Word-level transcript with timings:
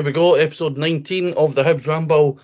here 0.00 0.06
we 0.06 0.12
go, 0.12 0.32
episode 0.32 0.78
19 0.78 1.34
of 1.34 1.54
the 1.54 1.62
Hibs 1.62 1.86
Ramble. 1.86 2.40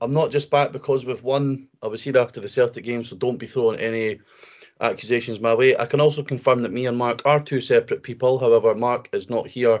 I'm 0.00 0.12
not 0.12 0.30
just 0.30 0.48
back 0.48 0.70
because 0.70 1.04
we've 1.04 1.24
won. 1.24 1.66
I 1.82 1.88
was 1.88 2.00
here 2.00 2.16
after 2.16 2.40
the 2.40 2.48
Celtic 2.48 2.84
game, 2.84 3.02
so 3.02 3.16
don't 3.16 3.36
be 3.36 3.48
throwing 3.48 3.80
any 3.80 4.20
accusations 4.80 5.40
my 5.40 5.52
way. 5.52 5.76
I 5.76 5.86
can 5.86 6.00
also 6.00 6.22
confirm 6.22 6.62
that 6.62 6.70
me 6.70 6.86
and 6.86 6.96
Mark 6.96 7.22
are 7.24 7.40
two 7.40 7.60
separate 7.60 8.04
people. 8.04 8.38
However, 8.38 8.76
Mark 8.76 9.08
is 9.12 9.28
not 9.28 9.48
here 9.48 9.80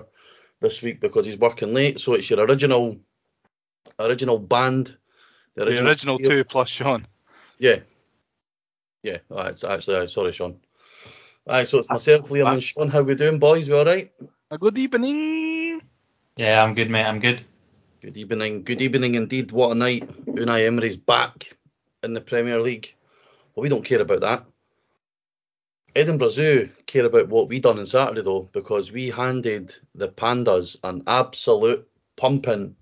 this 0.60 0.82
week 0.82 1.00
because 1.00 1.24
he's 1.24 1.38
working 1.38 1.72
late, 1.72 2.00
so 2.00 2.14
it's 2.14 2.28
your 2.28 2.40
original 2.40 2.98
original 4.00 4.40
band. 4.40 4.96
The 5.54 5.66
original, 5.66 5.84
the 5.84 5.88
original 5.88 6.18
two 6.18 6.42
plus 6.42 6.68
Shaun. 6.68 7.06
Yeah. 7.58 7.78
Yeah, 9.04 9.18
right, 9.28 9.62
actually, 9.62 9.98
uh, 9.98 10.08
sorry, 10.08 10.32
Shaun. 10.32 10.56
Alright, 11.48 11.68
so 11.68 11.78
it's 11.78 11.88
myself, 11.88 12.28
Liam, 12.28 12.54
and 12.54 12.64
Shaun. 12.64 12.88
How 12.88 13.02
we 13.02 13.14
doing, 13.14 13.38
boys? 13.38 13.68
We 13.68 13.76
all 13.76 13.84
right? 13.84 14.10
A 14.50 14.58
good 14.58 14.76
evening. 14.78 15.59
Yeah, 16.40 16.64
I'm 16.64 16.72
good, 16.72 16.88
mate. 16.88 17.04
I'm 17.04 17.20
good. 17.20 17.42
Good 18.00 18.16
evening. 18.16 18.62
Good 18.62 18.80
evening 18.80 19.14
indeed. 19.14 19.52
What 19.52 19.72
a 19.72 19.74
night. 19.74 20.08
Unai 20.24 20.66
Emery's 20.66 20.96
back 20.96 21.54
in 22.02 22.14
the 22.14 22.22
Premier 22.22 22.62
League. 22.62 22.94
Well, 23.54 23.62
we 23.62 23.68
don't 23.68 23.84
care 23.84 24.00
about 24.00 24.22
that. 24.22 24.46
Edinburgh 25.94 26.28
Zoo 26.28 26.70
care 26.86 27.04
about 27.04 27.28
what 27.28 27.50
we 27.50 27.60
done 27.60 27.78
on 27.78 27.84
Saturday 27.84 28.22
though, 28.22 28.48
because 28.54 28.90
we 28.90 29.10
handed 29.10 29.74
the 29.94 30.08
Pandas 30.08 30.78
an 30.82 31.02
absolute 31.06 31.86
pumping. 32.16 32.74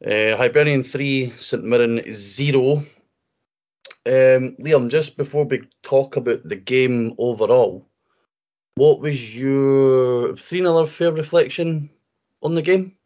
Uh, 0.00 0.36
Hibernian 0.36 0.84
3, 0.84 1.30
St 1.30 1.64
Mirren 1.64 2.12
0. 2.12 2.76
Um, 2.76 2.84
Liam, 4.06 4.88
just 4.88 5.16
before 5.16 5.46
we 5.46 5.62
talk 5.82 6.14
about 6.14 6.48
the 6.48 6.54
game 6.54 7.12
overall, 7.18 7.88
what 8.76 9.00
was 9.00 9.36
your 9.36 10.36
3 10.36 10.60
0 10.60 10.86
fair 10.86 11.10
reflection 11.10 11.90
on 12.42 12.54
the 12.54 12.62
game? 12.62 12.96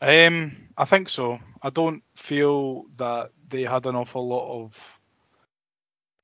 Um, 0.00 0.56
I 0.76 0.84
think 0.84 1.08
so. 1.08 1.40
I 1.62 1.70
don't 1.70 2.02
feel 2.16 2.84
that 2.96 3.32
they 3.48 3.62
had 3.62 3.86
an 3.86 3.96
awful 3.96 4.26
lot 4.26 4.64
of 4.64 4.98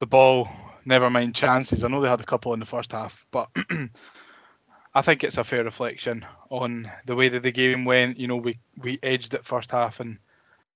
the 0.01 0.07
ball, 0.07 0.49
never 0.85 1.11
mind 1.11 1.35
chances. 1.35 1.83
I 1.83 1.89
know 1.89 2.01
they 2.01 2.09
had 2.09 2.21
a 2.21 2.25
couple 2.27 2.53
in 2.55 2.61
the 2.61 2.67
first 2.67 2.93
half, 2.93 3.27
but 3.31 3.49
I 4.95 5.03
think 5.03 5.25
it's 5.25 5.39
a 5.39 5.45
fair 5.45 5.65
reflection 5.65 6.25
on 6.51 6.91
the 7.07 7.17
way 7.17 7.29
that 7.29 7.43
the 7.43 7.51
game 7.51 7.85
went. 7.85 8.19
You 8.19 8.29
know, 8.29 8.37
we, 8.37 8.59
we 8.79 8.99
edged 9.03 9.35
it 9.35 9.45
first 9.45 9.71
half 9.73 10.01
and 10.01 10.19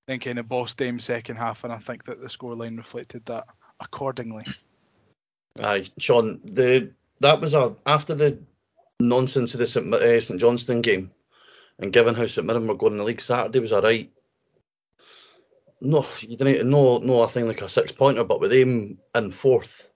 then 0.06 0.18
kind 0.18 0.38
of 0.38 0.48
bossed 0.48 0.78
them 0.78 0.98
second 0.98 1.36
half, 1.36 1.64
and 1.64 1.72
I 1.72 1.78
think 1.78 2.04
that 2.04 2.20
the 2.20 2.26
scoreline 2.26 2.78
reflected 2.78 3.24
that 3.26 3.44
accordingly. 3.78 4.44
Aye, 5.60 5.84
Shaun, 5.98 6.40
the 6.44 6.92
that 7.20 7.40
was 7.40 7.54
a 7.54 7.74
after 7.86 8.14
the 8.14 8.38
nonsense 9.00 9.54
of 9.54 9.60
the 9.60 9.66
St, 9.66 9.92
uh, 9.92 10.20
St 10.20 10.40
Johnstone 10.40 10.82
game, 10.82 11.10
and 11.78 11.92
given 11.92 12.14
how 12.14 12.26
St 12.26 12.46
Mirren 12.46 12.66
were 12.66 12.74
going 12.74 12.94
in 12.94 12.98
the 12.98 13.04
league, 13.04 13.20
Saturday 13.20 13.60
was 13.60 13.72
alright. 13.72 14.10
No, 15.80 16.04
you 16.20 16.36
didn't 16.36 16.68
no 16.68 16.98
no 16.98 17.22
a 17.22 17.28
thing 17.28 17.46
like 17.46 17.62
a 17.62 17.68
six 17.68 17.92
pointer, 17.92 18.24
but 18.24 18.40
with 18.40 18.50
them 18.50 18.98
in 19.14 19.30
fourth, 19.30 19.92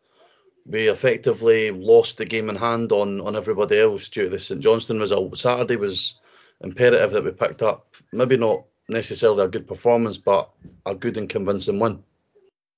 we 0.65 0.89
effectively 0.89 1.73
lost 1.73 2.19
the 2.19 2.25
game 2.25 2.49
in 2.49 2.57
hand 2.57 2.93
on 2.93 3.21
on 3.21 3.35
everybody 3.35 3.79
else 3.79 4.09
due 4.09 4.25
to 4.25 4.31
the 4.31 4.39
St 4.39 4.61
Johnstone 4.61 5.01
result. 5.01 5.37
Saturday 5.37 5.77
was 5.77 6.21
imperative 6.61 7.11
that 7.11 7.25
we 7.25 7.33
picked 7.33 7.63
up 7.63 7.97
maybe 8.13 8.37
not 8.37 8.65
necessarily 8.89 9.45
a 9.45 9.49
good 9.49 9.67
performance, 9.67 10.19
but 10.19 10.51
a 10.87 10.95
good 10.95 11.17
and 11.17 11.29
convincing 11.29 11.81
win. 11.81 12.05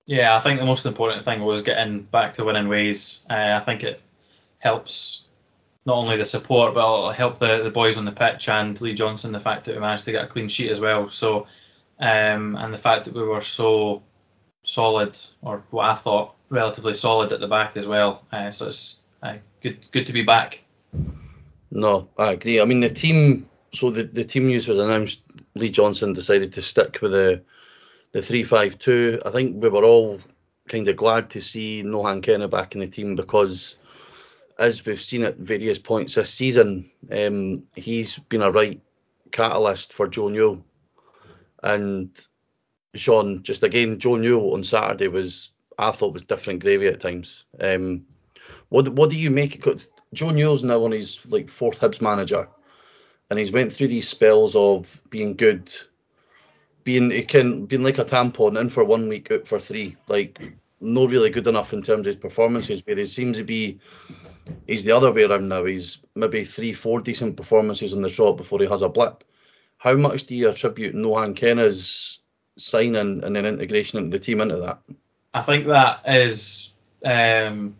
Yeah, 0.07 0.37
I 0.37 0.41
think 0.41 0.59
the 0.59 0.67
most 0.67 0.87
important 0.87 1.25
thing 1.25 1.43
was 1.43 1.63
getting 1.63 2.03
back 2.03 2.35
to 2.35 2.45
winning 2.45 2.69
ways. 2.69 3.25
Uh, 3.29 3.59
I 3.61 3.65
think 3.65 3.83
it 3.83 4.03
helps 4.59 5.24
not 5.87 5.97
only 5.97 6.17
the 6.17 6.27
support, 6.27 6.75
but 6.75 6.81
it'll 6.81 7.11
help 7.11 7.39
the, 7.39 7.63
the 7.63 7.71
boys 7.71 7.99
on 7.99 8.05
the 8.05 8.13
pitch 8.13 8.49
and 8.49 8.81
Lee 8.81 8.95
Johnson, 8.95 9.33
the 9.33 9.41
fact 9.41 9.67
that 9.67 9.75
we 9.75 9.81
managed 9.81 10.07
to 10.07 10.13
get 10.13 10.25
a 10.25 10.29
clean 10.29 10.49
sheet 10.49 10.71
as 10.71 10.81
well. 10.81 11.09
So, 11.09 11.47
um, 11.99 12.57
and 12.57 12.73
the 12.73 12.79
fact 12.79 13.05
that 13.05 13.15
we 13.15 13.23
were 13.23 13.41
so 13.41 14.03
solid, 14.63 15.19
or 15.43 15.63
what 15.71 15.91
I 15.91 15.95
thought 15.95 16.35
relatively 16.49 16.95
solid 16.95 17.33
at 17.33 17.41
the 17.41 17.49
back 17.49 17.77
as 17.77 17.87
well. 17.87 18.25
Uh, 18.33 18.51
so 18.51 18.69
it's 18.69 19.01
uh, 19.23 19.37
good 19.61 19.91
good 19.93 20.07
to 20.07 20.13
be 20.13 20.23
back. 20.23 20.63
No, 21.71 22.09
I 22.19 22.33
agree. 22.33 22.61
I 22.61 22.65
mean 22.65 22.81
the 22.81 22.91
team. 22.91 23.49
So 23.73 23.91
the, 23.91 24.05
the 24.05 24.25
team 24.25 24.47
news 24.47 24.69
was 24.69 24.79
announced. 24.79 25.21
Lee 25.57 25.69
Johnson 25.69 26.13
decided 26.13 26.53
to 26.55 26.63
stick 26.63 26.99
with 27.03 27.13
the 27.13 27.43
the 28.13 28.23
three 28.23 28.45
five 28.45 28.79
two. 28.79 29.21
I 29.25 29.31
think 29.31 29.63
we 29.63 29.69
were 29.69 29.85
all 29.85 30.21
kind 30.69 30.89
of 30.89 30.97
glad 30.97 31.31
to 31.31 31.41
see 31.41 31.83
Nohan 31.83 32.23
Kenneh 32.23 32.49
back 32.49 32.75
in 32.75 32.81
the 32.81 32.87
team 32.87 33.17
because 33.17 33.77
as 34.59 34.85
we've 34.85 35.01
seen 35.01 35.25
at 35.25 35.37
various 35.37 35.79
points 35.79 36.15
this 36.15 36.31
season, 36.31 36.91
um, 37.11 37.65
he's 37.75 38.19
been 38.19 38.43
a 38.43 38.51
right 38.51 38.81
catalyst 39.33 39.93
for 39.93 40.07
Joe 40.07 40.29
Newell. 40.29 40.65
And 41.63 42.11
Shaun, 42.95 43.43
just 43.43 43.63
again, 43.63 43.99
Joe 43.99 44.17
Newell 44.17 44.55
on 44.55 44.65
Saturday 44.65 45.09
was, 45.09 45.51
I 45.79 45.91
thought, 45.91 46.13
was 46.13 46.23
different 46.23 46.61
gravy 46.61 46.87
at 46.87 47.01
times. 47.01 47.45
Um, 47.61 48.05
what 48.69 48.89
what 48.91 49.11
do 49.11 49.17
you 49.17 49.31
make? 49.31 49.53
Because 49.53 49.89
Joe 50.13 50.31
Newell's 50.31 50.65
now 50.65 50.85
on 50.85 50.93
his 50.93 51.25
like 51.27 51.51
fourth 51.51 51.81
Hibs 51.81 52.01
manager, 52.01 52.49
and 53.31 53.39
he's 53.39 53.53
went 53.53 53.73
through 53.73 53.89
these 53.89 54.09
spells 54.09 54.55
of 54.55 55.01
being 55.11 55.35
good, 55.35 55.73
being 56.85 57.11
it 57.11 57.29
can 57.29 57.67
being 57.67 57.83
like 57.83 57.99
a 57.99 58.05
tampon 58.05 58.61
in 58.61 58.69
for 58.69 58.85
one 58.85 59.09
week, 59.09 59.31
out 59.31 59.49
for 59.49 59.59
three. 59.59 59.97
Like 60.09 60.41
not 60.85 61.11
really 61.11 61.31
good 61.31 61.47
enough 61.47 61.73
in 61.73 61.83
terms 61.83 62.01
of 62.01 62.15
his 62.15 62.17
performances, 62.17 62.83
where 62.85 62.97
he 62.97 63.07
seems 63.07 63.39
to 63.39 63.45
be 63.45 63.81
he's 64.67 64.85
the 64.85 64.93
other 64.93 65.13
way 65.13 65.23
around 65.23 65.49
now. 65.49 65.65
He's 65.65 65.99
maybe 66.15 66.45
three, 66.45 66.73
four 66.73 67.01
decent 67.01 67.37
performances 67.37 67.93
in 67.93 68.03
the 68.03 68.09
shot 68.09 68.37
before 68.37 68.61
he 68.61 68.67
has 68.67 68.83
a 68.83 68.89
blip. 68.89 69.25
How 69.79 69.95
much 69.95 70.27
do 70.27 70.35
you 70.35 70.49
attribute 70.49 70.95
Nohan 70.95 71.37
Kenneh's 71.37 72.19
signing 72.57 73.23
and 73.25 73.37
then 73.37 73.47
integration 73.47 73.99
into 73.99 74.17
the 74.17 74.25
team 74.25 74.41
into 74.41 74.57
that? 74.57 74.79
I 75.33 75.43
think 75.43 75.67
that 75.67 76.03
is 76.07 76.73
um, 77.05 77.75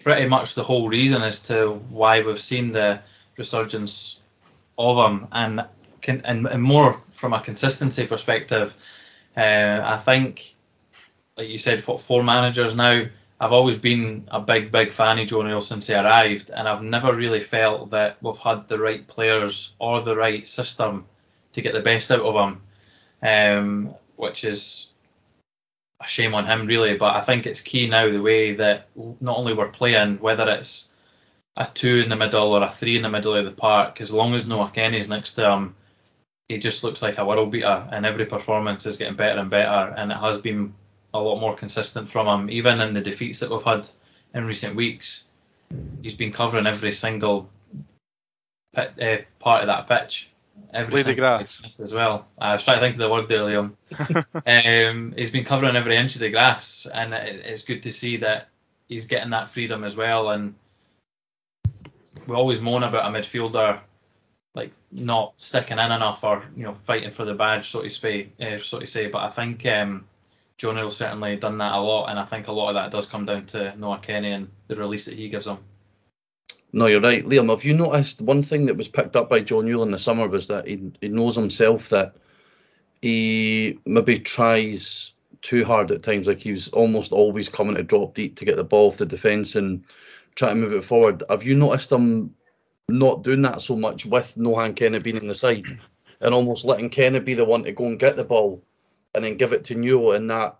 pretty 0.00 0.28
much 0.28 0.54
the 0.54 0.64
whole 0.64 0.88
reason 0.88 1.22
as 1.22 1.44
to 1.48 1.74
why 1.90 2.22
we've 2.22 2.40
seen 2.40 2.72
the 2.72 3.00
resurgence 3.36 4.20
of 4.76 4.96
him, 4.96 5.28
and 5.32 5.64
can, 6.00 6.22
and, 6.24 6.46
and 6.46 6.62
more 6.62 7.00
from 7.10 7.34
a 7.34 7.40
consistency 7.40 8.06
perspective. 8.06 8.74
Uh, 9.36 9.80
I 9.84 9.98
think, 9.98 10.54
like 11.38 11.48
you 11.48 11.58
said, 11.58 11.86
what 11.86 12.00
four 12.00 12.22
managers 12.22 12.76
now 12.76 13.04
I've 13.40 13.52
always 13.52 13.76
been 13.76 14.26
a 14.32 14.40
big, 14.40 14.72
big 14.72 14.90
fan 14.90 15.20
of 15.20 15.28
Joe 15.28 15.42
Newell 15.42 15.60
since 15.60 15.86
he 15.86 15.94
arrived, 15.94 16.50
and 16.50 16.66
I've 16.66 16.82
never 16.82 17.14
really 17.14 17.40
felt 17.40 17.90
that 17.90 18.16
we've 18.20 18.36
had 18.36 18.66
the 18.66 18.80
right 18.80 19.06
players 19.06 19.76
or 19.78 20.02
the 20.02 20.16
right 20.16 20.46
system 20.46 21.06
to 21.52 21.62
get 21.62 21.72
the 21.72 21.80
best 21.80 22.10
out 22.10 22.22
of 22.22 22.34
him, 22.34 22.60
um, 23.22 23.94
which 24.16 24.42
is 24.42 24.90
a 26.02 26.08
shame 26.08 26.34
on 26.34 26.46
him, 26.46 26.66
really. 26.66 26.96
But 26.96 27.14
I 27.14 27.20
think 27.20 27.46
it's 27.46 27.60
key 27.60 27.88
now 27.88 28.10
the 28.10 28.20
way 28.20 28.54
that 28.54 28.88
not 29.20 29.38
only 29.38 29.54
we're 29.54 29.68
playing, 29.68 30.18
whether 30.18 30.48
it's 30.50 30.92
a 31.56 31.64
two 31.64 32.02
in 32.02 32.08
the 32.08 32.16
middle 32.16 32.54
or 32.54 32.62
a 32.64 32.72
three 32.72 32.96
in 32.96 33.02
the 33.02 33.10
middle 33.10 33.36
of 33.36 33.44
the 33.44 33.52
park, 33.52 34.00
as 34.00 34.12
long 34.12 34.34
as 34.34 34.46
Nohan 34.46 34.74
Kenneh's 34.74 35.08
next 35.08 35.34
to 35.34 35.48
him, 35.48 35.76
he 36.48 36.58
just 36.58 36.82
looks 36.82 37.02
like 37.02 37.18
a 37.18 37.24
world 37.24 37.52
beater, 37.52 37.86
and 37.92 38.04
every 38.04 38.26
performance 38.26 38.84
is 38.84 38.96
getting 38.96 39.16
better 39.16 39.38
and 39.38 39.50
better, 39.50 39.94
and 39.96 40.10
it 40.10 40.16
has 40.16 40.40
been 40.40 40.74
a 41.14 41.20
lot 41.20 41.40
more 41.40 41.56
consistent 41.56 42.08
from 42.08 42.26
him, 42.26 42.50
even 42.50 42.80
in 42.80 42.92
the 42.92 43.00
defeats 43.00 43.40
that 43.40 43.50
we've 43.50 43.62
had 43.62 43.88
in 44.34 44.44
recent 44.44 44.76
weeks. 44.76 45.26
He's 46.02 46.14
been 46.14 46.32
covering 46.32 46.66
every 46.66 46.92
single 46.92 47.48
pit, 48.74 48.92
uh, 49.00 49.16
part 49.42 49.62
of 49.62 49.66
that 49.68 49.86
pitch. 49.86 50.30
Every 50.72 51.02
single 51.02 51.22
grass. 51.22 51.80
as 51.80 51.94
well. 51.94 52.26
I 52.38 52.54
was 52.54 52.64
trying 52.64 52.78
to 52.78 52.80
think 52.80 52.94
of 52.94 53.00
the 53.00 53.10
word 53.10 53.28
there, 53.28 53.40
Liam. 53.40 53.74
um, 54.90 55.14
he's 55.16 55.30
been 55.30 55.44
covering 55.44 55.76
every 55.76 55.96
inch 55.96 56.14
of 56.16 56.20
the 56.20 56.30
grass, 56.30 56.86
and 56.92 57.14
it, 57.14 57.42
it's 57.44 57.62
good 57.62 57.84
to 57.84 57.92
see 57.92 58.18
that 58.18 58.48
he's 58.88 59.06
getting 59.06 59.30
that 59.30 59.48
freedom 59.48 59.84
as 59.84 59.96
well. 59.96 60.30
And 60.30 60.54
we 62.26 62.34
always 62.34 62.60
moan 62.60 62.82
about 62.82 63.14
a 63.14 63.18
midfielder 63.18 63.80
like 64.54 64.72
not 64.90 65.34
sticking 65.36 65.78
in 65.78 65.92
enough 65.92 66.24
or 66.24 66.42
you 66.56 66.64
know 66.64 66.74
fighting 66.74 67.12
for 67.12 67.24
the 67.24 67.34
badge, 67.34 67.68
so 67.68 67.82
to 67.82 67.90
say. 67.90 68.28
Uh, 68.40 68.58
so 68.58 68.80
to 68.80 68.86
say, 68.86 69.06
but 69.06 69.22
I 69.22 69.30
think 69.30 69.64
um, 69.66 70.04
Joe 70.58 70.72
Newell's 70.72 70.96
certainly 70.96 71.36
done 71.36 71.58
that 71.58 71.72
a 71.72 71.80
lot, 71.80 72.10
and 72.10 72.18
I 72.18 72.24
think 72.24 72.48
a 72.48 72.52
lot 72.52 72.70
of 72.70 72.74
that 72.74 72.90
does 72.90 73.06
come 73.06 73.24
down 73.24 73.46
to 73.46 73.74
Nohan 73.78 74.02
Kenneh 74.02 74.34
and 74.34 74.50
the 74.66 74.74
release 74.74 75.06
that 75.06 75.14
he 75.14 75.28
gives 75.28 75.46
him. 75.46 75.58
No, 76.72 76.86
you're 76.86 77.00
right, 77.00 77.24
Liam. 77.24 77.48
Have 77.48 77.64
you 77.64 77.74
noticed 77.74 78.20
one 78.20 78.42
thing 78.42 78.66
that 78.66 78.76
was 78.76 78.88
picked 78.88 79.14
up 79.14 79.30
by 79.30 79.40
John 79.40 79.66
Newell 79.66 79.84
in 79.84 79.92
the 79.92 79.98
summer 79.98 80.26
was 80.26 80.48
that 80.48 80.66
he, 80.66 80.92
he 81.00 81.08
knows 81.08 81.36
himself 81.36 81.88
that 81.90 82.16
he 83.00 83.78
maybe 83.86 84.18
tries 84.18 85.12
too 85.42 85.64
hard 85.64 85.92
at 85.92 86.02
times. 86.02 86.26
Like 86.26 86.40
he 86.40 86.50
was 86.50 86.68
almost 86.68 87.12
always 87.12 87.48
coming 87.48 87.76
to 87.76 87.82
drop 87.84 88.14
deep 88.14 88.36
to 88.36 88.44
get 88.44 88.56
the 88.56 88.64
ball 88.64 88.88
off 88.88 88.96
the 88.96 89.06
defence 89.06 89.54
and 89.54 89.84
try 90.34 90.48
to 90.48 90.54
move 90.56 90.72
it 90.72 90.84
forward. 90.84 91.22
Have 91.30 91.44
you 91.44 91.54
noticed 91.54 91.92
him 91.92 92.34
not 92.88 93.22
doing 93.22 93.42
that 93.42 93.62
so 93.62 93.76
much 93.76 94.04
with 94.04 94.34
Nohan 94.36 94.74
Kenneh 94.74 95.02
being 95.02 95.16
in 95.16 95.28
the 95.28 95.34
side 95.34 95.64
and 96.20 96.34
almost 96.34 96.64
letting 96.64 96.90
Kenneh 96.90 97.24
be 97.24 97.34
the 97.34 97.44
one 97.44 97.62
to 97.64 97.72
go 97.72 97.84
and 97.84 97.98
get 97.98 98.16
the 98.16 98.24
ball 98.24 98.62
and 99.18 99.24
then 99.24 99.36
give 99.36 99.52
it 99.52 99.64
to 99.66 99.74
Newell 99.74 100.12
in 100.12 100.28
that 100.28 100.56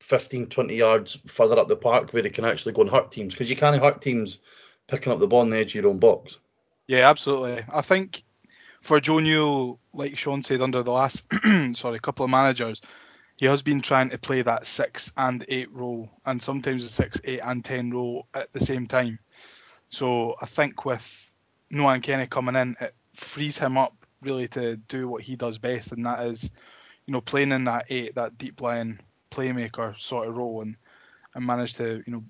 15, 0.00 0.46
20 0.46 0.74
yards 0.74 1.18
further 1.26 1.58
up 1.58 1.68
the 1.68 1.76
park 1.76 2.12
where 2.12 2.22
he 2.22 2.30
can 2.30 2.44
actually 2.44 2.72
go 2.72 2.82
and 2.82 2.90
hurt 2.90 3.12
teams 3.12 3.32
because 3.32 3.48
you 3.48 3.56
can't 3.56 3.80
hurt 3.80 4.02
teams 4.02 4.40
picking 4.88 5.12
up 5.12 5.20
the 5.20 5.26
ball 5.26 5.40
on 5.40 5.50
the 5.50 5.56
edge 5.56 5.70
of 5.70 5.82
your 5.82 5.88
own 5.88 5.98
box. 5.98 6.38
Yeah, 6.88 7.08
absolutely. 7.08 7.64
I 7.72 7.80
think 7.80 8.24
for 8.82 9.00
Joe 9.00 9.20
Newell, 9.20 9.78
like 9.92 10.18
Shaun 10.18 10.42
said, 10.42 10.62
under 10.62 10.82
the 10.82 10.92
last 10.92 11.22
sorry 11.74 11.98
couple 12.00 12.24
of 12.24 12.30
managers, 12.30 12.80
he 13.36 13.46
has 13.46 13.62
been 13.62 13.82
trying 13.82 14.10
to 14.10 14.18
play 14.18 14.42
that 14.42 14.66
six 14.66 15.12
and 15.16 15.44
eight 15.48 15.70
role, 15.72 16.08
and 16.24 16.42
sometimes 16.42 16.82
the 16.82 16.88
six, 16.88 17.20
eight, 17.24 17.40
and 17.42 17.64
ten 17.64 17.90
role 17.90 18.26
at 18.34 18.52
the 18.52 18.60
same 18.60 18.86
time. 18.86 19.18
So 19.90 20.34
I 20.40 20.46
think 20.46 20.84
with 20.84 21.32
Nohan 21.72 22.02
Kenneh 22.02 22.30
coming 22.30 22.56
in, 22.56 22.76
it 22.80 22.94
frees 23.14 23.58
him 23.58 23.76
up 23.76 23.94
really 24.22 24.48
to 24.48 24.76
do 24.76 25.08
what 25.08 25.22
he 25.22 25.36
does 25.36 25.58
best, 25.58 25.92
and 25.92 26.06
that 26.06 26.26
is, 26.26 26.50
you 27.06 27.12
know, 27.12 27.20
playing 27.20 27.52
in 27.52 27.64
that 27.64 27.86
eight, 27.88 28.14
that 28.14 28.38
deep 28.38 28.60
line 28.60 29.00
playmaker 29.30 29.98
sort 29.98 30.28
of 30.28 30.36
role, 30.36 30.62
and 30.62 30.76
and 31.34 31.46
manage 31.46 31.74
to 31.74 32.02
you 32.06 32.12
know 32.12 32.24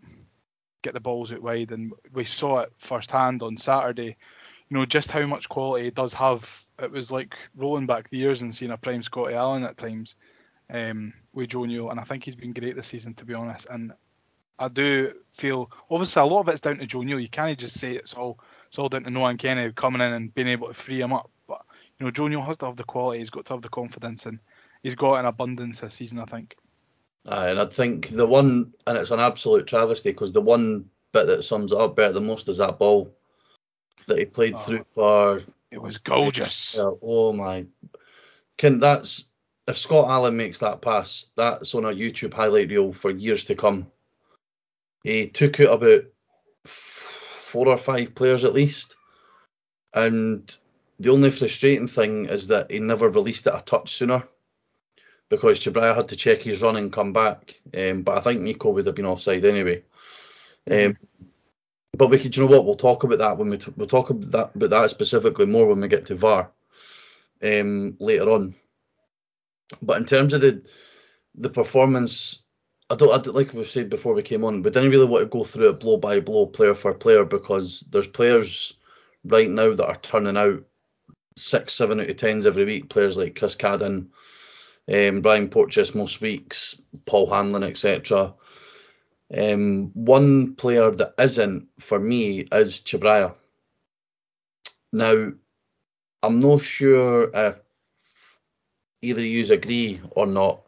get 0.83 0.95
the 0.95 1.01
balls 1.01 1.33
out 1.33 1.43
wide. 1.43 1.71
And 1.71 1.93
we 2.13 2.25
saw 2.25 2.61
it 2.61 2.73
firsthand 2.79 3.43
on 3.43 3.57
Saturday. 3.57 4.17
You 4.69 4.77
know 4.77 4.85
just 4.85 5.11
how 5.11 5.25
much 5.27 5.49
quality 5.49 5.85
he 5.85 5.91
does 5.91 6.13
have. 6.15 6.65
It 6.83 6.91
was 6.91 7.11
like 7.11 7.35
rolling 7.57 7.87
back 7.87 8.11
the 8.11 8.19
years 8.19 8.43
and 8.43 8.55
seeing 8.55 8.73
a 8.73 8.77
prime 8.77 9.03
Scotty 9.03 9.35
Allen 9.35 9.65
at 9.65 9.77
times 9.77 10.17
um, 10.71 11.15
with 11.33 11.51
Joe 11.51 11.65
Newell, 11.65 11.91
and 11.91 12.01
I 12.01 12.05
think 12.05 12.25
he's 12.25 12.35
been 12.35 12.53
great 12.53 12.77
this 12.77 12.89
season 12.89 13.15
to 13.15 13.25
be 13.25 13.35
honest. 13.35 13.67
And 13.71 13.93
I 14.59 14.69
do 14.69 15.13
feel 15.35 15.71
obviously 15.91 16.21
a 16.21 16.27
lot 16.27 16.41
of 16.41 16.49
it's 16.49 16.61
down 16.61 16.79
to 16.79 16.87
Joe 16.87 17.03
Newell. 17.03 17.21
You 17.21 17.29
can't 17.29 17.59
just 17.59 17.79
say 17.79 17.93
it's 17.93 18.15
all 18.15 18.41
it's 18.69 18.79
all 18.79 18.89
down 18.89 19.05
to 19.05 19.11
Nohan 19.11 19.39
Kenneh 19.39 19.75
coming 19.75 20.03
in 20.03 20.13
and 20.13 20.35
being 20.35 20.49
able 20.49 20.69
to 20.69 20.75
free 20.75 21.01
him 21.01 21.13
up. 21.13 21.31
But 21.47 21.63
you 21.99 22.05
know, 22.05 22.11
Joe 22.11 22.27
Newell 22.27 22.45
has 22.45 22.57
to 22.59 22.67
have 22.67 22.77
the 22.77 22.85
quality. 22.85 23.21
He's 23.21 23.31
got 23.31 23.45
to 23.47 23.55
have 23.55 23.63
the 23.63 23.69
confidence, 23.69 24.27
and 24.27 24.41
he's 24.87 24.95
got 24.95 25.15
an 25.19 25.27
abundance 25.27 25.81
this 25.81 25.95
season. 25.95 26.21
I 26.21 26.25
think. 26.27 26.57
Aye, 27.27 27.49
and 27.49 27.59
I 27.59 27.67
think 27.67 28.11
the 28.11 28.25
one, 28.25 28.73
and 28.87 28.97
it's 28.97 29.11
an 29.11 29.19
absolute 29.19 29.67
travesty 29.67 30.11
because 30.13 30.33
the 30.33 30.41
one 30.41 30.89
bit 31.13 31.27
that 31.27 31.43
sums 31.43 31.73
it 31.73 31.79
up 31.79 31.97
better 31.97 32.13
than 32.13 32.27
most 32.27 32.49
is 32.49 32.59
that 32.59 32.79
ball 32.79 33.13
that 34.07 34.19
he 34.19 34.25
played 34.25 34.55
Oh. 34.55 34.59
through 34.59 34.85
for. 34.85 35.43
It 35.73 35.83
was 35.83 35.99
gorgeous. 35.99 36.77
Oh 36.79 37.33
my! 37.33 37.67
Can 38.59 38.79
that's 38.79 39.25
if 39.67 39.77
Scott 39.77 40.09
Allen 40.09 40.37
makes 40.37 40.61
that 40.61 40.81
pass, 40.81 41.31
that's 41.37 41.75
on 41.75 41.85
a 41.85 41.89
YouTube 41.89 42.33
highlight 42.33 42.69
reel 42.69 42.93
for 42.93 43.11
years 43.11 43.45
to 43.47 43.57
come. 43.57 43.89
He 45.03 45.27
took 45.27 45.59
out 45.59 45.83
about 45.83 46.05
four 46.65 47.67
or 47.67 47.77
five 47.77 48.15
players 48.15 48.45
at 48.45 48.55
least, 48.55 48.95
and 49.95 50.57
the 51.01 51.11
only 51.11 51.31
frustrating 51.31 51.89
thing 51.89 52.27
is 52.27 52.47
that 52.47 52.71
he 52.71 52.79
never 52.79 53.09
released 53.09 53.49
it 53.49 53.55
a 53.55 53.61
touch 53.61 53.97
sooner 53.97 54.23
because 55.29 55.61
Cabraja 55.61 55.95
had 55.95 56.09
to 56.09 56.17
check 56.17 56.43
his 56.43 56.63
run 56.63 56.77
and 56.77 56.93
come 56.93 57.13
back. 57.13 57.61
Um, 57.77 58.03
but 58.03 58.19
I 58.19 58.21
think 58.21 58.41
Nico 58.41 58.71
would 58.71 58.87
have 58.87 58.95
been 58.95 59.07
offside 59.07 59.45
anyway. 59.45 59.83
Um, 60.71 60.97
but 61.97 62.09
we 62.09 62.19
could, 62.19 62.37
you 62.37 62.45
know 62.45 62.51
what? 62.51 62.65
We'll 62.65 62.75
talk 62.75 63.05
about 63.05 63.19
that 63.19 63.39
when 63.39 63.51
we 63.51 63.57
t- 63.57 63.73
we'll 63.77 63.89
talk 63.89 64.11
about 64.11 64.31
that 64.33 64.55
about 64.55 64.71
that 64.71 64.91
specifically 64.91 65.47
more 65.47 65.67
when 65.67 65.81
we 65.81 65.89
get 65.89 66.07
to 66.07 66.15
VAR 66.15 66.51
um, 67.43 67.97
later 67.99 68.31
on. 68.31 68.55
But 69.83 69.97
in 69.97 70.05
terms 70.05 70.33
of 70.33 70.41
the 70.41 70.63
the 71.35 71.51
performance, 71.51 72.43
I 72.91 72.95
don't, 72.95 73.13
I 73.13 73.31
like 73.31 73.53
we've 73.53 73.69
said 73.69 73.91
before 73.91 74.15
we 74.15 74.23
came 74.23 74.45
on. 74.45 74.63
We 74.63 74.71
didn't 74.71 74.91
really 74.91 75.07
want 75.07 75.23
to 75.23 75.29
go 75.29 75.45
through 75.45 75.71
it 75.71 75.81
blow 75.81 75.97
by 75.97 76.21
blow, 76.21 76.47
player 76.47 76.75
for 76.75 76.95
player, 76.95 77.25
because 77.25 77.81
there's 77.91 78.07
players 78.07 78.75
right 79.25 79.51
now 79.51 79.75
that 79.75 79.87
are 79.87 79.97
turning 79.97 80.37
out 80.37 80.63
six, 81.37 81.73
seven 81.73 82.01
out 82.01 82.11
of 82.11 82.17
tens 82.17 82.47
every 82.47 82.65
week. 82.65 82.89
Players 82.89 83.17
like 83.17 83.39
Chris 83.39 83.57
Cadden, 83.57 84.09
um, 84.93 85.23
Ryan 85.23 85.49
Porteous 85.49 85.95
most 85.95 86.21
weeks, 86.21 86.81
Paul 87.07 87.29
Hanlon, 87.29 87.63
etc. 87.63 88.35
Um, 89.37 89.91
one 89.95 90.55
player 90.55 90.91
that 90.93 91.15
isn't 91.19 91.69
for 91.81 91.99
me 91.99 92.47
is 92.53 92.81
Cabraja. 92.81 93.35
Now, 94.93 95.33
I'm 96.23 96.41
not 96.41 96.61
sure 96.61 97.31
if 97.35 97.57
either 99.03 99.21
of 99.21 99.27
you 99.27 99.53
agree 99.53 100.01
or 100.11 100.27
not, 100.27 100.63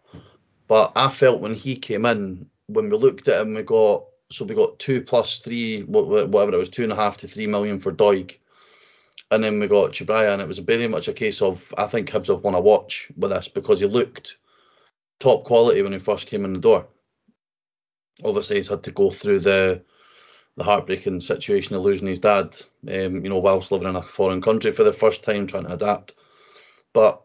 but 0.67 0.93
I 0.97 1.09
felt 1.11 1.41
when 1.41 1.55
he 1.55 1.77
came 1.77 2.05
in, 2.05 2.47
when 2.67 2.91
we 2.91 2.97
looked 2.97 3.29
at 3.29 3.41
him, 3.41 3.55
we 3.55 3.63
got 3.63 4.05
so 4.31 4.45
we 4.45 4.55
got 4.55 4.79
two 4.79 5.01
plus 5.01 5.39
three, 5.39 5.85
wha- 5.85 6.03
wha- 6.03 6.27
whatever 6.27 6.55
it 6.55 6.59
was, 6.59 6.69
two 6.69 6.83
and 6.85 6.93
a 6.93 6.97
half 6.97 7.17
to 7.19 7.29
three 7.29 7.47
million 7.47 7.81
for 7.81 7.91
Doig, 7.93 8.37
and 9.31 9.43
then 9.45 9.61
we 9.61 9.67
got 9.67 9.93
Cabraja, 9.93 10.33
and 10.33 10.43
it 10.43 10.49
was 10.49 10.59
very 10.59 10.89
much 10.89 11.09
a 11.09 11.13
case 11.13 11.43
of 11.43 11.73
I 11.77 11.87
think 11.87 12.09
Hibs 12.09 12.29
have 12.29 12.43
won 12.43 12.55
a 12.55 12.61
watch 12.61 13.11
with 13.17 13.33
us 13.33 13.49
because 13.49 13.81
he 13.81 13.87
looked 13.87 14.37
top 15.21 15.45
quality 15.45 15.83
when 15.83 15.93
he 15.93 15.99
first 15.99 16.27
came 16.27 16.45
in 16.45 16.53
the 16.55 16.61
door. 16.61 16.87
Obviously, 18.25 18.57
he's 18.57 18.69
had 18.69 18.85
to 18.85 18.91
go 18.91 19.11
through 19.11 19.41
the 19.41 19.85
the 20.57 20.65
heartbreaking 20.65 21.21
situation 21.21 21.77
of 21.77 21.83
losing 21.83 22.09
his 22.09 22.19
dad, 22.19 22.57
um, 22.89 23.23
you 23.23 23.31
know, 23.31 23.39
whilst 23.39 23.71
living 23.71 23.89
in 23.89 23.95
a 23.95 24.03
foreign 24.03 24.43
country 24.43 24.73
for 24.73 24.83
the 24.83 24.93
first 24.93 25.23
time, 25.23 25.47
trying 25.47 25.67
to 25.67 25.73
adapt. 25.73 26.15
But 26.93 27.23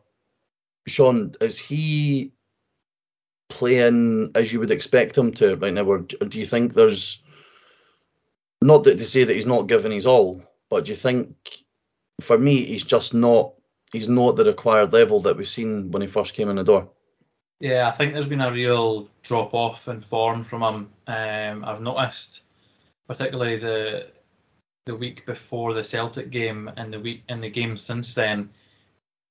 Shaun, 0.87 1.33
is 1.41 1.57
he 1.57 2.33
playing 3.49 4.31
as 4.35 4.51
you 4.51 4.59
would 4.59 4.71
expect 4.71 5.17
him 5.17 5.31
to 5.33 5.55
right 5.55 5.73
now, 5.73 5.83
or 5.83 5.99
do 5.99 6.39
you 6.39 6.45
think 6.45 6.73
there's 6.73 7.23
not 8.61 8.83
that 8.83 8.99
to 8.99 9.05
say 9.05 9.23
that 9.23 9.33
he's 9.33 9.45
not 9.45 9.67
giving 9.67 9.91
his 9.91 10.05
all, 10.07 10.43
but 10.69 10.85
do 10.85 10.91
you 10.91 10.95
think, 10.95 11.62
for 12.21 12.37
me, 12.37 12.65
he's 12.65 12.83
just 12.83 13.13
not 13.13 13.53
he's 13.91 14.09
not 14.09 14.35
the 14.35 14.45
required 14.45 14.91
level 14.91 15.21
that 15.21 15.37
we've 15.37 15.47
seen 15.47 15.91
when 15.91 16.01
he 16.01 16.07
first 16.07 16.33
came 16.33 16.49
in 16.49 16.55
the 16.55 16.63
door? 16.63 16.89
Yeah, 17.59 17.87
I 17.87 17.91
think 17.91 18.13
there's 18.13 18.27
been 18.27 18.41
a 18.41 18.51
real 18.51 19.07
drop 19.21 19.53
off 19.53 19.87
in 19.87 20.01
form 20.01 20.43
from 20.43 20.61
him. 20.63 20.89
Um, 21.07 21.63
I've 21.63 21.81
noticed, 21.81 22.43
particularly 23.07 23.57
the 23.57 24.07
the 24.85 24.95
week 24.95 25.25
before 25.25 25.73
the 25.73 25.83
Celtic 25.83 26.29
game 26.29 26.69
and 26.75 26.91
the 26.93 26.99
week 26.99 27.23
in 27.29 27.39
the 27.39 27.49
game 27.49 27.77
since 27.77 28.15
then, 28.15 28.49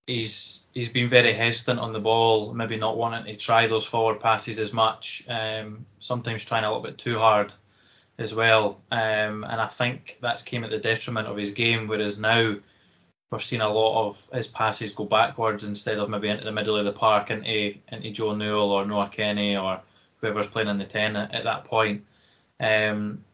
he's 0.07 0.67
he's 0.73 0.89
been 0.89 1.11
very 1.11 1.35
hesitant 1.35 1.81
on 1.81 1.93
the 1.93 2.01
ball, 2.01 2.55
maybe 2.55 2.77
not 2.77 2.97
wanting 2.97 3.27
to 3.27 3.37
try 3.37 3.67
those 3.67 3.85
forward 3.85 4.21
passes 4.21 4.59
as 4.59 4.73
much. 4.73 5.25
Um, 5.29 5.87
sometimes 5.99 6.45
trying 6.45 6.65
a 6.65 6.69
little 6.69 6.83
bit 6.83 6.99
too 6.99 7.19
hard 7.19 7.53
as 8.19 8.35
well. 8.35 8.81
Um, 8.91 9.45
and 9.45 9.61
I 9.61 9.67
think 9.67 10.19
that's 10.23 10.43
came 10.43 10.65
at 10.65 10.71
the 10.71 10.79
detriment 10.79 11.29
of 11.29 11.37
his 11.37 11.51
game. 11.51 11.87
Whereas 11.87 12.19
now 12.19 12.57
we're 13.33 13.41
seeing 13.41 13.63
a 13.63 13.73
lot 13.73 14.07
of 14.07 14.29
his 14.31 14.47
passes 14.47 14.93
go 14.93 15.07
backwards 15.07 15.65
instead 15.65 15.99
of 15.99 16.11
maybe 16.11 16.29
into 16.29 16.45
the 16.45 16.53
middle 16.53 16.77
of 16.77 16.85
the 16.85 16.93
park 16.93 17.31
into 17.31 17.75
into 17.89 18.11
Joe 18.11 18.35
Newell 18.35 18.71
or 18.71 18.85
Nohan 18.85 19.11
Kenneh 19.11 19.61
or 19.61 19.81
whoever's 20.19 20.47
playing 20.47 20.69
in 20.69 20.77
the 20.77 20.85
ten 20.85 21.17
at, 21.17 21.35
at 21.35 21.45
that 21.45 21.65
point. 21.65 22.05
Um, 22.61 23.25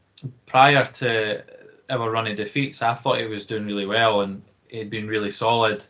prior 0.46 0.84
to 0.84 1.42
our 1.90 2.10
run 2.10 2.28
of 2.28 2.36
defeats, 2.36 2.80
I 2.80 2.94
thought 2.94 3.18
he 3.18 3.26
was 3.26 3.46
doing 3.46 3.66
really 3.66 3.86
well 3.86 4.20
and 4.20 4.42
he'd 4.68 4.88
been 4.88 5.08
really 5.08 5.32
solid. 5.32 5.84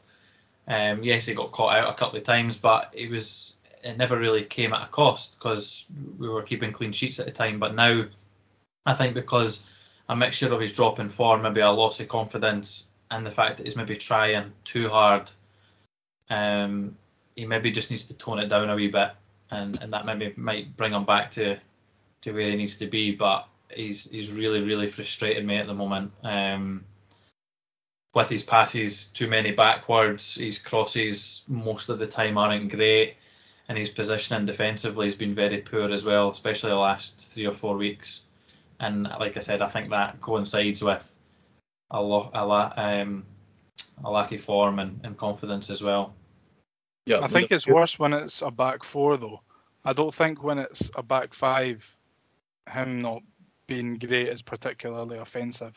Um, 0.67 1.03
yes, 1.03 1.27
he 1.27 1.35
got 1.35 1.53
caught 1.53 1.77
out 1.77 1.91
a 1.91 1.95
couple 1.95 2.19
of 2.19 2.25
times, 2.25 2.57
but 2.57 2.91
it 2.95 3.11
was 3.11 3.59
it 3.85 3.99
never 3.99 4.19
really 4.19 4.43
came 4.43 4.73
at 4.73 4.85
a 4.85 4.87
cost 4.87 5.39
because 5.39 5.85
we 6.19 6.31
were 6.31 6.43
keeping 6.43 6.73
clean 6.73 6.93
sheets 6.93 7.21
at 7.21 7.27
the 7.27 7.33
time. 7.33 7.59
But 7.59 7.75
now, 7.75 8.07
I 8.87 8.95
think 8.95 9.13
because 9.13 9.67
a 10.09 10.17
mixture 10.17 10.53
of 10.53 10.61
his 10.63 10.75
drop 10.75 10.99
in 10.99 11.11
form, 11.11 11.43
maybe 11.43 11.61
a 11.61 11.71
loss 11.71 12.01
of 12.01 12.09
confidence, 12.09 12.89
and 13.11 13.25
the 13.25 13.31
fact 13.31 13.57
that 13.57 13.67
he's 13.67 13.77
maybe 13.77 13.97
trying 13.97 14.53
too 14.65 14.89
hard, 14.89 15.31
um, 16.31 16.97
he 17.35 17.47
maybe 17.47 17.71
just 17.71 17.91
needs 17.91 18.07
to 18.07 18.15
tone 18.15 18.39
it 18.39 18.49
down 18.49 18.71
a 18.71 18.75
wee 18.75 18.89
bit, 18.89 19.13
and, 19.51 19.81
and 19.81 19.93
that 19.93 20.07
maybe 20.07 20.35
might 20.37 20.77
bring 20.77 20.93
him 20.93 21.05
back 21.05 21.33
to 21.33 21.57
to 22.23 22.33
where 22.33 22.51
he 22.51 22.57
needs 22.57 22.79
to 22.79 22.87
be. 22.87 23.13
But 23.13 23.47
he's 23.75 24.11
he's 24.11 24.33
really 24.33 24.63
really 24.63 24.89
frustrating 24.89 25.47
me 25.47 25.59
at 25.59 25.67
the 25.67 25.75
moment. 25.75 26.13
Um, 26.23 26.85
with 28.15 28.29
his 28.29 28.43
passes, 28.43 29.07
too 29.09 29.29
many 29.29 29.53
backwards. 29.53 30.35
His 30.35 30.59
crosses 30.59 31.45
most 31.47 31.89
of 31.89 31.99
the 31.99 32.07
time 32.07 32.39
aren't 32.39 32.73
great, 32.73 33.17
and 33.69 33.79
his 33.79 33.91
positioning 33.91 34.47
defensively 34.47 35.07
has 35.07 35.15
been 35.15 35.35
very 35.35 35.59
poor 35.59 35.91
as 35.91 36.05
well, 36.05 36.31
especially 36.31 36.71
the 36.71 36.77
last 36.77 37.21
three 37.33 37.47
or 37.47 37.55
four 37.55 37.77
weeks. 37.77 38.25
And 38.81 39.05
like 39.05 39.37
I 39.37 39.41
said, 39.41 39.63
I 39.63 39.69
think 39.69 39.91
that 39.91 40.21
coincides 40.21 40.83
with 40.83 41.18
a 41.91 42.01
lot 42.01 42.31
a 42.35 42.45
lot 42.45 42.75
um 42.79 43.25
a 44.05 44.11
lack 44.11 44.33
of 44.33 44.41
form 44.41 44.79
and, 44.79 45.01
and 45.05 45.17
confidence 45.17 45.71
as 45.71 45.83
well. 45.83 46.15
Yeah, 47.07 47.21
I 47.23 47.29
think 47.29 47.51
it's 47.51 47.67
worse 47.67 47.99
when 47.99 48.13
it's 48.13 48.43
a 48.43 48.51
back 48.51 48.85
four 48.85 49.17
though. 49.17 49.41
I 49.85 49.93
don't 49.93 50.15
think 50.15 50.43
when 50.43 50.59
it's 50.59 50.91
a 50.95 51.03
back 51.03 51.33
five, 51.33 51.97
him 52.71 53.01
not 53.01 53.23
being 53.67 53.99
great 53.99 54.29
is 54.29 54.43
particularly 54.43 55.19
offensive. 55.19 55.75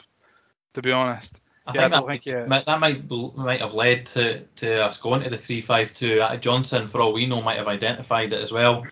To 0.73 0.81
be 0.81 0.91
honest, 0.91 1.39
I 1.65 1.73
yeah, 1.73 1.81
I 1.81 1.83
think 1.83 1.93
don't 1.93 2.07
that, 2.07 2.11
think 2.11 2.25
yeah. 2.25 2.45
might, 2.45 2.65
that 2.65 2.79
might 2.79 3.09
might 3.35 3.61
have 3.61 3.73
led 3.73 4.05
to, 4.07 4.39
to 4.57 4.83
us 4.83 4.97
going 4.97 5.23
to 5.23 5.29
the 5.29 5.37
three 5.37 5.61
five 5.61 5.93
two. 5.93 6.19
Uh, 6.21 6.35
Johnson, 6.37 6.87
for 6.87 7.01
all 7.01 7.13
we 7.13 7.25
know, 7.25 7.41
might 7.41 7.57
have 7.57 7.67
identified 7.67 8.33
it 8.33 8.41
as 8.41 8.51
well. 8.51 8.85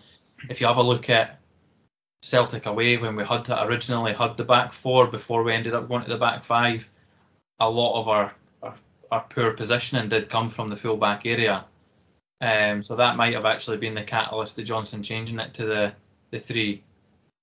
If 0.48 0.60
you 0.60 0.66
have 0.66 0.78
a 0.78 0.82
look 0.82 1.10
at 1.10 1.40
Celtic 2.22 2.66
away 2.66 2.96
when 2.96 3.16
we 3.16 3.24
had 3.24 3.46
to 3.46 3.62
originally 3.62 4.14
had 4.14 4.36
the 4.36 4.44
back 4.44 4.72
four 4.72 5.06
before 5.06 5.42
we 5.42 5.52
ended 5.52 5.74
up 5.74 5.88
going 5.88 6.04
to 6.04 6.10
the 6.10 6.16
back 6.16 6.44
five, 6.44 6.88
a 7.60 7.68
lot 7.68 8.00
of 8.00 8.08
our 8.08 8.34
our, 8.62 8.74
our 9.10 9.26
poor 9.28 9.54
positioning 9.54 10.08
did 10.08 10.28
come 10.28 10.50
from 10.50 10.70
the 10.70 10.76
full 10.76 10.96
back 10.96 11.26
area. 11.26 11.64
Um, 12.40 12.82
so 12.82 12.96
that 12.96 13.16
might 13.16 13.34
have 13.34 13.44
actually 13.44 13.76
been 13.76 13.94
the 13.94 14.02
catalyst 14.02 14.56
to 14.56 14.62
Johnson 14.62 15.02
changing 15.02 15.40
it 15.40 15.54
to 15.54 15.66
the, 15.66 15.94
the 16.30 16.40
three 16.40 16.82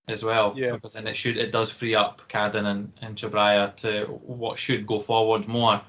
as 0.07 0.23
well. 0.23 0.53
Yeah. 0.57 0.71
Because 0.71 0.93
then 0.93 1.05
it 1.07 1.15
should 1.15 1.37
it 1.37 1.51
does 1.51 1.69
free 1.69 1.93
up 1.93 2.27
Cadden 2.27 2.65
and, 2.65 2.91
and 3.01 3.17
to 3.17 4.05
what 4.05 4.57
should 4.57 4.87
go 4.87 4.99
forward 4.99 5.47
more 5.47 5.81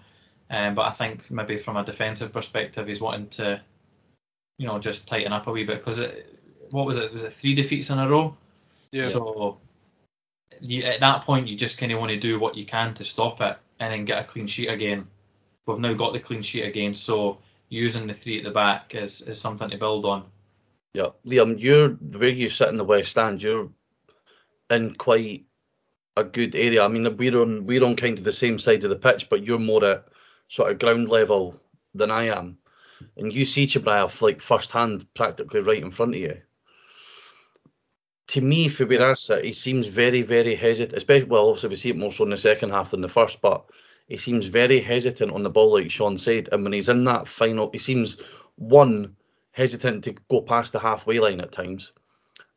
Um, 0.51 0.75
but 0.75 0.87
I 0.87 0.91
think 0.91 1.31
maybe 1.31 1.59
from 1.59 1.77
a 1.77 1.85
defensive 1.85 2.33
perspective, 2.33 2.87
he's 2.87 3.01
wanting 3.01 3.29
to, 3.31 3.61
you 4.59 4.67
know, 4.67 4.79
just 4.79 5.09
tighten 5.09 5.33
up 5.33 5.47
a 5.47 5.53
wee 5.53 5.65
bit 5.65 5.79
because 5.79 6.03
what 6.71 6.87
was 6.87 6.97
it? 6.97 7.13
Was 7.13 7.23
it 7.23 7.33
three 7.33 7.55
defeats 7.55 7.91
in 7.91 7.99
a 7.99 8.09
row? 8.09 8.37
Yeah. 8.91 9.03
So 9.03 9.59
you, 10.61 10.85
at 10.85 11.01
that 11.01 11.23
point, 11.23 11.49
you 11.49 11.57
just 11.57 11.79
kind 11.79 11.93
of 11.93 12.01
want 12.01 12.11
to 12.11 12.19
do 12.19 12.41
what 12.41 12.57
you 12.57 12.65
can 12.65 12.95
to 12.95 13.05
stop 13.05 13.41
it 13.41 13.59
and 13.81 13.93
then 13.93 14.05
get 14.05 14.25
a 14.25 14.27
clean 14.27 14.47
sheet 14.47 14.69
again. 14.69 15.07
We've 15.67 15.79
now 15.79 15.95
got 15.95 16.13
the 16.13 16.21
clean 16.21 16.43
sheet 16.43 16.65
again, 16.65 16.95
so 16.95 17.39
using 17.69 18.07
the 18.07 18.15
three 18.15 18.39
at 18.39 18.45
the 18.45 18.51
back 18.51 18.95
is, 18.95 19.21
is 19.23 19.41
something 19.41 19.71
to 19.71 19.79
build 19.79 20.05
on. 20.05 20.25
Yeah, 20.95 21.09
Liam, 21.27 21.61
you're 21.61 21.97
way 22.19 22.31
you 22.31 22.49
sit 22.49 22.69
in 22.69 22.79
the 22.79 22.85
West 22.85 23.11
Stand, 23.11 23.43
you're 23.43 23.71
in 24.71 24.95
quite 24.95 25.45
a 26.17 26.25
good 26.25 26.55
area. 26.55 26.85
I 26.85 26.89
mean, 26.89 27.17
we're 27.17 27.41
on 27.41 27.67
we're 27.67 27.85
on 27.85 27.97
kind 27.97 28.19
of 28.19 28.25
the 28.25 28.33
same 28.33 28.59
side 28.59 28.85
of 28.85 28.91
the 28.91 28.97
pitch, 28.97 29.29
but 29.29 29.45
you're 29.45 29.59
more 29.59 29.85
at 29.85 30.09
sort 30.49 30.73
of 30.73 30.79
ground 30.79 31.09
level 31.09 31.61
than 31.95 32.11
I 32.11 32.25
am, 32.25 32.59
and 33.17 33.33
you 33.33 33.45
see 33.45 33.67
Cabraja 33.67 34.21
like 34.23 34.41
first 34.41 34.71
hand, 34.71 35.07
practically 35.15 35.61
right 35.61 35.83
in 35.83 35.91
front 35.91 36.15
of 36.15 36.21
you. 36.21 36.41
To 38.39 38.45
me, 38.45 38.69
sit, 38.69 39.45
he 39.45 39.53
seems 39.53 39.89
very, 39.89 40.23
very 40.23 40.55
hesitant. 40.55 40.97
Especially, 40.97 41.29
well, 41.29 41.49
obviously 41.49 41.71
we 41.71 41.75
see 41.75 41.91
it 41.91 41.97
more 41.97 42.13
so 42.13 42.23
in 42.23 42.31
the 42.31 42.37
second 42.37 42.71
half 42.71 42.93
than 42.93 43.01
the 43.01 43.09
first, 43.09 43.41
but 43.41 43.65
he 44.07 44.17
seems 44.17 44.47
very 44.47 44.79
hesitant 44.79 45.33
on 45.33 45.43
the 45.43 45.51
ball, 45.51 45.73
like 45.73 45.91
Shaun 45.91 46.17
said. 46.17 46.49
And 46.53 46.63
when 46.63 46.73
he's 46.73 46.89
in 46.89 47.03
that 47.07 47.27
final, 47.27 47.69
he 47.73 47.79
seems 47.79 48.19
one 48.55 49.17
hesitant 49.51 50.05
to 50.05 50.15
go 50.31 50.41
past 50.41 50.73
the 50.73 50.79
halfway 50.79 51.19
line 51.19 51.41
at 51.41 51.51
times, 51.51 51.91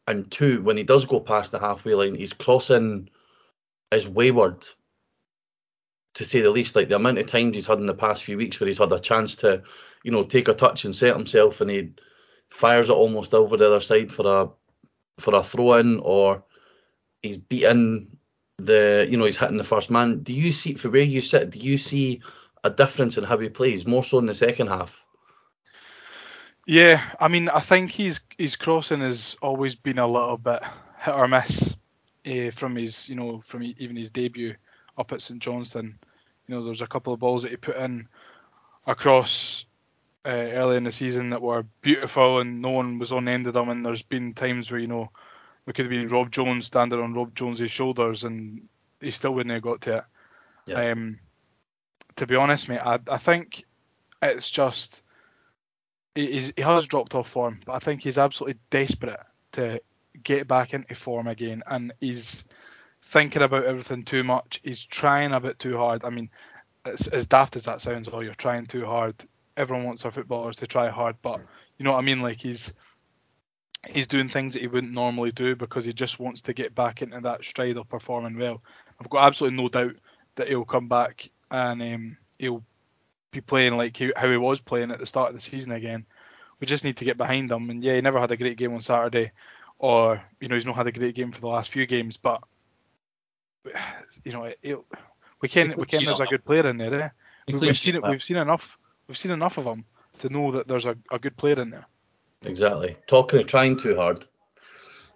and 0.05 0.29
two, 0.29 0.61
when 0.61 0.77
he 0.77 0.83
does 0.83 1.05
go 1.05 1.19
past 1.19 1.51
the 1.51 1.59
halfway 1.59 1.95
line, 1.95 2.13
he's 2.13 2.33
crossing 2.33 3.09
is 3.91 4.07
wayward 4.07 4.63
to 6.13 6.25
say 6.25 6.41
the 6.41 6.51
least. 6.51 6.75
Like 6.75 6.89
the 6.89 6.95
amount 6.95 7.17
of 7.17 7.25
times 7.25 7.55
he's 7.55 7.65
had 7.65 7.79
in 7.79 7.87
the 7.87 7.95
past 7.95 8.23
few 8.23 8.37
weeks 8.37 8.59
where 8.59 8.67
he's 8.67 8.77
had 8.77 8.91
a 8.91 8.99
chance 8.99 9.35
to, 9.37 9.63
you 10.03 10.11
know, 10.11 10.21
take 10.21 10.47
a 10.47 10.53
touch 10.53 10.85
and 10.85 10.93
set 10.93 11.15
himself, 11.15 11.59
and 11.59 11.71
he 11.71 11.93
fires 12.51 12.91
it 12.91 12.93
almost 12.93 13.33
over 13.33 13.57
the 13.57 13.65
other 13.65 13.81
side 13.81 14.11
for 14.11 14.27
a 14.27 14.49
for 15.21 15.35
a 15.35 15.43
throw 15.43 15.73
in, 15.75 15.99
or 15.99 16.43
he's 17.21 17.37
beaten 17.37 18.17
the, 18.57 19.07
you 19.09 19.17
know, 19.17 19.25
he's 19.25 19.37
hitting 19.37 19.57
the 19.57 19.63
first 19.63 19.89
man. 19.89 20.23
Do 20.23 20.33
you 20.33 20.51
see 20.51 20.73
for 20.73 20.89
where 20.89 21.01
you 21.01 21.21
sit? 21.21 21.51
Do 21.51 21.59
you 21.59 21.77
see 21.77 22.21
a 22.63 22.69
difference 22.69 23.17
in 23.17 23.23
how 23.23 23.37
he 23.37 23.49
plays 23.49 23.87
more 23.87 24.03
so 24.03 24.19
in 24.19 24.25
the 24.25 24.33
second 24.33 24.67
half? 24.67 25.01
Yeah, 26.67 27.01
I 27.19 27.27
mean, 27.27 27.49
I 27.49 27.59
think 27.59 27.89
he's 27.89 28.19
his 28.37 28.55
crossing 28.55 29.01
has 29.01 29.35
always 29.41 29.73
been 29.73 29.97
a 29.97 30.07
little 30.07 30.37
bit 30.37 30.61
hit 30.99 31.15
or 31.15 31.27
miss 31.27 31.75
uh, 32.27 32.51
from 32.51 32.75
his, 32.75 33.09
you 33.09 33.15
know, 33.15 33.41
from 33.45 33.63
even 33.63 33.95
his 33.95 34.11
debut 34.11 34.55
up 34.97 35.11
at 35.11 35.21
St 35.21 35.39
Johnstone. 35.39 35.97
You 36.47 36.55
know, 36.55 36.63
there's 36.63 36.81
a 36.81 36.87
couple 36.87 37.13
of 37.13 37.19
balls 37.19 37.43
that 37.43 37.51
he 37.51 37.57
put 37.57 37.77
in 37.77 38.07
across 38.85 39.65
uh, 40.25 40.29
early 40.29 40.77
in 40.77 40.83
the 40.83 40.91
season 40.91 41.31
that 41.31 41.41
were 41.41 41.65
beautiful 41.81 42.39
and 42.39 42.61
no 42.61 42.69
one 42.69 42.99
was 42.99 43.11
on 43.11 43.25
the 43.25 43.31
end 43.31 43.47
of 43.47 43.53
them. 43.53 43.69
And 43.69 43.85
there's 43.85 44.01
been 44.01 44.33
times 44.33 44.69
where 44.69 44.79
you 44.79 44.87
know 44.87 45.09
we 45.65 45.73
could 45.73 45.85
have 45.85 45.89
been 45.91 46.07
Rob 46.07 46.31
Jones 46.31 46.67
standing 46.67 46.99
on 46.99 47.13
Rob 47.13 47.35
Jones's 47.35 47.71
shoulders 47.71 48.23
and 48.23 48.67
he 48.99 49.11
still 49.11 49.33
wouldn't 49.33 49.53
have 49.53 49.61
got 49.61 49.81
to 49.81 49.97
it. 49.97 50.03
Yeah. 50.65 50.91
Um, 50.91 51.19
to 52.17 52.27
be 52.27 52.35
honest, 52.35 52.69
mate, 52.69 52.85
I, 52.85 52.99
I 53.09 53.17
think 53.17 53.65
it's 54.21 54.49
just 54.49 55.01
he, 56.15 56.51
he 56.55 56.61
has 56.61 56.87
dropped 56.87 57.15
off 57.15 57.29
form, 57.29 57.59
but 57.65 57.73
I 57.73 57.79
think 57.79 58.01
he's 58.01 58.17
absolutely 58.17 58.59
desperate 58.69 59.19
to 59.53 59.81
get 60.23 60.47
back 60.47 60.73
into 60.73 60.93
form 60.95 61.27
again, 61.27 61.63
and 61.67 61.93
he's 61.99 62.45
thinking 63.01 63.41
about 63.41 63.65
everything 63.65 64.03
too 64.03 64.23
much. 64.23 64.59
He's 64.63 64.85
trying 64.85 65.31
a 65.31 65.39
bit 65.39 65.57
too 65.59 65.77
hard. 65.77 66.03
I 66.03 66.09
mean, 66.09 66.29
as, 66.85 67.07
as 67.07 67.27
daft 67.27 67.55
as 67.55 67.63
that 67.63 67.81
sounds, 67.81 68.09
oh, 68.11 68.19
you're 68.19 68.33
trying 68.33 68.65
too 68.65 68.85
hard. 68.85 69.15
Everyone 69.61 69.85
wants 69.85 70.03
our 70.05 70.11
footballers 70.11 70.57
to 70.57 70.67
try 70.67 70.89
hard, 70.89 71.17
but 71.21 71.39
you 71.77 71.85
know 71.85 71.91
what 71.91 71.99
I 71.99 72.01
mean. 72.01 72.21
Like 72.21 72.41
he's 72.41 72.73
he's 73.87 74.07
doing 74.07 74.27
things 74.27 74.53
that 74.53 74.61
he 74.63 74.67
wouldn't 74.67 74.93
normally 74.93 75.31
do 75.31 75.55
because 75.55 75.85
he 75.85 75.93
just 75.93 76.19
wants 76.19 76.41
to 76.43 76.53
get 76.53 76.73
back 76.73 77.03
into 77.03 77.19
that 77.21 77.43
stride 77.43 77.77
of 77.77 77.87
performing 77.87 78.39
well. 78.39 78.63
I've 78.99 79.09
got 79.09 79.27
absolutely 79.27 79.61
no 79.61 79.69
doubt 79.69 79.95
that 80.35 80.47
he'll 80.47 80.65
come 80.65 80.87
back 80.87 81.29
and 81.51 81.81
um, 81.81 82.17
he'll 82.39 82.63
be 83.31 83.41
playing 83.41 83.77
like 83.77 83.95
he, 83.95 84.11
how 84.15 84.29
he 84.31 84.37
was 84.37 84.59
playing 84.59 84.89
at 84.89 84.97
the 84.97 85.05
start 85.05 85.29
of 85.29 85.35
the 85.35 85.41
season 85.41 85.71
again. 85.71 86.05
We 86.59 86.67
just 86.67 86.83
need 86.83 86.97
to 86.97 87.05
get 87.05 87.17
behind 87.17 87.51
him. 87.51 87.69
And 87.69 87.83
yeah, 87.83 87.95
he 87.95 88.01
never 88.01 88.19
had 88.19 88.31
a 88.31 88.37
great 88.37 88.57
game 88.57 88.73
on 88.73 88.81
Saturday, 88.81 89.31
or 89.77 90.23
you 90.39 90.47
know 90.47 90.55
he's 90.55 90.65
not 90.65 90.75
had 90.75 90.87
a 90.87 90.91
great 90.91 91.15
game 91.15 91.31
for 91.31 91.41
the 91.41 91.47
last 91.47 91.69
few 91.69 91.85
games, 91.85 92.17
but 92.17 92.43
you 94.23 94.31
know 94.31 94.45
it, 94.45 94.59
it, 94.63 94.79
we 95.41 95.49
can 95.49 95.75
we 95.77 95.85
can 95.85 96.03
have 96.03 96.19
a 96.19 96.25
good 96.25 96.45
player 96.45 96.67
in 96.67 96.77
there. 96.77 96.93
Eh? 96.93 97.09
We, 97.47 97.67
have 97.67 97.77
seen 97.77 97.95
it. 97.95 98.03
We've 98.03 98.21
seen 98.21 98.37
enough. 98.37 98.77
We've 99.11 99.17
seen 99.17 99.31
enough 99.33 99.57
of 99.57 99.65
him 99.65 99.83
to 100.19 100.29
know 100.29 100.53
that 100.53 100.69
there's 100.69 100.85
a, 100.85 100.95
a 101.11 101.19
good 101.19 101.35
player 101.35 101.59
in 101.59 101.69
there. 101.69 101.85
Exactly. 102.43 102.95
Talking 103.07 103.41
of 103.41 103.45
trying 103.45 103.75
too 103.75 103.97
hard. 103.97 104.25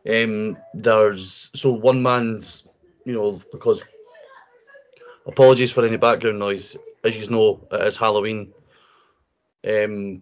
Um, 0.06 0.58
there's 0.74 1.50
so 1.56 1.72
one 1.72 2.04
man's, 2.04 2.68
you 3.06 3.14
know, 3.14 3.42
because 3.54 3.86
apologies 5.26 5.72
for 5.72 5.86
any 5.86 5.96
background 5.96 6.40
noise. 6.40 6.76
As 7.06 7.16
you 7.16 7.30
know, 7.30 7.66
it 7.72 7.88
is 7.88 7.96
Halloween. 7.96 8.52
Um, 9.66 10.22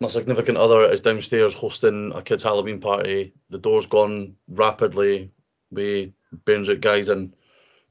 my 0.00 0.08
significant 0.08 0.58
other 0.58 0.90
is 0.90 1.00
downstairs 1.00 1.54
hosting 1.54 2.10
a 2.16 2.20
kids' 2.20 2.42
Halloween 2.42 2.80
party. 2.80 3.32
The 3.50 3.58
door's 3.58 3.86
gone 3.86 4.34
rapidly. 4.48 5.30
We 5.70 6.14
burns 6.44 6.68
out 6.68 6.80
guys 6.80 7.08
in. 7.10 7.32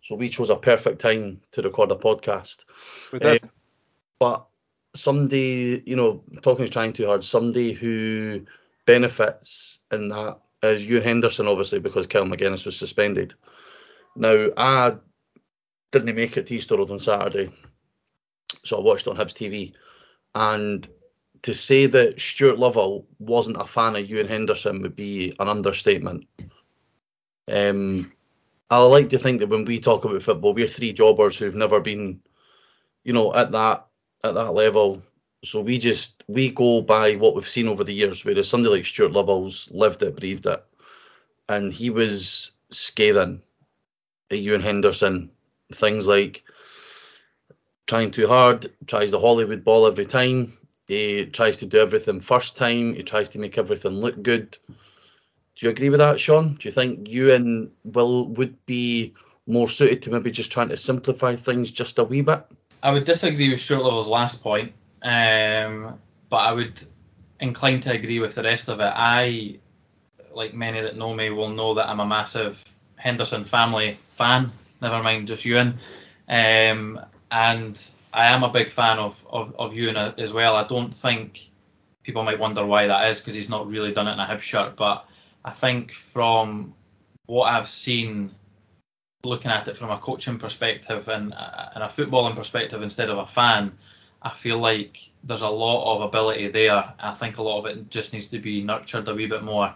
So 0.01 0.15
we 0.15 0.27
chose 0.27 0.49
a 0.49 0.57
perfect 0.57 0.99
time 0.99 1.39
to 1.51 1.61
record 1.61 1.93
a 1.93 1.95
podcast. 1.95 2.65
Uh, 3.13 3.39
but 4.19 4.47
somebody, 4.95 5.83
you 5.85 5.95
know, 5.95 6.23
talking 6.41 6.65
is 6.65 6.71
trying 6.71 6.93
too 6.93 7.07
hard, 7.07 7.23
somebody 7.23 7.73
who 7.73 8.45
benefits 8.85 9.79
in 9.91 10.09
that 10.09 10.39
is 10.61 10.85
Ewan 10.85 11.03
Henderson, 11.03 11.47
obviously, 11.47 11.79
because 11.79 12.07
Kyle 12.07 12.25
Magennis 12.25 12.65
was 12.65 12.77
suspended. 12.77 13.33
Now, 14.15 14.47
I 14.55 14.95
didn't 15.91 16.15
make 16.15 16.37
it 16.37 16.47
to 16.47 16.55
Easter 16.55 16.77
Road 16.77 16.91
on 16.91 16.99
Saturday, 16.99 17.51
so 18.63 18.77
I 18.77 18.81
watched 18.81 19.07
on 19.07 19.17
Hibs 19.17 19.33
TV. 19.33 19.73
And 20.35 20.87
to 21.41 21.53
say 21.53 21.87
that 21.87 22.19
Stuart 22.19 22.57
Lovell 22.57 23.05
wasn't 23.19 23.57
a 23.61 23.65
fan 23.65 23.95
of 23.95 24.09
Ewan 24.09 24.27
Henderson 24.27 24.81
would 24.81 24.95
be 24.95 25.33
an 25.39 25.49
understatement. 25.49 26.27
Um, 27.51 28.13
I 28.69 28.77
like 28.77 29.09
to 29.09 29.19
think 29.19 29.39
that 29.39 29.49
when 29.49 29.65
we 29.65 29.79
talk 29.79 30.05
about 30.05 30.21
football, 30.21 30.53
we're 30.53 30.67
three 30.67 30.93
jobbers 30.93 31.35
who've 31.35 31.53
never 31.53 31.79
been, 31.79 32.21
you 33.03 33.13
know, 33.13 33.33
at 33.33 33.51
that 33.51 33.87
at 34.23 34.33
that 34.35 34.53
level. 34.53 35.01
So 35.43 35.59
we 35.59 35.77
just 35.77 36.23
we 36.27 36.49
go 36.49 36.81
by 36.81 37.15
what 37.15 37.35
we've 37.35 37.47
seen 37.47 37.67
over 37.67 37.83
the 37.83 37.93
years. 37.93 38.23
Whereas 38.23 38.47
somebody 38.47 38.75
like 38.77 38.85
Stuart 38.85 39.11
Lovell's 39.11 39.69
lived 39.71 40.01
it, 40.03 40.15
breathed 40.17 40.45
it, 40.45 40.63
and 41.49 41.71
he 41.71 41.89
was 41.89 42.51
scathing 42.69 43.41
at 44.31 44.39
Ewan 44.39 44.61
Henderson. 44.61 45.31
Things 45.73 46.07
like 46.07 46.43
trying 47.87 48.11
too 48.11 48.27
hard, 48.27 48.71
tries 48.87 49.11
the 49.11 49.19
Hollywood 49.19 49.63
ball 49.63 49.85
every 49.85 50.05
time. 50.05 50.57
He 50.87 51.25
tries 51.25 51.57
to 51.57 51.65
do 51.65 51.79
everything 51.79 52.21
first 52.21 52.55
time. 52.55 52.93
He 52.93 53.03
tries 53.03 53.29
to 53.29 53.39
make 53.39 53.57
everything 53.57 53.93
look 53.93 54.21
good. 54.21 54.57
Do 55.55 55.65
you 55.65 55.69
agree 55.69 55.89
with 55.89 55.99
that, 55.99 56.19
Shaun? 56.19 56.55
Do 56.55 56.67
you 56.67 56.71
think 56.71 57.09
Ewan 57.09 57.71
will 57.83 58.27
would 58.29 58.65
be 58.65 59.13
more 59.45 59.67
suited 59.67 60.01
to 60.03 60.11
maybe 60.11 60.31
just 60.31 60.51
trying 60.51 60.69
to 60.69 60.77
simplify 60.77 61.35
things 61.35 61.69
just 61.71 61.99
a 61.99 62.03
wee 62.03 62.21
bit? 62.21 62.45
I 62.83 62.91
would 62.91 63.05
disagree 63.05 63.49
with 63.49 63.61
Stuart 63.61 63.83
Lovell's 63.83 64.09
last 64.09 64.43
point, 64.43 64.73
um, 65.01 65.97
but 66.29 66.37
I 66.37 66.51
would 66.51 66.83
incline 67.39 67.79
to 67.79 67.93
agree 67.93 68.19
with 68.19 68.35
the 68.35 68.43
rest 68.43 68.67
of 68.67 68.81
it. 68.81 68.91
I, 68.93 69.59
like 70.33 70.53
many 70.53 70.81
that 70.81 70.97
know 70.97 71.13
me, 71.13 71.29
will 71.29 71.47
know 71.47 71.75
that 71.75 71.87
I'm 71.87 72.01
a 72.01 72.05
massive 72.05 72.61
Henderson 72.97 73.45
family 73.45 73.97
fan. 74.15 74.51
Never 74.81 75.01
mind 75.01 75.29
just 75.29 75.45
Ewan, 75.45 75.79
um, 76.27 76.99
and 77.31 77.89
I 78.13 78.25
am 78.25 78.43
a 78.43 78.49
big 78.49 78.69
fan 78.69 78.99
of, 78.99 79.25
of, 79.29 79.55
of 79.57 79.73
Ewan 79.73 79.95
as 79.95 80.33
well. 80.33 80.57
I 80.57 80.67
don't 80.67 80.93
think 80.93 81.49
people 82.03 82.23
might 82.23 82.37
wonder 82.37 82.65
why 82.65 82.87
that 82.87 83.09
is 83.11 83.21
because 83.21 83.33
he's 83.33 83.49
not 83.49 83.67
really 83.69 83.93
done 83.93 84.09
it 84.09 84.13
in 84.13 84.19
a 84.19 84.27
hip 84.27 84.41
shirt, 84.41 84.75
but 84.75 85.05
I 85.45 85.51
think 85.51 85.93
from 85.93 86.73
what 87.27 87.45
I've 87.45 87.69
seen, 87.69 88.35
looking 89.23 89.51
at 89.51 89.67
it 89.67 89.77
from 89.77 89.89
a 89.89 89.97
coaching 89.97 90.37
perspective 90.37 91.07
and, 91.07 91.33
and 91.33 91.83
a 91.83 91.87
footballing 91.87 92.35
perspective 92.35 92.81
instead 92.81 93.09
of 93.09 93.17
a 93.17 93.25
fan, 93.25 93.77
I 94.21 94.29
feel 94.29 94.57
like 94.57 94.97
there's 95.23 95.41
a 95.41 95.49
lot 95.49 95.95
of 95.95 96.01
ability 96.01 96.49
there. 96.49 96.93
I 96.99 97.13
think 97.13 97.37
a 97.37 97.43
lot 97.43 97.59
of 97.59 97.65
it 97.65 97.89
just 97.89 98.13
needs 98.13 98.29
to 98.29 98.39
be 98.39 98.63
nurtured 98.63 99.07
a 99.07 99.15
wee 99.15 99.27
bit 99.27 99.43
more. 99.43 99.75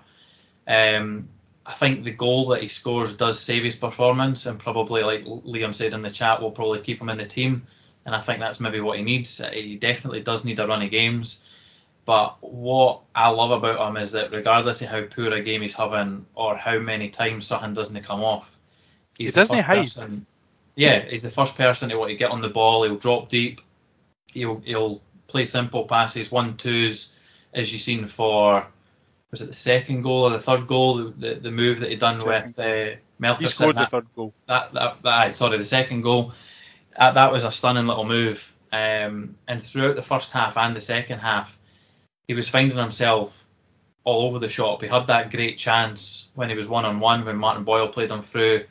Um, 0.68 1.30
I 1.66 1.74
think 1.74 2.04
the 2.04 2.12
goal 2.12 2.50
that 2.50 2.62
he 2.62 2.70
scores 2.70 3.18
does 3.18 3.39
save 3.39 3.63
his 3.63 3.75
performance, 3.75 4.46
and 4.46 4.58
probably, 4.58 5.04
like 5.04 5.25
Liam 5.25 5.75
said 5.75 5.94
in 5.94 6.01
the 6.01 6.10
chat, 6.10 6.42
will 6.42 6.51
probably 6.51 6.80
keep 6.80 7.01
him 7.01 7.10
in 7.10 7.18
the 7.18 7.25
team 7.25 7.68
and 8.08 8.16
I 8.16 8.22
think 8.22 8.39
that's 8.39 8.62
maybe 8.62 8.80
what 8.80 8.98
he 8.98 9.04
needs. 9.04 9.46
He 9.54 9.75
definitely 9.75 10.22
does 10.22 10.46
need 10.46 10.60
a 10.60 10.66
run 10.66 10.82
of 10.82 10.89
games. 10.89 11.44
But 12.06 12.38
what 12.39 13.01
I 13.13 13.27
love 13.27 13.51
about 13.51 13.86
him 13.86 13.98
is 13.98 14.13
that 14.13 14.32
regardless 14.32 14.82
of 14.82 14.88
how 14.88 15.01
poor 15.01 15.34
a 15.34 15.42
game 15.42 15.62
he's 15.62 15.75
having 15.75 16.25
or 16.34 16.56
how 16.56 16.80
many 16.80 17.10
times 17.10 17.48
something 17.48 17.74
doesn't 17.74 18.01
come 18.04 18.24
off, 18.24 18.56
he's 19.17 19.36
he 19.36 19.41
the 19.41 19.47
first 19.47 19.65
person. 19.65 20.25
Yeah, 20.75 21.00
he's 21.00 21.24
the 21.24 21.31
first 21.31 21.57
person 21.57 21.89
to 21.89 21.97
want 21.97 22.12
to 22.12 22.17
get 22.17 22.31
on 22.31 22.41
the 22.41 22.50
ball. 22.50 22.83
He'll 22.83 22.97
drop 22.97 23.29
deep. 23.29 23.62
he'll 24.33 24.62
he'll 24.62 25.01
play 25.27 25.45
simple 25.45 25.86
passes, 25.86 26.31
one 26.31 26.57
twos, 26.57 27.15
as 27.53 27.71
you've 27.71 27.81
seen 27.81 28.05
for 28.05 28.67
was 29.31 29.41
it 29.41 29.47
the 29.47 29.53
second 29.53 30.01
goal 30.01 30.24
or 30.24 30.29
the 30.29 30.39
third 30.39 30.67
goal, 30.67 31.09
the 31.09 31.36
the 31.36 31.51
move 31.51 31.81
that 31.81 31.89
he 31.89 31.95
done 31.95 32.24
with 32.24 32.57
uh, 32.59 32.95
Melkersen. 33.21 33.39
He 33.39 33.47
scored 33.47 33.77
the 33.77 33.88
third 33.88 34.07
goal. 34.15 34.33
that, 34.47 34.71
that, 34.74 35.01
that 35.03 35.36
sorry, 35.36 35.57
the 35.57 35.65
second 35.65 36.01
goal. 36.01 36.33
That, 36.97 37.15
that 37.15 37.31
was 37.31 37.43
a 37.43 37.51
stunning 37.51 37.88
little 37.88 38.05
move. 38.05 38.53
Um, 38.71 39.36
and 39.47 39.62
throughout 39.63 39.95
the 39.95 40.03
first 40.03 40.31
half 40.31 40.57
and 40.57 40.75
the 40.75 40.81
second 40.81 41.19
half, 41.19 41.57
he 42.27 42.33
was 42.33 42.50
finding 42.50 42.77
himself 42.77 43.45
all 44.03 44.27
over 44.27 44.39
the 44.39 44.50
shop. 44.50 44.81
He 44.81 44.88
had 44.88 45.07
that 45.07 45.31
great 45.31 45.57
chance 45.57 46.29
when 46.33 46.50
he 46.50 46.55
was 46.55 46.69
one 46.69 46.86
on 46.86 47.00
one 47.00 47.25
when 47.25 47.38
Martin 47.38 47.63
Boyle 47.63 47.88
played 47.89 48.12
him 48.12 48.21
through. 48.21 48.63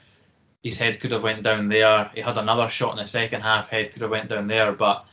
His 0.63 0.79
head 0.79 1.01
could 1.01 1.13
have 1.13 1.23
went 1.23 1.43
down 1.43 1.69
there. 1.69 2.11
He 2.15 2.21
had 2.21 2.39
another 2.39 2.69
shot 2.69 2.93
in 2.93 2.99
the 2.99 3.07
second 3.07 3.43
half. 3.43 3.69
Head 3.69 3.93
could 3.93 4.03
have 4.03 4.11
went 4.11 4.29
down 4.29 4.49
there, 4.49 4.73
but 4.73 5.07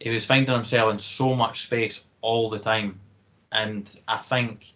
he 0.00 0.10
was 0.10 0.26
finding 0.26 0.54
himself 0.54 0.92
in 0.92 0.98
so 0.98 1.34
much 1.34 1.62
space 1.62 2.04
all 2.20 2.50
the 2.50 2.58
time. 2.58 3.00
And 3.52 3.88
I 4.06 4.18
think 4.18 4.66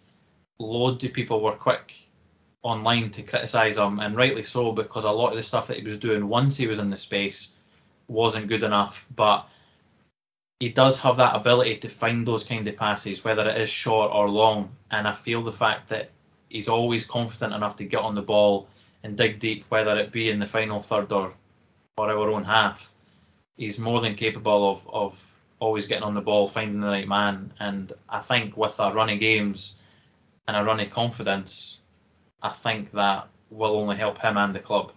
loads 0.59 1.03
of 1.03 1.13
people 1.13 1.41
were 1.41 1.55
quick 1.55 1.93
online 2.61 3.11
to 3.11 3.23
criticise 3.23 3.77
him, 3.77 3.99
and 3.99 4.15
rightly 4.15 4.43
so, 4.43 4.71
because 4.71 5.03
a 5.03 5.11
lot 5.11 5.31
of 5.31 5.35
the 5.35 5.43
stuff 5.43 5.67
that 5.67 5.77
he 5.77 5.83
was 5.83 5.99
doing 5.99 6.27
once 6.27 6.57
he 6.57 6.67
was 6.67 6.79
in 6.79 6.89
the 6.89 6.97
space 6.97 7.53
wasn't 8.07 8.47
good 8.47 8.63
enough. 8.63 9.05
But 9.13 9.47
he 10.59 10.69
does 10.69 10.99
have 10.99 11.17
that 11.17 11.35
ability 11.35 11.77
to 11.77 11.89
find 11.89 12.25
those 12.25 12.45
kind 12.45 12.65
of 12.67 12.77
passes, 12.77 13.23
whether 13.23 13.49
it 13.49 13.57
is 13.57 13.69
short 13.69 14.11
or 14.13 14.29
long. 14.29 14.75
And 14.89 15.07
I 15.07 15.13
feel 15.13 15.41
the 15.41 15.51
fact 15.51 15.89
that 15.89 16.11
he's 16.49 16.69
always 16.69 17.05
confident 17.05 17.53
enough 17.53 17.77
to 17.77 17.85
get 17.85 18.01
on 18.01 18.15
the 18.15 18.21
ball 18.21 18.69
and 19.03 19.17
dig 19.17 19.39
deep, 19.39 19.65
whether 19.69 19.97
it 19.99 20.11
be 20.11 20.29
in 20.29 20.39
the 20.39 20.47
final 20.47 20.81
third 20.81 21.11
or, 21.11 21.33
or 21.97 22.09
our 22.09 22.29
own 22.29 22.45
half. 22.45 22.91
He's 23.57 23.77
more 23.77 24.01
than 24.01 24.15
capable 24.15 24.71
of, 24.71 24.89
of 24.91 25.35
always 25.59 25.87
getting 25.87 26.03
on 26.03 26.13
the 26.13 26.21
ball, 26.21 26.47
finding 26.47 26.79
the 26.79 26.87
right 26.87 27.07
man. 27.07 27.51
And 27.59 27.91
I 28.09 28.19
think 28.19 28.57
with 28.57 28.79
our 28.79 28.93
running 28.93 29.19
games 29.19 29.79
and 30.47 30.57
our 30.57 30.65
running 30.65 30.89
confidence, 30.89 31.81
I 32.41 32.49
think 32.49 32.91
that 32.91 33.27
will 33.49 33.77
only 33.77 33.95
help 33.97 34.19
him 34.19 34.37
and 34.37 34.55
the 34.55 34.59
club. 34.59 34.91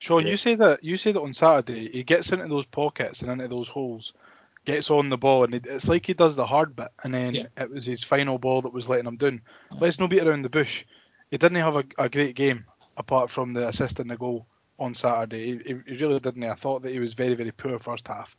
Shaun, 0.00 0.24
Yeah. 0.24 0.32
you 0.32 0.36
say 0.36 0.54
that 0.56 0.84
you 0.84 0.96
say 0.96 1.12
that 1.12 1.20
on 1.20 1.34
Saturday 1.34 1.88
he 1.90 2.02
gets 2.02 2.30
into 2.30 2.48
those 2.48 2.66
pockets 2.66 3.22
and 3.22 3.30
into 3.30 3.48
those 3.48 3.68
holes, 3.68 4.12
gets 4.64 4.90
on 4.90 5.08
the 5.08 5.16
ball, 5.16 5.44
and 5.44 5.54
it's 5.54 5.88
like 5.88 6.04
he 6.04 6.14
does 6.14 6.36
the 6.36 6.44
hard 6.46 6.74
bit, 6.76 6.88
and 7.02 7.14
then 7.14 7.34
Yeah. 7.34 7.46
it 7.56 7.70
was 7.70 7.84
his 7.84 8.02
final 8.02 8.38
ball 8.38 8.62
that 8.62 8.72
was 8.72 8.88
letting 8.88 9.06
him 9.06 9.16
down. 9.16 9.40
Let's 9.70 9.98
no 9.98 10.08
beat 10.08 10.26
around 10.26 10.42
the 10.42 10.50
bush. 10.50 10.84
He 11.30 11.38
didn't 11.38 11.56
have 11.56 11.76
a, 11.76 11.84
a 11.96 12.08
great 12.08 12.34
game 12.34 12.66
apart 12.96 13.30
from 13.30 13.52
the 13.52 13.68
assist 13.68 14.00
and 14.00 14.10
the 14.10 14.16
goal 14.16 14.46
on 14.78 14.94
Saturday. 14.94 15.58
He, 15.58 15.74
he 15.86 15.96
really 15.96 16.20
didn't. 16.20 16.44
I 16.44 16.54
thought 16.54 16.82
that 16.82 16.92
he 16.92 16.98
was 16.98 17.14
very 17.14 17.34
very 17.34 17.52
poor 17.52 17.78
first 17.78 18.08
half. 18.08 18.36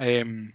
Um, 0.00 0.52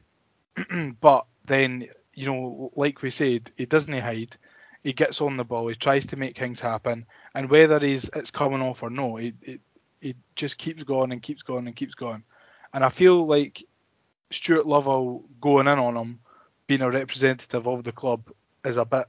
but 1.01 1.25
then 1.45 1.87
you 2.13 2.25
know, 2.25 2.71
like 2.75 3.01
we 3.01 3.09
said, 3.09 3.51
he 3.57 3.65
doesn't 3.65 3.93
hide. 3.93 4.35
He 4.83 4.93
gets 4.93 5.21
on 5.21 5.37
the 5.37 5.45
ball. 5.45 5.67
He 5.67 5.75
tries 5.75 6.05
to 6.07 6.17
make 6.17 6.37
things 6.37 6.59
happen, 6.59 7.05
and 7.33 7.49
whether 7.49 7.79
he's 7.79 8.09
it's 8.15 8.31
coming 8.31 8.61
off 8.61 8.83
or 8.83 8.89
no, 8.89 9.15
he, 9.15 9.33
he 9.41 9.59
he 10.01 10.15
just 10.35 10.57
keeps 10.57 10.83
going 10.83 11.11
and 11.11 11.21
keeps 11.21 11.43
going 11.43 11.65
and 11.67 11.75
keeps 11.75 11.95
going. 11.95 12.23
And 12.73 12.83
I 12.83 12.89
feel 12.89 13.25
like 13.25 13.63
Stuart 14.31 14.67
Lovell 14.67 15.23
going 15.39 15.67
in 15.67 15.79
on 15.79 15.95
him, 15.95 16.19
being 16.67 16.81
a 16.81 16.91
representative 16.91 17.67
of 17.67 17.83
the 17.83 17.91
club, 17.91 18.29
is 18.65 18.77
a 18.77 18.85
bit 18.85 19.05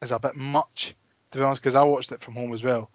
is 0.00 0.12
a 0.12 0.18
bit 0.18 0.36
much 0.36 0.94
to 1.32 1.38
be 1.38 1.44
honest. 1.44 1.60
Because 1.60 1.74
I 1.74 1.82
watched 1.82 2.12
it 2.12 2.20
from 2.20 2.34
home 2.34 2.54
as 2.54 2.62
well, 2.62 2.90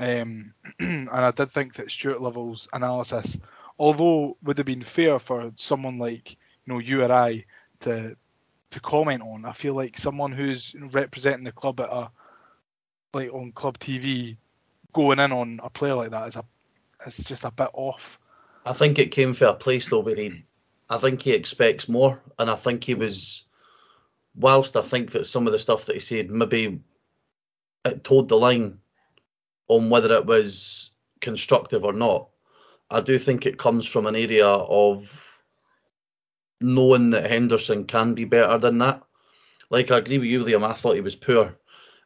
um, 0.00 0.54
and 0.80 1.10
I 1.10 1.30
did 1.30 1.52
think 1.52 1.74
that 1.74 1.90
Stuart 1.90 2.22
Lovell's 2.22 2.66
analysis, 2.72 3.38
although 3.78 4.36
would 4.42 4.56
have 4.56 4.66
been 4.66 4.82
fair 4.82 5.18
for 5.18 5.52
someone 5.56 5.98
like 5.98 6.32
you 6.32 6.72
know 6.72 6.78
you 6.78 7.04
or 7.04 7.12
I 7.12 7.44
to 7.80 8.16
to 8.70 8.80
comment 8.80 9.22
on, 9.22 9.44
I 9.44 9.52
feel 9.52 9.74
like 9.74 9.98
someone 9.98 10.32
who's 10.32 10.74
representing 10.92 11.44
the 11.44 11.52
club 11.52 11.80
at 11.80 11.90
a 11.90 12.10
like 13.12 13.32
on 13.32 13.52
club 13.52 13.78
TV 13.78 14.38
going 14.92 15.18
in 15.18 15.32
on 15.32 15.60
a 15.62 15.68
player 15.68 15.94
like 15.94 16.10
that 16.10 16.28
is 16.28 16.36
a 16.36 16.44
it's 17.06 17.22
just 17.24 17.44
a 17.44 17.50
bit 17.50 17.70
off. 17.74 18.18
I 18.64 18.72
think 18.72 18.98
it 18.98 19.12
came 19.12 19.34
from 19.34 19.48
a 19.48 19.54
place 19.54 19.88
though 19.88 20.00
where 20.00 20.16
he, 20.16 20.44
I 20.88 20.96
think 20.96 21.20
he 21.22 21.32
expects 21.32 21.88
more, 21.88 22.22
and 22.38 22.50
I 22.50 22.56
think 22.56 22.84
he 22.84 22.94
was, 22.94 23.44
whilst 24.34 24.76
I 24.76 24.82
think 24.82 25.12
that 25.12 25.26
some 25.26 25.46
of 25.46 25.52
the 25.52 25.58
stuff 25.58 25.86
that 25.86 25.96
he 25.96 26.00
said 26.00 26.30
maybe 26.30 26.80
it 27.84 28.04
told 28.04 28.28
the 28.28 28.36
line 28.36 28.78
on 29.70 29.88
whether 29.88 30.12
it 30.14 30.26
was 30.26 30.90
constructive 31.20 31.84
or 31.84 31.92
not. 31.92 32.28
I 32.90 33.00
do 33.00 33.18
think 33.18 33.46
it 33.46 33.58
comes 33.58 33.86
from 33.86 34.06
an 34.06 34.16
area 34.16 34.48
of 34.48 35.40
knowing 36.60 37.10
that 37.10 37.30
Henderson 37.30 37.84
can 37.84 38.14
be 38.14 38.24
better 38.24 38.58
than 38.58 38.78
that. 38.78 39.02
Like 39.70 39.92
I 39.92 39.98
agree 39.98 40.18
with 40.18 40.28
you, 40.28 40.42
Liam. 40.42 40.66
I 40.66 40.72
thought 40.72 40.96
he 40.96 41.00
was 41.00 41.14
poor 41.14 41.56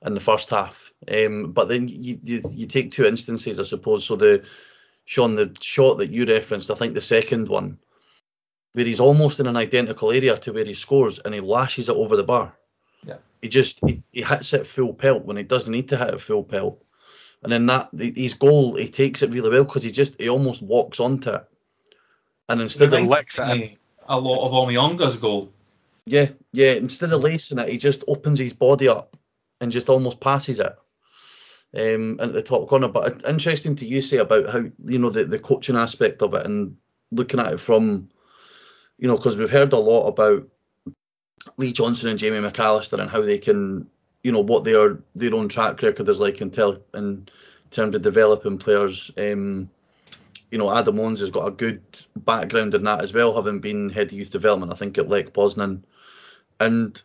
in 0.04 0.12
the 0.12 0.20
first 0.20 0.50
half, 0.50 0.92
um, 1.10 1.52
but 1.52 1.68
then 1.68 1.88
you, 1.88 2.20
you 2.22 2.42
you 2.50 2.66
take 2.66 2.90
two 2.90 3.06
instances, 3.06 3.58
I 3.58 3.62
suppose. 3.62 4.04
So 4.04 4.16
the 4.16 4.44
Shaun, 5.06 5.34
the 5.34 5.56
shot 5.60 5.96
that 5.98 6.10
you 6.10 6.26
referenced, 6.26 6.70
I 6.70 6.74
think 6.74 6.92
the 6.92 7.00
second 7.00 7.48
one, 7.48 7.78
where 8.74 8.84
he's 8.84 9.00
almost 9.00 9.40
in 9.40 9.46
an 9.46 9.56
identical 9.56 10.10
area 10.10 10.36
to 10.36 10.52
where 10.52 10.66
he 10.66 10.74
scores 10.74 11.18
and 11.18 11.32
he 11.32 11.40
lashes 11.40 11.88
it 11.88 11.96
over 11.96 12.16
the 12.16 12.22
bar. 12.22 12.54
Yeah. 13.06 13.16
He 13.40 13.48
just 13.48 13.80
he, 13.86 14.02
he 14.12 14.22
hits 14.22 14.52
it 14.52 14.66
full 14.66 14.92
pelt 14.92 15.24
when 15.24 15.38
he 15.38 15.42
doesn't 15.42 15.72
need 15.72 15.88
to 15.88 15.96
hit 15.96 16.12
it 16.12 16.20
full 16.20 16.44
pelt. 16.44 16.83
And 17.44 17.52
then 17.52 17.66
that 17.66 17.90
his 17.92 18.34
goal, 18.34 18.76
he 18.76 18.88
takes 18.88 19.22
it 19.22 19.32
really 19.34 19.50
well 19.50 19.64
because 19.64 19.82
he 19.82 19.92
just 19.92 20.18
he 20.18 20.30
almost 20.30 20.62
walks 20.62 20.98
onto 20.98 21.30
it. 21.30 21.44
And 22.48 22.62
instead 22.62 22.86
of 22.86 23.00
Reminds 23.38 23.76
a 24.08 24.18
lot 24.18 24.46
of 24.46 24.52
Omiyonga's 24.52 25.18
goal. 25.18 25.52
yeah, 26.06 26.28
yeah, 26.52 26.72
instead 26.72 27.12
of 27.12 27.22
lacing 27.22 27.58
it, 27.58 27.68
he 27.68 27.76
just 27.76 28.02
opens 28.08 28.38
his 28.38 28.54
body 28.54 28.88
up 28.88 29.16
and 29.60 29.70
just 29.70 29.90
almost 29.90 30.20
passes 30.20 30.58
it 30.58 30.74
um, 31.76 32.18
into 32.18 32.28
the 32.28 32.42
top 32.42 32.66
corner. 32.68 32.88
But 32.88 33.26
interesting 33.28 33.76
to 33.76 33.86
you 33.86 34.00
say 34.00 34.16
about 34.18 34.48
how 34.48 34.64
you 34.86 34.98
know 34.98 35.10
the, 35.10 35.24
the 35.24 35.38
coaching 35.38 35.76
aspect 35.76 36.22
of 36.22 36.32
it 36.32 36.46
and 36.46 36.76
looking 37.12 37.40
at 37.40 37.52
it 37.52 37.60
from 37.60 38.08
you 38.98 39.06
know 39.06 39.16
because 39.16 39.36
we've 39.36 39.50
heard 39.50 39.74
a 39.74 39.78
lot 39.78 40.06
about 40.06 40.48
Lee 41.58 41.72
Johnson 41.72 42.08
and 42.08 42.18
Jamie 42.18 42.46
McAllister 42.46 42.98
and 42.98 43.10
how 43.10 43.20
they 43.20 43.38
can 43.38 43.86
you 44.24 44.32
know 44.32 44.40
what 44.40 44.64
their 44.64 44.98
their 45.14 45.34
own 45.34 45.48
track 45.48 45.80
record 45.82 46.08
is 46.08 46.18
like 46.18 46.40
in, 46.40 46.50
tel- 46.50 46.82
in 46.94 47.28
terms 47.70 47.94
of 47.94 48.02
developing 48.02 48.58
players. 48.58 49.12
Um, 49.16 49.70
you 50.50 50.58
know, 50.58 50.74
Adam 50.76 50.98
Owens 50.98 51.20
has 51.20 51.30
got 51.30 51.48
a 51.48 51.52
good 51.52 51.82
background 52.16 52.74
in 52.74 52.84
that 52.84 53.02
as 53.02 53.12
well, 53.12 53.34
having 53.34 53.60
been 53.60 53.90
head 53.90 54.06
of 54.06 54.12
youth 54.12 54.30
development, 54.30 54.72
I 54.72 54.76
think, 54.76 54.98
at 54.98 55.08
Lech 55.08 55.32
Poznan. 55.32 55.82
And 56.60 57.00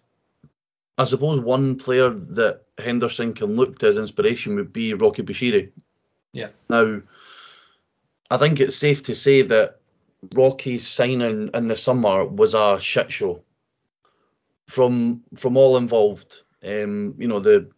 I 0.98 1.06
suppose 1.06 1.40
one 1.40 1.78
player 1.78 2.12
that 2.12 2.64
Henderson 2.78 3.34
can 3.34 3.56
look 3.56 3.80
to 3.80 3.88
as 3.88 3.98
inspiration 3.98 4.56
would 4.56 4.72
be 4.72 4.94
Rocky 4.94 5.24
Bushiri. 5.24 5.72
Yeah. 6.32 6.50
Now, 6.70 7.02
I 8.30 8.38
think 8.38 8.60
it's 8.60 8.76
safe 8.76 9.04
to 9.04 9.16
say 9.16 9.42
that 9.42 9.80
Rocky's 10.36 10.88
signing 10.88 11.50
in 11.54 11.68
the 11.68 11.76
summer 11.76 12.26
was 12.26 12.54
a 12.54 12.80
shit 12.80 13.12
show 13.12 13.42
from 14.68 15.24
from 15.36 15.58
all 15.58 15.78
involved. 15.78 16.44
Um, 16.63 17.15
you 17.17 17.28
know 17.28 17.39
the 17.39 17.69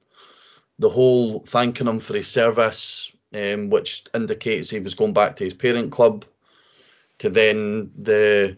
the 0.80 0.90
whole 0.90 1.42
thanking 1.42 1.88
him 1.88 2.00
for 2.00 2.16
his 2.16 2.28
service, 2.28 3.12
um, 3.34 3.70
which 3.70 4.06
indicates 4.14 4.70
he 4.70 4.80
was 4.80 4.96
going 4.96 5.14
back 5.14 5.36
to 5.36 5.44
his 5.44 5.54
parent 5.54 5.92
club, 5.92 6.26
to 7.20 7.30
then 7.30 7.92
the 7.96 8.58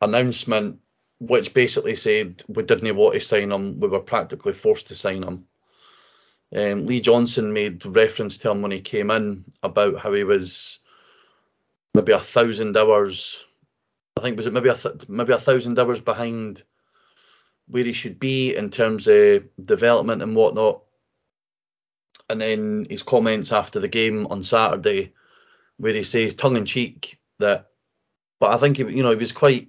announcement, 0.00 0.78
which 1.18 1.52
basically 1.52 1.96
said 1.96 2.42
we 2.46 2.62
didn't 2.62 2.94
want 2.94 3.14
to 3.14 3.20
sign 3.20 3.50
him, 3.50 3.80
we 3.80 3.88
were 3.88 4.00
practically 4.00 4.52
forced 4.52 4.88
to 4.88 4.94
sign 4.94 5.24
him. 5.24 5.46
Um, 6.54 6.86
Lee 6.86 7.00
Johnson 7.00 7.52
made 7.52 7.84
reference 7.84 8.38
to 8.38 8.50
him 8.50 8.62
when 8.62 8.70
he 8.70 8.80
came 8.80 9.10
in 9.10 9.44
about 9.62 9.98
how 9.98 10.12
he 10.12 10.22
was 10.22 10.78
maybe 11.94 12.12
a 12.12 12.20
thousand 12.20 12.76
hours. 12.76 13.44
I 14.16 14.20
think 14.20 14.36
was 14.36 14.46
it 14.46 14.52
maybe 14.52 14.68
a 14.68 14.76
th- 14.76 15.08
maybe 15.08 15.32
a 15.32 15.38
thousand 15.38 15.76
hours 15.78 16.00
behind 16.00 16.62
where 17.68 17.84
he 17.84 17.92
should 17.92 18.18
be 18.18 18.54
in 18.54 18.70
terms 18.70 19.06
of 19.08 19.44
development 19.60 20.22
and 20.22 20.36
whatnot. 20.36 20.82
And 22.28 22.40
then 22.40 22.86
his 22.88 23.02
comments 23.02 23.52
after 23.52 23.80
the 23.80 23.88
game 23.88 24.26
on 24.28 24.42
Saturday, 24.42 25.12
where 25.76 25.94
he 25.94 26.02
says 26.02 26.34
tongue 26.34 26.56
in 26.56 26.64
cheek 26.64 27.18
that, 27.38 27.70
but 28.40 28.52
I 28.52 28.58
think 28.58 28.76
he, 28.76 28.84
you 28.84 29.02
know, 29.02 29.10
he 29.10 29.16
was 29.16 29.32
quite 29.32 29.68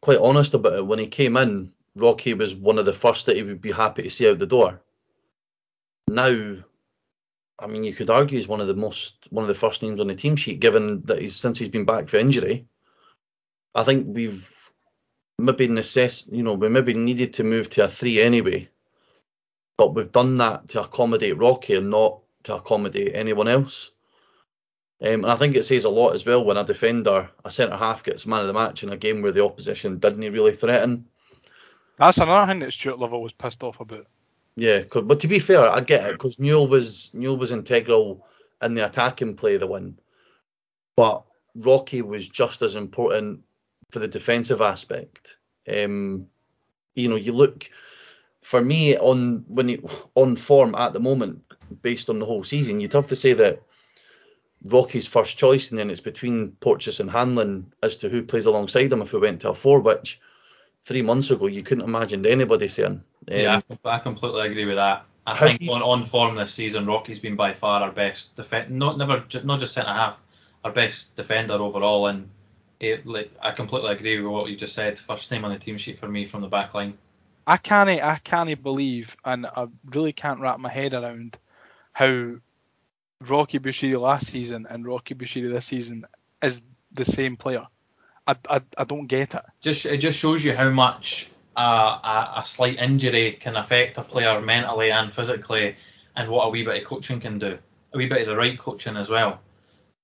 quite 0.00 0.18
honest 0.18 0.54
about 0.54 0.74
it 0.74 0.86
when 0.86 0.98
he 0.98 1.06
came 1.06 1.36
in. 1.36 1.72
Rocky 1.94 2.34
was 2.34 2.54
one 2.54 2.78
of 2.78 2.84
the 2.84 2.92
first 2.92 3.26
that 3.26 3.36
he 3.36 3.42
would 3.42 3.60
be 3.60 3.72
happy 3.72 4.02
to 4.02 4.10
see 4.10 4.28
out 4.28 4.38
the 4.38 4.46
door. 4.46 4.80
Now, 6.08 6.56
I 7.58 7.66
mean, 7.66 7.84
you 7.84 7.94
could 7.94 8.10
argue 8.10 8.36
he's 8.36 8.48
one 8.48 8.60
of 8.60 8.66
the 8.66 8.74
most 8.74 9.28
one 9.30 9.44
of 9.44 9.48
the 9.48 9.54
first 9.54 9.82
names 9.82 10.00
on 10.00 10.08
the 10.08 10.14
team 10.14 10.36
sheet, 10.36 10.60
given 10.60 11.02
that 11.02 11.20
he's 11.20 11.36
since 11.36 11.58
he's 11.58 11.68
been 11.68 11.84
back 11.84 12.08
for 12.08 12.16
injury. 12.16 12.66
I 13.74 13.84
think 13.84 14.06
we've 14.08 14.50
maybe 15.38 15.68
necess 15.68 16.30
you 16.30 16.42
know, 16.42 16.54
we 16.54 16.68
maybe 16.68 16.94
needed 16.94 17.34
to 17.34 17.44
move 17.44 17.68
to 17.70 17.84
a 17.84 17.88
three 17.88 18.20
anyway, 18.20 18.68
but 19.76 19.94
we've 19.94 20.12
done 20.12 20.36
that 20.36 20.68
to 20.68 20.80
accommodate 20.80 21.38
Rocky 21.38 21.74
and 21.74 21.90
not 21.90 22.20
to 22.44 22.54
accommodate 22.54 23.12
anyone 23.14 23.48
else. 23.48 23.90
Um, 25.00 25.24
and 25.24 25.26
I 25.26 25.36
think 25.36 25.56
it 25.56 25.64
says 25.64 25.84
a 25.84 25.90
lot 25.90 26.14
as 26.14 26.24
well 26.24 26.44
when 26.44 26.56
a 26.56 26.64
defender, 26.64 27.28
a 27.44 27.50
centre 27.50 27.76
half, 27.76 28.04
gets 28.04 28.24
man 28.24 28.40
of 28.40 28.46
the 28.46 28.52
match 28.52 28.84
in 28.84 28.90
a 28.90 28.96
game 28.96 29.20
where 29.20 29.32
the 29.32 29.44
opposition 29.44 29.98
didn't 29.98 30.20
really 30.20 30.54
threaten. 30.54 31.06
That's 31.98 32.18
another 32.18 32.50
thing 32.50 32.60
that 32.60 32.72
Stuart 32.72 33.00
Lovell 33.00 33.22
was 33.22 33.32
pissed 33.32 33.62
off 33.62 33.80
about. 33.80 34.06
Yeah, 34.54 34.82
but 34.90 35.20
to 35.20 35.28
be 35.28 35.38
fair, 35.38 35.68
I 35.68 35.80
get 35.80 36.06
it 36.06 36.12
because 36.12 36.38
Newell 36.38 36.68
was 36.68 37.10
Newell 37.14 37.38
was 37.38 37.52
integral 37.52 38.26
in 38.60 38.74
the 38.74 38.86
attacking 38.86 39.36
play 39.36 39.54
of 39.54 39.60
the 39.60 39.66
win, 39.66 39.98
but 40.94 41.24
Rocky 41.56 42.02
was 42.02 42.28
just 42.28 42.62
as 42.62 42.74
important 42.74 43.40
for 43.92 43.98
the 43.98 44.08
defensive 44.08 44.60
aspect. 44.60 45.36
Um, 45.72 46.26
you 46.94 47.08
know, 47.08 47.16
you 47.16 47.32
look 47.32 47.70
for 48.42 48.60
me 48.60 48.96
on 48.96 49.44
when 49.46 49.68
he, 49.68 49.80
on 50.14 50.36
form 50.36 50.74
at 50.74 50.92
the 50.92 51.00
moment, 51.00 51.42
based 51.82 52.10
on 52.10 52.18
the 52.18 52.26
whole 52.26 52.42
season, 52.42 52.80
you'd 52.80 52.94
have 52.94 53.08
to 53.08 53.16
say 53.16 53.34
that 53.34 53.62
Rocky's 54.64 55.06
first 55.06 55.38
choice, 55.38 55.70
and 55.70 55.78
then 55.78 55.90
it's 55.90 56.00
between 56.00 56.52
Porteous 56.60 57.00
and 57.00 57.10
Hanlon 57.10 57.72
as 57.82 57.98
to 57.98 58.08
who 58.08 58.22
plays 58.22 58.46
alongside 58.46 58.92
him 58.92 59.02
if 59.02 59.12
we 59.12 59.20
went 59.20 59.42
to 59.42 59.50
a 59.50 59.54
four, 59.54 59.80
which 59.80 60.20
three 60.84 61.02
months 61.02 61.30
ago 61.30 61.46
you 61.46 61.62
couldn't 61.62 61.84
imagine 61.84 62.26
anybody 62.26 62.68
saying. 62.68 63.02
Um, 63.30 63.36
yeah, 63.36 63.60
I 63.84 63.98
completely 63.98 64.46
agree 64.46 64.64
with 64.64 64.76
that. 64.76 65.04
I 65.24 65.36
think 65.36 65.70
on, 65.70 65.82
on 65.82 66.04
form 66.04 66.34
this 66.34 66.52
season, 66.52 66.86
Rocky's 66.86 67.20
been 67.20 67.36
by 67.36 67.52
far 67.52 67.82
our 67.82 67.92
best 67.92 68.34
defense. 68.34 68.70
Not 68.70 68.98
never, 68.98 69.24
not 69.44 69.60
just 69.60 69.74
centre 69.74 69.92
half, 69.92 70.18
our 70.64 70.72
best 70.72 71.14
defender 71.14 71.54
overall. 71.54 72.08
And 72.08 72.28
it, 72.82 73.06
like 73.06 73.30
I 73.40 73.52
completely 73.52 73.92
agree 73.92 74.20
with 74.20 74.30
what 74.30 74.50
you 74.50 74.56
just 74.56 74.74
said. 74.74 74.98
First 74.98 75.30
name 75.30 75.44
on 75.44 75.52
the 75.52 75.58
team 75.58 75.78
sheet 75.78 76.00
for 76.00 76.08
me 76.08 76.26
from 76.26 76.40
the 76.42 76.48
back 76.48 76.74
line. 76.74 76.98
I 77.46 77.56
can't, 77.56 77.88
I 77.88 78.18
can't 78.22 78.62
believe, 78.62 79.16
and 79.24 79.46
I 79.46 79.68
really 79.86 80.12
can't 80.12 80.40
wrap 80.40 80.58
my 80.58 80.68
head 80.68 80.92
around 80.92 81.38
how 81.92 82.34
Rocky 83.20 83.58
Bushiri 83.58 83.98
last 84.00 84.26
season 84.26 84.66
and 84.68 84.84
Rocky 84.84 85.14
Bushiri 85.14 85.50
this 85.50 85.66
season 85.66 86.04
is 86.42 86.60
the 86.92 87.04
same 87.04 87.36
player. 87.36 87.66
I, 88.26 88.36
I, 88.48 88.60
I 88.76 88.84
don't 88.84 89.06
get 89.06 89.34
it. 89.34 89.42
Just 89.60 89.86
it 89.86 89.98
just 89.98 90.18
shows 90.18 90.44
you 90.44 90.54
how 90.54 90.70
much 90.70 91.28
uh, 91.56 91.60
a, 91.60 92.40
a 92.40 92.44
slight 92.44 92.80
injury 92.80 93.32
can 93.32 93.56
affect 93.56 93.98
a 93.98 94.02
player 94.02 94.40
mentally 94.40 94.90
and 94.90 95.12
physically, 95.12 95.76
and 96.16 96.28
what 96.28 96.46
a 96.46 96.50
wee 96.50 96.64
bit 96.64 96.82
of 96.82 96.88
coaching 96.88 97.20
can 97.20 97.38
do. 97.38 97.58
A 97.92 97.96
wee 97.96 98.08
bit 98.08 98.22
of 98.22 98.26
the 98.26 98.36
right 98.36 98.58
coaching 98.58 98.96
as 98.96 99.08
well. 99.08 99.40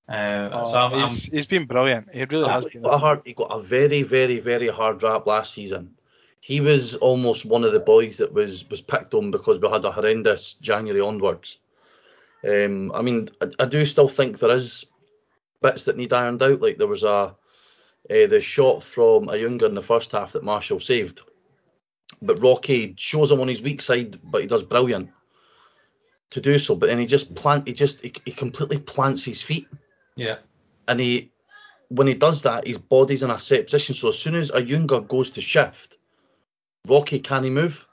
Uh, 0.08 0.48
oh, 0.52 0.66
so 0.66 0.78
I'm, 0.78 0.94
I'm, 0.94 1.16
he's 1.16 1.44
been 1.44 1.66
brilliant. 1.66 2.14
He 2.14 2.24
really 2.24 2.48
has 2.48 2.64
been. 2.64 2.82
Got 2.82 2.94
a 2.94 2.98
hard, 2.98 3.22
he 3.26 3.34
got 3.34 3.50
a 3.50 3.60
very, 3.60 4.02
very, 4.02 4.38
very 4.40 4.68
hard 4.68 5.02
rap 5.02 5.26
last 5.26 5.52
season. 5.52 5.94
He 6.40 6.60
was 6.60 6.94
almost 6.94 7.44
one 7.44 7.64
of 7.64 7.72
the 7.72 7.80
boys 7.80 8.16
that 8.18 8.32
was 8.32 8.68
was 8.70 8.80
picked 8.80 9.12
on 9.12 9.30
because 9.30 9.58
we 9.58 9.68
had 9.68 9.84
a 9.84 9.92
horrendous 9.92 10.54
January 10.54 11.00
onwards. 11.00 11.58
Um, 12.42 12.92
I 12.94 13.02
mean, 13.02 13.28
I, 13.42 13.50
I, 13.58 13.64
do 13.66 13.84
still 13.84 14.08
think 14.08 14.38
there 14.38 14.52
is 14.52 14.86
bits 15.60 15.84
that 15.84 15.96
need 15.96 16.12
ironed 16.12 16.42
out. 16.42 16.62
Like 16.62 16.78
there 16.78 16.86
was 16.86 17.02
a 17.02 17.08
uh, 17.08 17.34
the 18.08 18.40
shot 18.40 18.82
from 18.82 19.26
Ayunga 19.26 19.64
in 19.64 19.74
the 19.74 19.82
first 19.82 20.12
half 20.12 20.32
that 20.32 20.44
Marshall 20.44 20.80
saved, 20.80 21.20
but 22.22 22.40
Rocky 22.42 22.94
shows 22.96 23.30
him 23.30 23.40
on 23.40 23.48
his 23.48 23.60
weak 23.60 23.82
side, 23.82 24.18
but 24.22 24.40
he 24.40 24.46
does 24.46 24.62
brilliant 24.62 25.10
to 26.30 26.40
do 26.40 26.58
so. 26.58 26.76
But 26.76 26.86
then 26.86 26.98
he 26.98 27.04
just 27.04 27.34
plant, 27.34 27.66
he 27.66 27.74
just 27.74 28.00
he, 28.00 28.14
he 28.24 28.32
completely 28.32 28.78
plants 28.78 29.24
his 29.24 29.42
feet. 29.42 29.66
Yeah. 30.18 30.38
And 30.88 30.98
he, 30.98 31.30
when 31.88 32.08
he 32.08 32.14
does 32.14 32.42
that, 32.42 32.66
his 32.66 32.76
body's 32.76 33.22
in 33.22 33.30
a 33.30 33.38
set 33.38 33.66
position. 33.66 33.94
So 33.94 34.08
as 34.08 34.18
soon 34.18 34.34
as 34.34 34.50
Ayunga 34.50 35.06
goes 35.06 35.30
to 35.32 35.40
shift, 35.40 35.96
Rocky 36.86 37.20
can 37.20 37.44
he 37.44 37.50
move. 37.50 37.86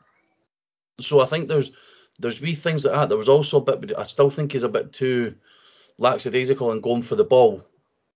So 1.00 1.22
I 1.22 1.26
think 1.26 1.48
there's 1.48 1.72
there's 2.20 2.42
wee 2.42 2.56
things 2.56 2.86
like 2.86 2.94
that. 2.94 3.10
There 3.10 3.18
was 3.18 3.30
also 3.30 3.58
a 3.60 3.78
bit, 3.78 3.92
I 3.98 4.04
still 4.04 4.30
think 4.30 4.54
he's 4.54 4.64
a 4.64 4.70
bit 4.70 4.94
too 4.94 5.36
lackadaisical 5.98 6.72
and 6.72 6.82
going 6.82 7.04
for 7.04 7.16
the 7.16 7.26
ball. 7.26 7.64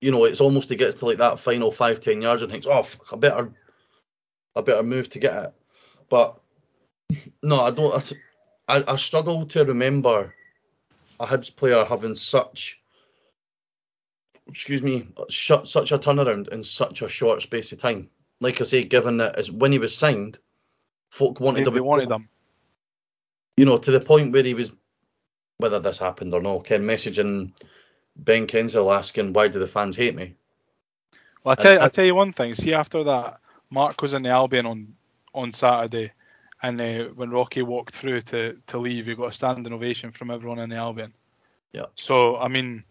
You 0.02 0.12
know, 0.12 0.24
it's 0.24 0.42
almost 0.42 0.70
he 0.70 0.76
gets 0.76 0.96
to 0.98 1.06
like 1.06 1.18
that 1.18 1.40
final 1.40 1.72
five, 1.72 2.00
ten 2.00 2.22
yards 2.22 2.42
and 2.42 2.52
thinks, 2.52 2.66
oh, 2.66 2.84
fuck, 2.84 3.12
I 3.12 3.18
better, 3.18 3.52
I 4.56 4.62
better 4.62 4.84
move 4.84 5.10
to 5.10 5.20
get 5.20 5.44
it. 5.44 5.54
But 6.10 6.40
no, 7.44 7.62
I 7.62 7.72
don't. 7.72 8.14
I, 8.70 8.84
I 8.88 8.96
struggle 8.96 9.46
to 9.48 9.66
remember 9.66 10.34
a 11.20 11.28
Hibs 11.28 11.54
player 11.54 11.84
having 11.84 12.16
such, 12.16 12.79
excuse 14.50 14.82
me, 14.82 15.08
such 15.30 15.92
a 15.92 15.98
turnaround 15.98 16.48
in 16.50 16.64
such 16.64 17.02
a 17.02 17.10
short 17.10 17.42
space 17.42 17.72
of 17.72 17.80
time. 17.80 18.10
Like 18.42 18.62
I 18.62 18.64
say, 18.64 18.84
given 18.84 19.18
that 19.18 19.38
as 19.38 19.52
when 19.52 19.72
he 19.72 19.80
was 19.80 19.96
signed, 19.96 20.38
folk 21.10 21.40
wanted 21.40 21.68
him. 21.68 21.84
wanted 21.84 22.12
him 22.12 22.30
you 23.60 23.66
know, 23.66 23.76
to 23.76 23.92
the 23.92 24.00
point 24.00 24.32
where 24.32 24.44
he 24.44 24.54
was, 24.54 24.72
whether 25.58 25.82
this 25.82 26.00
happened 26.00 26.34
or 26.34 26.42
not, 26.42 26.64
Ken 26.64 26.84
messaging 26.84 27.52
Ben 28.16 28.48
Kensell 28.48 28.96
asking, 28.96 29.34
why 29.34 29.50
do 29.50 29.60
the 29.60 29.68
fans 29.68 29.98
hate 29.98 30.16
me? 30.16 30.38
Well, 31.44 31.58
I 31.60 31.62
tell, 31.62 31.82
I, 31.82 31.86
I 31.86 31.90
tell 31.90 32.06
you 32.06 32.16
one 32.16 32.32
thing. 32.32 32.56
See, 32.56 32.74
after 32.74 33.04
that, 33.04 33.42
Mark 33.70 34.02
was 34.02 34.14
in 34.14 34.24
the 34.24 34.30
Albion 34.30 34.66
on 34.66 34.96
on 35.34 35.52
Saturday, 35.52 36.14
and 36.64 36.80
uh, 36.80 37.04
when 37.16 37.32
Rocky 37.32 37.62
walked 37.62 37.94
through 37.94 38.22
to, 38.22 38.58
to 38.68 38.78
leave, 38.78 39.08
he 39.08 39.16
got 39.16 39.32
a 39.32 39.34
standing 39.34 39.74
ovation 39.74 40.14
from 40.14 40.32
everyone 40.32 40.60
in 40.60 40.70
the 40.70 40.78
Albion. 40.78 41.14
Yeah. 41.74 41.88
So 41.96 42.38
I 42.38 42.48
mean, 42.48 42.86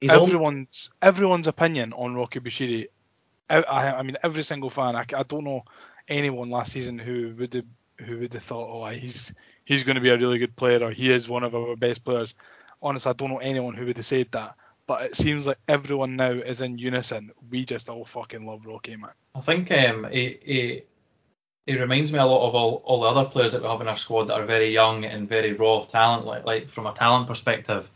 He's 0.00 0.10
everyone's 0.10 0.90
everyone's 1.02 1.46
opinion 1.46 1.92
on 1.92 2.14
Rocky 2.14 2.40
Bushiri. 2.40 2.88
I, 3.50 3.62
I, 3.62 4.02
mean, 4.02 4.16
every 4.22 4.42
single 4.42 4.68
fan. 4.68 4.94
I, 4.94 5.04
I 5.16 5.22
don't 5.22 5.44
know 5.44 5.64
anyone 6.06 6.50
last 6.50 6.72
season 6.72 6.98
who 6.98 7.34
would 7.38 7.54
have 7.54 7.64
who 7.98 8.18
would 8.18 8.34
have 8.34 8.42
thought, 8.42 8.68
oh, 8.70 8.86
he's 8.90 9.32
he's 9.64 9.84
going 9.84 9.96
to 9.96 10.00
be 10.00 10.10
a 10.10 10.16
really 10.16 10.38
good 10.38 10.56
player 10.56 10.84
or 10.84 10.90
he 10.90 11.10
is 11.10 11.28
one 11.28 11.42
of 11.42 11.54
our 11.54 11.76
best 11.76 12.04
players. 12.04 12.34
Honestly, 12.80 13.10
I 13.10 13.14
don't 13.14 13.30
know 13.30 13.38
anyone 13.38 13.74
who 13.74 13.86
would 13.86 13.96
have 13.96 14.06
said 14.06 14.28
that. 14.32 14.54
But 14.86 15.02
it 15.02 15.16
seems 15.16 15.46
like 15.46 15.58
everyone 15.68 16.16
now 16.16 16.30
is 16.30 16.62
in 16.62 16.78
unison. 16.78 17.30
We 17.50 17.66
just 17.66 17.90
all 17.90 18.06
fucking 18.06 18.46
love 18.46 18.64
Rocky, 18.64 18.96
man. 18.96 19.10
I 19.34 19.40
think 19.40 19.70
um, 19.70 20.06
it, 20.06 20.42
it, 20.46 20.88
it 21.66 21.78
reminds 21.78 22.10
me 22.10 22.18
a 22.18 22.24
lot 22.24 22.48
of 22.48 22.54
all, 22.54 22.82
all 22.86 23.02
the 23.02 23.08
other 23.08 23.28
players 23.28 23.52
that 23.52 23.60
we 23.60 23.68
have 23.68 23.82
in 23.82 23.88
our 23.88 23.98
squad 23.98 24.24
that 24.24 24.40
are 24.40 24.46
very 24.46 24.72
young 24.72 25.04
and 25.04 25.28
very 25.28 25.52
raw 25.52 25.82
talent. 25.82 26.24
Like, 26.24 26.46
like 26.46 26.68
from 26.70 26.86
a 26.86 26.94
talent 26.94 27.26
perspective, 27.26 27.90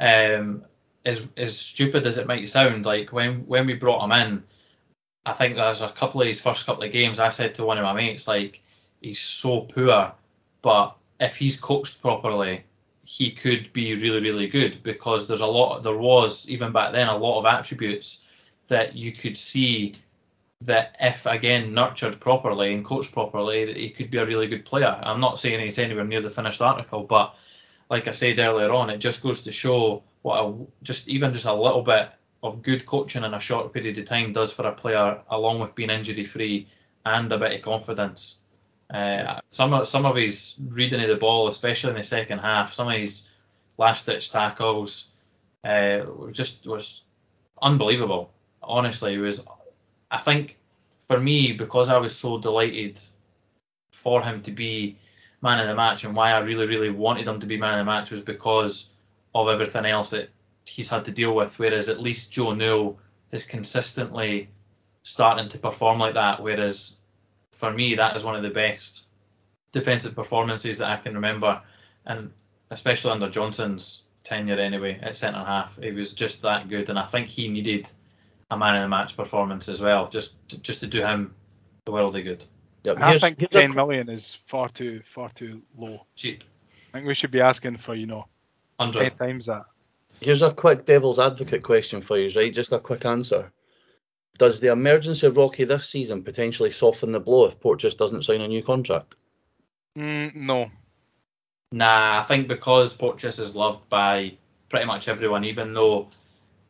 um, 0.00 0.64
as 1.04 1.26
as 1.36 1.58
stupid 1.58 2.06
as 2.06 2.18
it 2.18 2.26
might 2.26 2.48
sound, 2.48 2.86
like 2.86 3.12
when 3.12 3.46
when 3.46 3.66
we 3.66 3.74
brought 3.74 4.04
him 4.04 4.12
in, 4.12 4.42
I 5.24 5.32
think 5.32 5.56
there's 5.56 5.82
a 5.82 5.88
couple 5.88 6.20
of 6.20 6.26
his 6.26 6.40
first 6.40 6.66
couple 6.66 6.84
of 6.84 6.92
games. 6.92 7.18
I 7.18 7.30
said 7.30 7.56
to 7.56 7.64
one 7.64 7.78
of 7.78 7.84
my 7.84 7.92
mates, 7.92 8.28
like 8.28 8.60
he's 9.00 9.20
so 9.20 9.62
poor, 9.62 10.14
but 10.62 10.96
if 11.20 11.36
he's 11.36 11.60
coached 11.60 12.02
properly, 12.02 12.64
he 13.04 13.30
could 13.30 13.72
be 13.72 13.94
really, 13.94 14.20
really 14.20 14.46
good 14.48 14.82
because 14.82 15.26
there's 15.26 15.40
a 15.40 15.46
lot, 15.46 15.82
there 15.82 15.96
was 15.96 16.48
even 16.48 16.72
back 16.72 16.92
then 16.92 17.08
a 17.08 17.16
lot 17.16 17.40
of 17.40 17.46
attributes 17.46 18.24
that 18.68 18.96
you 18.96 19.12
could 19.12 19.36
see 19.36 19.94
that 20.62 20.96
if 21.00 21.26
again 21.26 21.74
nurtured 21.74 22.20
properly 22.20 22.72
and 22.72 22.84
coached 22.84 23.12
properly, 23.12 23.64
that 23.64 23.76
he 23.76 23.90
could 23.90 24.10
be 24.10 24.18
a 24.18 24.26
really 24.26 24.46
good 24.46 24.64
player. 24.64 24.98
I'm 25.02 25.20
not 25.20 25.38
saying 25.38 25.60
he's 25.60 25.78
anywhere 25.78 26.04
near 26.04 26.22
the 26.22 26.30
finished 26.30 26.62
article, 26.62 27.02
but 27.02 27.34
like 27.90 28.08
I 28.08 28.12
said 28.12 28.38
earlier 28.38 28.72
on, 28.72 28.90
it 28.90 28.98
just 28.98 29.22
goes 29.22 29.42
to 29.42 29.52
show 29.52 30.02
what 30.22 30.44
a, 30.44 30.54
just 30.82 31.08
even 31.08 31.32
just 31.32 31.46
a 31.46 31.54
little 31.54 31.82
bit 31.82 32.10
of 32.42 32.62
good 32.62 32.84
coaching 32.86 33.24
in 33.24 33.34
a 33.34 33.40
short 33.40 33.72
period 33.72 33.98
of 33.98 34.04
time 34.04 34.32
does 34.32 34.52
for 34.52 34.66
a 34.66 34.72
player, 34.72 35.20
along 35.30 35.60
with 35.60 35.74
being 35.74 35.90
injury 35.90 36.24
free 36.24 36.68
and 37.04 37.30
a 37.30 37.38
bit 37.38 37.52
of 37.52 37.62
confidence. 37.62 38.40
Uh, 38.92 39.40
some 39.48 39.72
of 39.72 39.88
some 39.88 40.04
of 40.04 40.16
his 40.16 40.56
reading 40.68 41.00
of 41.00 41.08
the 41.08 41.16
ball, 41.16 41.48
especially 41.48 41.90
in 41.90 41.96
the 41.96 42.04
second 42.04 42.40
half, 42.40 42.72
some 42.72 42.88
of 42.88 42.94
his 42.94 43.26
last 43.78 44.06
ditch 44.06 44.30
tackles, 44.30 45.10
uh, 45.64 46.04
just 46.32 46.66
was 46.66 47.02
unbelievable. 47.60 48.30
Honestly, 48.62 49.14
it 49.14 49.18
was. 49.18 49.44
I 50.10 50.18
think 50.18 50.58
for 51.08 51.18
me, 51.18 51.52
because 51.52 51.88
I 51.88 51.98
was 51.98 52.14
so 52.14 52.38
delighted 52.38 53.00
for 53.92 54.22
him 54.22 54.42
to 54.42 54.50
be 54.50 54.98
man 55.42 55.60
of 55.60 55.66
the 55.66 55.74
match, 55.74 56.04
and 56.04 56.14
why 56.14 56.32
I 56.32 56.40
really, 56.40 56.66
really 56.66 56.90
wanted 56.90 57.26
him 57.26 57.40
to 57.40 57.46
be 57.46 57.56
man 57.56 57.74
of 57.74 57.78
the 57.78 57.90
match 57.90 58.10
was 58.10 58.22
because 58.22 58.88
of 59.34 59.48
everything 59.48 59.84
else 59.84 60.10
that 60.10 60.30
he's 60.64 60.88
had 60.88 61.06
to 61.06 61.12
deal 61.12 61.34
with. 61.34 61.58
Whereas 61.58 61.88
at 61.88 62.00
least 62.00 62.32
Joe 62.32 62.54
Newell 62.54 62.98
is 63.32 63.44
consistently 63.44 64.48
starting 65.02 65.48
to 65.48 65.58
perform 65.58 65.98
like 65.98 66.14
that, 66.14 66.42
whereas 66.42 66.96
for 67.52 67.72
me, 67.72 67.96
that 67.96 68.16
is 68.16 68.24
one 68.24 68.36
of 68.36 68.42
the 68.42 68.50
best 68.50 69.06
defensive 69.72 70.14
performances 70.14 70.78
that 70.78 70.90
I 70.90 70.96
can 70.96 71.14
remember, 71.14 71.62
and 72.06 72.32
especially 72.70 73.12
under 73.12 73.30
Johnson's 73.30 74.04
tenure 74.24 74.58
anyway 74.58 74.98
at 75.00 75.16
centre 75.16 75.44
half, 75.44 75.78
it 75.80 75.94
was 75.94 76.12
just 76.12 76.42
that 76.42 76.68
good, 76.68 76.88
and 76.88 76.98
I 76.98 77.06
think 77.06 77.26
he 77.26 77.48
needed 77.48 77.90
a 78.50 78.56
man 78.56 78.74
of 78.74 78.82
the 78.82 78.88
match 78.88 79.16
performance 79.16 79.68
as 79.68 79.80
well, 79.80 80.08
just 80.08 80.34
to, 80.50 80.58
just 80.58 80.80
to 80.80 80.86
do 80.86 81.00
him 81.00 81.34
the 81.84 81.92
world 81.92 82.14
of 82.16 82.24
good. 82.24 82.44
Yep. 82.84 82.96
I 83.00 83.18
think 83.18 83.38
here's 83.38 83.50
10 83.50 83.70
a... 83.70 83.74
million 83.74 84.08
is 84.08 84.38
far 84.46 84.68
too 84.68 85.02
far 85.04 85.30
too 85.30 85.62
low. 85.76 86.06
Cheap. 86.16 86.44
I 86.92 86.98
think 86.98 87.06
we 87.06 87.14
should 87.14 87.30
be 87.30 87.40
asking 87.40 87.76
for 87.76 87.94
you 87.94 88.06
know 88.06 88.26
100. 88.76 89.10
10 89.10 89.18
times 89.18 89.46
that. 89.46 89.64
Here's 90.20 90.42
a 90.42 90.52
quick 90.52 90.84
devil's 90.84 91.18
advocate 91.18 91.62
question 91.62 92.02
for 92.02 92.18
you, 92.18 92.30
right? 92.38 92.52
Just 92.52 92.72
a 92.72 92.78
quick 92.78 93.04
answer. 93.06 93.50
Does 94.38 94.60
the 94.60 94.72
emergence 94.72 95.22
of 95.22 95.36
Rocky 95.36 95.64
this 95.64 95.88
season 95.88 96.22
potentially 96.22 96.70
soften 96.70 97.12
the 97.12 97.20
blow 97.20 97.46
if 97.46 97.60
Porteous 97.60 97.94
doesn't 97.94 98.24
sign 98.24 98.40
a 98.40 98.48
new 98.48 98.62
contract? 98.62 99.14
Mm, 99.96 100.34
no. 100.34 100.70
Nah, 101.70 102.20
I 102.20 102.24
think 102.24 102.48
because 102.48 102.96
Porteous 102.96 103.38
is 103.38 103.56
loved 103.56 103.88
by 103.88 104.36
pretty 104.68 104.86
much 104.86 105.08
everyone, 105.08 105.44
even 105.44 105.72
though 105.74 106.08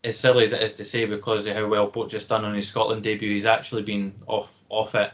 as 0.05 0.18
silly 0.18 0.44
as 0.44 0.53
it 0.53 0.62
is 0.62 0.75
to 0.75 0.85
say, 0.85 1.07
because 1.07 1.46
of 1.46 1.57
how 1.57 1.66
well 1.66 1.90
Poch 1.90 2.12
has 2.12 2.27
done 2.27 2.44
on 2.44 2.55
his 2.55 2.68
Scotland 2.68 3.03
debut, 3.03 3.31
he's 3.31 3.46
actually 3.46 3.83
been 3.83 4.14
off 4.27 4.62
off 4.68 4.94
it 4.94 5.12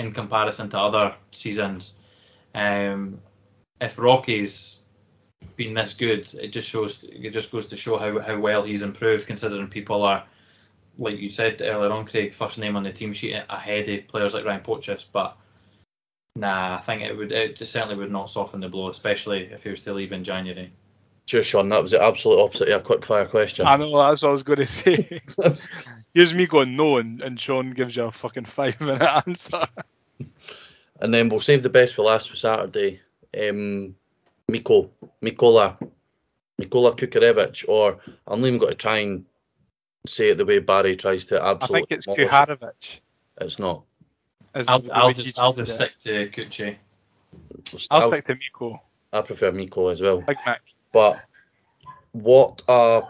in 0.00 0.12
comparison 0.12 0.68
to 0.70 0.78
other 0.80 1.14
seasons. 1.30 1.94
Um, 2.54 3.20
if 3.80 3.98
Rocky's 3.98 4.80
been 5.56 5.74
this 5.74 5.94
good, 5.94 6.32
it 6.34 6.48
just 6.48 6.68
shows 6.68 7.04
it 7.04 7.30
just 7.30 7.52
goes 7.52 7.68
to 7.68 7.76
show 7.76 7.98
how, 7.98 8.18
how 8.20 8.38
well 8.38 8.62
he's 8.62 8.82
improved, 8.82 9.26
considering 9.26 9.68
people 9.68 10.02
are, 10.02 10.24
like 10.98 11.18
you 11.18 11.30
said 11.30 11.60
earlier 11.62 11.92
on, 11.92 12.06
Craig, 12.06 12.32
first 12.32 12.58
name 12.58 12.76
on 12.76 12.82
the 12.82 12.92
team 12.92 13.12
sheet 13.12 13.42
ahead 13.48 13.88
of 13.88 14.08
players 14.08 14.34
like 14.34 14.44
Ryan 14.44 14.62
Porteous, 14.62 15.04
but 15.04 15.36
nah, 16.34 16.76
I 16.76 16.80
think 16.80 17.02
it 17.02 17.16
would 17.16 17.32
it 17.32 17.58
certainly 17.58 17.96
would 17.96 18.10
not 18.10 18.30
soften 18.30 18.60
the 18.60 18.68
blow, 18.68 18.88
especially 18.88 19.44
if 19.44 19.62
he 19.62 19.70
was 19.70 19.82
to 19.82 19.92
leave 19.92 20.12
in 20.12 20.24
January. 20.24 20.72
Cheers, 21.30 21.46
Shaun. 21.46 21.68
That 21.68 21.80
was 21.80 21.92
the 21.92 22.02
absolute 22.02 22.40
opposite 22.40 22.70
of 22.70 22.80
a 22.80 22.84
quick 22.84 23.06
fire 23.06 23.24
question. 23.24 23.64
I 23.64 23.76
know 23.76 23.96
that's 24.02 24.24
what 24.24 24.30
I 24.30 24.32
was 24.32 24.42
going 24.42 24.58
to 24.58 24.66
say. 24.66 25.22
Here's 26.12 26.34
me 26.34 26.46
going 26.46 26.74
no, 26.74 26.96
and, 26.96 27.22
and 27.22 27.38
Shaun 27.38 27.70
gives 27.70 27.94
you 27.94 28.02
a 28.02 28.10
fucking 28.10 28.46
five 28.46 28.80
minute 28.80 29.00
answer. 29.28 29.64
And 31.00 31.14
then 31.14 31.28
we'll 31.28 31.38
save 31.38 31.62
the 31.62 31.68
best 31.68 31.94
for 31.94 32.02
last 32.02 32.30
for 32.30 32.34
Saturday. 32.34 33.00
Um, 33.40 33.94
Miko, 34.48 34.90
Mikola, 35.22 35.78
Mykola 36.60 36.98
Kukharevych, 36.98 37.64
or 37.68 38.00
I'm 38.26 38.40
not 38.40 38.48
even 38.48 38.58
going 38.58 38.72
to 38.72 38.76
try 38.76 38.98
and 38.98 39.24
say 40.08 40.30
it 40.30 40.34
the 40.36 40.44
way 40.44 40.58
Barry 40.58 40.96
tries 40.96 41.26
to 41.26 41.40
absolutely. 41.40 41.96
I 41.96 42.00
think 42.00 42.26
it's 42.26 42.32
Kuharevich. 42.32 42.98
It's 43.40 43.60
not. 43.60 43.84
I'll, 44.52 44.82
I'll 44.92 45.12
just 45.12 45.38
I'll 45.38 45.52
just 45.52 45.74
stick 45.74 45.96
to 46.00 46.28
Kuchi. 46.28 46.76
I'll, 47.88 48.02
I'll 48.02 48.12
stick 48.12 48.24
to 48.24 48.34
Miko. 48.34 48.82
I 49.12 49.20
prefer 49.20 49.52
Miko 49.52 49.86
as 49.86 50.00
well. 50.00 50.22
Big 50.22 50.36
Mac. 50.44 50.62
But 50.92 51.20
what 52.12 52.62
a 52.68 53.02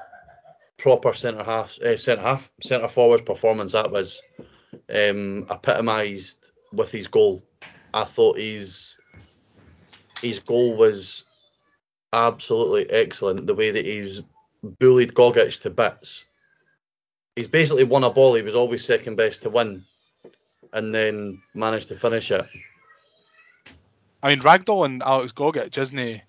proper 0.77 1.15
centre 1.15 1.45
half, 1.45 1.79
uh, 1.81 1.97
centre 1.97 2.23
half, 2.23 2.51
centre 2.63 2.89
forward 2.89 3.27
performance 3.27 3.73
that 3.73 3.91
was. 3.91 4.21
Um, 4.89 5.47
epitomised 5.51 6.53
with 6.73 6.93
his 6.93 7.09
goal. 7.09 7.43
I 7.93 8.05
thought 8.05 8.39
his 8.39 8.97
his 10.23 10.39
goal 10.39 10.77
was 10.77 11.25
absolutely 12.13 12.89
excellent. 12.91 13.47
The 13.47 13.55
way 13.55 13.73
that 13.73 13.85
he's 13.85 14.23
bullied 14.63 15.15
Gogic 15.15 15.61
to 15.63 15.71
bits. 15.71 16.25
He's 17.35 17.49
basically 17.49 17.85
won 17.85 18.05
a 18.05 18.11
ball. 18.11 18.35
He 18.35 18.43
was 18.43 18.55
always 18.55 18.85
second 18.85 19.17
best 19.17 19.43
to 19.43 19.51
win, 19.51 19.85
and 20.73 20.93
then 20.93 21.43
managed 21.55 21.89
to 21.89 21.99
finish 21.99 22.31
it. 22.31 22.47
I 24.23 24.29
mean, 24.29 24.41
Ragdoll 24.41 24.85
and 24.85 25.03
Alex 25.03 25.33
Gogic, 25.33 25.77
isn't 25.79 25.99
he? 25.99 26.23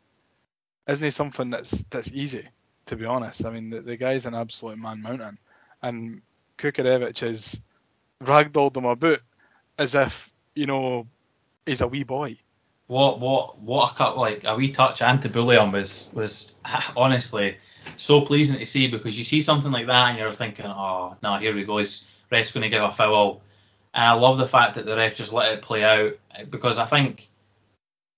Isn't 0.88 1.04
he 1.04 1.12
something 1.12 1.50
that's 1.50 1.84
that's 1.89 2.12
easy? 2.12 2.48
To 2.88 2.96
be 2.96 3.06
honest, 3.06 3.46
I 3.46 3.52
mean, 3.52 3.70
the, 3.70 3.82
the 3.82 3.96
guy's 3.96 4.26
an 4.26 4.34
absolute 4.34 4.78
man 4.78 5.02
mountain, 5.02 5.38
and 5.82 6.22
Kukharevych 6.58 7.20
has 7.20 7.60
ragdolled 8.24 8.76
him 8.76 8.86
about 8.86 9.20
as 9.78 9.96
if 9.96 10.32
you 10.56 10.65
know 10.65 11.08
he's 11.65 11.82
a 11.82 11.88
wee 11.88 12.04
boy. 12.04 12.38
What 12.88 13.20
what 13.20 13.60
what 13.60 13.91
a 13.91 13.96
cut 13.96 14.17
like 14.17 14.44
a 14.44 14.56
wee 14.56 14.72
touch 14.72 15.02
and 15.02 15.22
to 15.22 15.30
bully 15.30 15.58
him 15.58 15.72
was 15.72 16.10
was 16.13 16.54
honestly 16.98 17.58
so 17.98 18.22
pleasing 18.22 18.60
to 18.60 18.65
see 18.65 18.88
because 18.88 19.17
you 19.17 19.24
see 19.24 19.41
something 19.41 19.72
like 19.72 19.88
that 19.88 20.10
and 20.10 20.17
you're 20.17 20.34
thinking, 20.34 20.65
oh 20.65 21.15
no, 21.24 21.38
here 21.38 21.56
we 21.56 21.63
go, 21.63 21.78
he's 21.78 22.06
ref's 22.30 22.52
going 22.52 22.63
to 22.63 22.70
give 22.70 22.84
a 22.84 22.91
foul. 22.91 23.41
And 23.94 24.04
I 24.04 24.13
love 24.13 24.38
the 24.38 24.48
fact 24.48 24.76
that 24.76 24.86
the 24.86 24.96
ref 24.96 25.15
just 25.15 25.34
let 25.34 25.54
it 25.54 25.62
play 25.62 25.84
out 25.84 26.17
because 26.50 26.78
I 26.78 26.86
think 26.86 27.30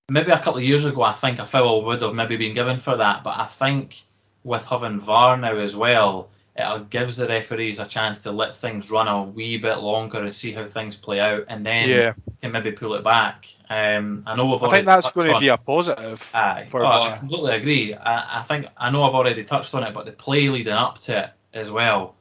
maybe 0.09 0.31
a 0.31 0.37
couple 0.37 0.57
of 0.57 0.63
years 0.63 0.85
ago 0.85 1.01
I 1.03 1.13
think 1.13 1.39
a 1.39 1.45
foul 1.45 1.83
would 1.85 2.01
have 2.01 2.13
maybe 2.13 2.37
been 2.37 2.53
given 2.53 2.79
for 2.79 2.97
that, 2.97 3.23
but 3.23 3.37
I 3.37 3.45
think 3.45 4.01
with 4.43 4.65
having 4.65 4.99
VAR 4.99 5.37
now 5.37 5.55
as 5.55 5.75
well, 5.75 6.29
it 6.55 6.89
gives 6.89 7.17
the 7.17 7.27
referees 7.27 7.79
a 7.79 7.87
chance 7.87 8.21
to 8.23 8.31
let 8.31 8.55
things 8.55 8.91
run 8.91 9.07
a 9.07 9.23
wee 9.23 9.57
bit 9.57 9.79
longer 9.79 10.21
and 10.21 10.33
see 10.33 10.51
how 10.51 10.65
things 10.65 10.95
play 10.95 11.19
out, 11.19 11.45
and 11.47 11.65
then 11.65 11.89
yeah. 11.89 12.13
can 12.41 12.51
maybe 12.51 12.71
pull 12.71 12.93
it 12.93 13.03
back. 13.03 13.47
Um, 13.69 14.23
I 14.27 14.35
know 14.35 14.51
we've 14.51 14.63
I 14.63 14.71
think 14.71 14.85
that's 14.85 15.11
going 15.11 15.29
on, 15.29 15.35
to 15.35 15.39
be 15.39 15.47
a 15.47 15.57
positive. 15.57 16.29
Aye, 16.33 16.69
oh, 16.71 16.85
I 16.85 17.17
completely 17.17 17.55
agree. 17.55 17.93
I, 17.95 18.41
I, 18.41 18.43
think 18.43 18.67
I 18.77 18.91
know 18.91 19.03
I've 19.03 19.15
already 19.15 19.43
touched 19.43 19.73
on 19.73 19.83
it, 19.83 19.93
but 19.93 20.05
the 20.05 20.11
play 20.11 20.49
leading 20.49 20.73
up 20.73 20.99
to 20.99 21.23
it 21.23 21.31
as 21.53 21.71
well 21.71 22.15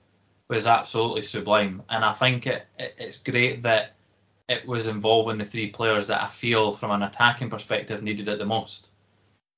was 0.48 0.66
absolutely 0.66 1.22
sublime, 1.22 1.82
and 1.90 2.02
I 2.04 2.14
think 2.14 2.46
it, 2.46 2.64
it 2.78 2.94
it's 2.98 3.18
great 3.18 3.64
that 3.64 3.96
it 4.48 4.66
was 4.66 4.86
involving 4.86 5.38
the 5.38 5.44
three 5.44 5.70
players 5.70 6.08
that 6.08 6.22
I 6.22 6.28
feel, 6.28 6.72
from 6.72 6.90
an 6.90 7.02
attacking 7.02 7.50
perspective, 7.50 8.02
needed 8.02 8.28
it 8.28 8.38
the 8.38 8.46
most. 8.46 8.90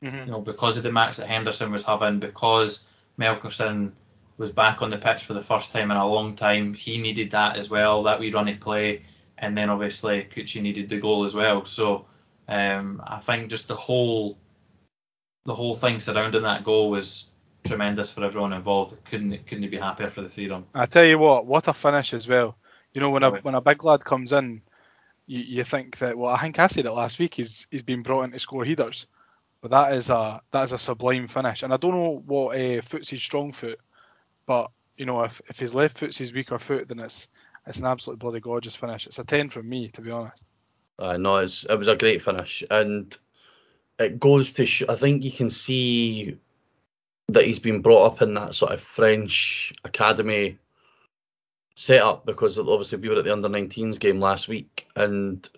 Mm-hmm. 0.04 0.18
You 0.18 0.32
know, 0.32 0.40
because 0.40 0.76
of 0.76 0.82
the 0.82 0.92
match 0.92 1.16
that 1.16 1.28
Henderson 1.28 1.72
was 1.72 1.84
having, 1.84 2.20
because 2.20 2.86
Melkersen 3.18 3.92
was 4.36 4.52
back 4.52 4.82
on 4.82 4.90
the 4.90 4.98
pitch 4.98 5.22
for 5.22 5.34
the 5.34 5.42
first 5.42 5.72
time 5.72 5.90
in 5.90 5.96
a 5.96 6.06
long 6.06 6.36
time. 6.36 6.74
He 6.74 6.98
needed 6.98 7.32
that 7.32 7.56
as 7.56 7.70
well, 7.70 8.04
that 8.04 8.20
wee 8.20 8.32
runny 8.32 8.54
play, 8.54 9.02
and 9.38 9.56
then 9.56 9.70
obviously 9.70 10.24
Kuchi 10.24 10.60
needed 10.60 10.88
the 10.88 11.00
goal 11.00 11.24
as 11.24 11.34
well. 11.34 11.64
So 11.64 12.06
um, 12.48 13.02
I 13.06 13.18
think 13.18 13.50
just 13.50 13.68
the 13.68 13.76
whole 13.76 14.36
the 15.46 15.54
whole 15.54 15.74
thing 15.74 16.00
surrounding 16.00 16.42
that 16.42 16.64
goal 16.64 16.90
was 16.90 17.30
tremendous 17.64 18.12
for 18.12 18.24
everyone 18.24 18.52
involved. 18.52 18.96
Couldn't 19.04 19.46
couldn't 19.46 19.70
be 19.70 19.78
happier 19.78 20.10
for 20.10 20.22
the 20.22 20.28
three 20.28 20.44
of 20.44 20.50
them. 20.50 20.66
I 20.74 20.86
tell 20.86 21.06
you 21.06 21.18
what, 21.18 21.46
what 21.46 21.68
a 21.68 21.72
finish 21.72 22.12
as 22.12 22.26
well. 22.26 22.56
You 22.92 23.00
know 23.00 23.10
when 23.10 23.22
a 23.22 23.30
when 23.30 23.54
a 23.54 23.60
big 23.60 23.84
lad 23.84 24.04
comes 24.04 24.32
in, 24.32 24.62
you, 25.26 25.40
you 25.40 25.64
think 25.64 25.98
that 25.98 26.16
well 26.16 26.34
I 26.34 26.40
think 26.40 26.58
I 26.58 26.66
said 26.66 26.86
it 26.86 26.92
last 26.92 27.18
week. 27.18 27.34
He's 27.34 27.66
he's 27.70 27.82
been 27.82 28.02
brought 28.02 28.24
in 28.24 28.32
to 28.32 28.38
score 28.38 28.64
headers, 28.64 29.06
but 29.60 29.70
that 29.70 29.92
is 29.94 30.10
a 30.10 30.40
that 30.50 30.62
is 30.64 30.72
a 30.72 30.78
sublime 30.78 31.28
finish. 31.28 31.62
And 31.62 31.72
I 31.72 31.76
don't 31.76 31.94
know 31.94 32.22
what 32.26 32.58
uh, 32.58 32.82
foot's 32.82 33.10
his 33.10 33.22
strong 33.22 33.52
foot 33.52 33.78
but 34.46 34.70
you 34.96 35.06
know, 35.06 35.24
if, 35.24 35.40
if 35.48 35.58
his 35.58 35.74
left 35.74 35.98
foot's 35.98 36.18
his 36.18 36.32
weaker 36.32 36.58
foot, 36.58 36.88
then 36.88 37.00
it's 37.00 37.28
it's 37.66 37.78
an 37.78 37.86
absolutely 37.86 38.18
bloody 38.18 38.40
gorgeous 38.40 38.74
finish. 38.74 39.06
It's 39.06 39.18
a 39.18 39.24
ten 39.24 39.48
from 39.48 39.68
me, 39.68 39.88
to 39.88 40.00
be 40.00 40.10
honest. 40.10 40.44
Uh, 40.98 41.16
know 41.16 41.36
it's 41.36 41.64
it 41.64 41.76
was 41.76 41.88
a 41.88 41.96
great 41.96 42.22
finish, 42.22 42.62
and 42.70 43.16
it 43.98 44.20
goes 44.20 44.52
to 44.54 44.66
sh- 44.66 44.84
I 44.88 44.94
think 44.94 45.24
you 45.24 45.32
can 45.32 45.50
see 45.50 46.38
that 47.28 47.44
he's 47.44 47.58
been 47.58 47.80
brought 47.80 48.06
up 48.06 48.22
in 48.22 48.34
that 48.34 48.54
sort 48.54 48.72
of 48.72 48.80
French 48.80 49.72
academy 49.84 50.58
setup 51.74 52.24
because 52.24 52.58
obviously 52.58 52.98
we 52.98 53.08
were 53.08 53.16
at 53.16 53.24
the 53.24 53.32
under 53.32 53.48
19s 53.48 53.98
game 53.98 54.20
last 54.20 54.48
week 54.48 54.86
and 54.94 55.48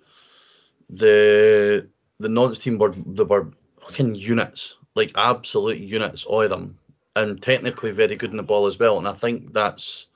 the 0.88 1.88
the 2.20 2.28
nonce 2.28 2.58
team 2.58 2.78
were 2.78 2.92
they 2.92 3.22
were 3.22 3.50
fucking 3.80 4.14
units 4.14 4.76
like 4.94 5.12
absolute 5.14 5.78
units 5.78 6.24
all 6.24 6.42
of 6.42 6.50
them 6.50 6.78
and 7.16 7.42
technically 7.42 7.90
very 7.90 8.14
good 8.14 8.30
in 8.30 8.36
the 8.36 8.42
ball 8.42 8.66
as 8.66 8.78
well. 8.78 8.98
And 8.98 9.08
I 9.08 9.14
think 9.14 9.52
that's 9.52 10.06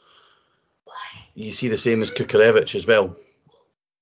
you 1.35 1.51
see 1.51 1.69
the 1.69 1.77
same 1.77 2.03
as 2.03 2.11
Kukharevych 2.11 2.75
as 2.75 2.87
well. 2.87 3.17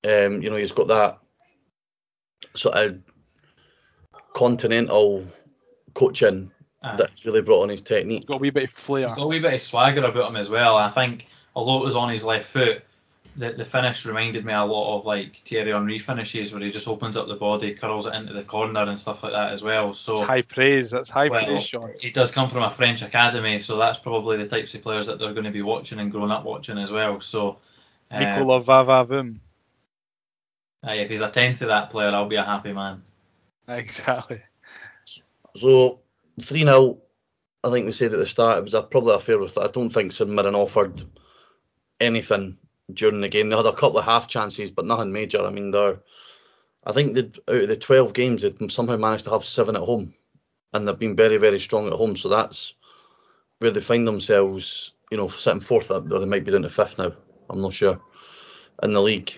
Um, 0.05 0.43
you 0.43 0.51
know, 0.51 0.57
he's 0.57 0.73
got 0.73 0.89
that 0.89 1.19
sort 2.55 2.77
of 2.77 2.99
continental 4.35 5.27
coaching 5.95 6.51
uh, 6.83 6.97
that's 6.97 7.25
really 7.25 7.43
brought 7.43 7.63
on 7.63 7.69
his 7.69 7.83
technique. 7.83 8.27
Got 8.27 8.37
a 8.37 8.41
wee 8.41 8.51
bit 8.51 8.65
of 8.65 8.71
flair. 8.71 9.07
He's 9.07 9.13
got 9.13 9.25
a 9.25 9.29
wee 9.29 9.41
bit 9.41 9.55
of 9.55 9.63
swagger 9.63 10.05
about 10.05 10.31
him 10.31 10.37
as 10.37 10.51
well. 10.51 10.77
I 10.77 10.91
think 10.91 11.27
although 11.59 11.83
it 11.83 11.87
was 11.87 11.97
on 11.97 12.09
his 12.09 12.25
left 12.25 12.47
foot, 12.47 12.85
the, 13.35 13.51
the 13.53 13.64
finish 13.64 14.07
reminded 14.07 14.44
me 14.44 14.53
a 14.53 14.64
lot 14.64 14.99
of 14.99 15.07
like 15.07 15.37
Thierry 15.44 15.73
Henry 15.73 15.99
finishes 15.99 16.53
where 16.53 16.62
he 16.62 16.71
just 16.71 16.87
opens 16.87 17.16
up 17.16 17.27
the 17.27 17.35
body, 17.35 17.75
curls 17.75 18.07
it 18.07 18.14
into 18.14 18.33
the 18.33 18.44
corner 18.44 18.83
and 18.83 19.01
stuff 19.01 19.25
like 19.25 19.33
that 19.33 19.53
as 19.53 19.62
well. 19.62 19.92
So 19.92 20.25
high 20.25 20.42
praise, 20.42 20.90
that's 20.90 21.11
high 21.11 21.29
well, 21.29 21.44
praise, 21.44 21.64
Shaun. 21.64 21.94
He 22.01 22.11
does 22.11 22.31
come 22.31 22.49
from 22.49 22.62
a 22.62 22.71
French 22.71 23.03
academy, 23.03 23.59
so 23.59 23.77
that's 23.77 23.99
probably 23.99 24.37
the 24.37 24.47
types 24.47 24.75
of 24.77 24.83
players 24.83 25.09
that 25.09 25.18
they're 25.18 25.33
going 25.33 25.44
to 25.44 25.51
be 25.51 25.62
watching 25.62 25.99
and 25.99 26.12
growing 26.12 26.31
up 26.31 26.44
watching 26.44 26.79
as 26.79 26.92
well. 26.92 27.18
So 27.18 27.59
um, 28.12 28.21
Nicola 28.21 28.62
Vavavoom. 28.62 29.40
Uh, 30.87 30.92
if 30.92 31.11
he's 31.11 31.21
a 31.21 31.31
tenth 31.31 31.61
of 31.62 31.68
that 31.68 31.90
player, 31.90 32.11
I'll 32.11 32.29
be 32.29 32.37
a 32.37 32.44
happy 32.44 32.73
man. 32.73 33.03
Exactly. 33.71 34.40
So 35.57 35.99
three 36.40 36.64
0 36.64 36.99
I 37.62 37.71
think 37.71 37.85
we 37.85 37.92
said 37.92 38.14
at 38.14 38.18
the 38.18 38.25
start 38.25 38.59
it 38.59 38.64
was 38.64 38.73
a, 38.73 38.83
probably 38.83 39.14
a 39.14 39.18
fair. 39.18 39.42
I 39.42 39.66
don't 39.66 39.90
think 39.90 40.12
St 40.12 40.31
Mirren 40.31 40.55
offered 40.55 41.05
anything 42.01 42.59
during 42.93 43.21
the 43.21 43.29
game. 43.29 43.49
They 43.49 43.57
had 43.57 43.67
a 43.67 43.73
couple 43.73 43.99
of 43.99 44.05
half 44.05 44.29
chances, 44.29 44.71
but 44.71 44.87
nothing 44.87 45.13
major. 45.13 45.45
I 45.45 45.51
mean, 45.51 45.71
they're, 45.71 45.99
I 46.85 46.93
think 46.93 47.15
that 47.15 47.39
out 47.49 47.63
of 47.63 47.69
the 47.69 47.77
12 47.77 48.13
games, 48.13 48.43
they 48.43 48.69
somehow 48.69 48.97
managed 48.97 49.25
to 49.25 49.31
have 49.31 49.45
seven 49.45 49.77
at 49.77 49.83
home, 49.83 50.15
and 50.73 50.87
they've 50.87 50.99
been 50.99 51.17
very, 51.17 51.37
very 51.37 51.61
strong 51.61 51.87
at 51.87 51.93
home. 51.95 52.17
So 52.17 52.29
that's 52.29 52.75
where 53.59 53.71
they 53.71 53.81
find 53.81 54.07
themselves, 54.07 54.93
you 55.11 55.17
know, 55.17 55.29
sitting 55.29 55.61
fourth, 55.61 55.91
or 55.91 56.01
they 56.01 56.25
might 56.25 56.45
be 56.45 56.53
down 56.53 56.63
to 56.63 56.71
fifth 56.71 56.99
now. 56.99 57.13
I'm 57.51 57.61
not 57.61 57.73
sure 57.73 58.01
in 58.83 58.93
the 58.93 59.03
league. 59.03 59.33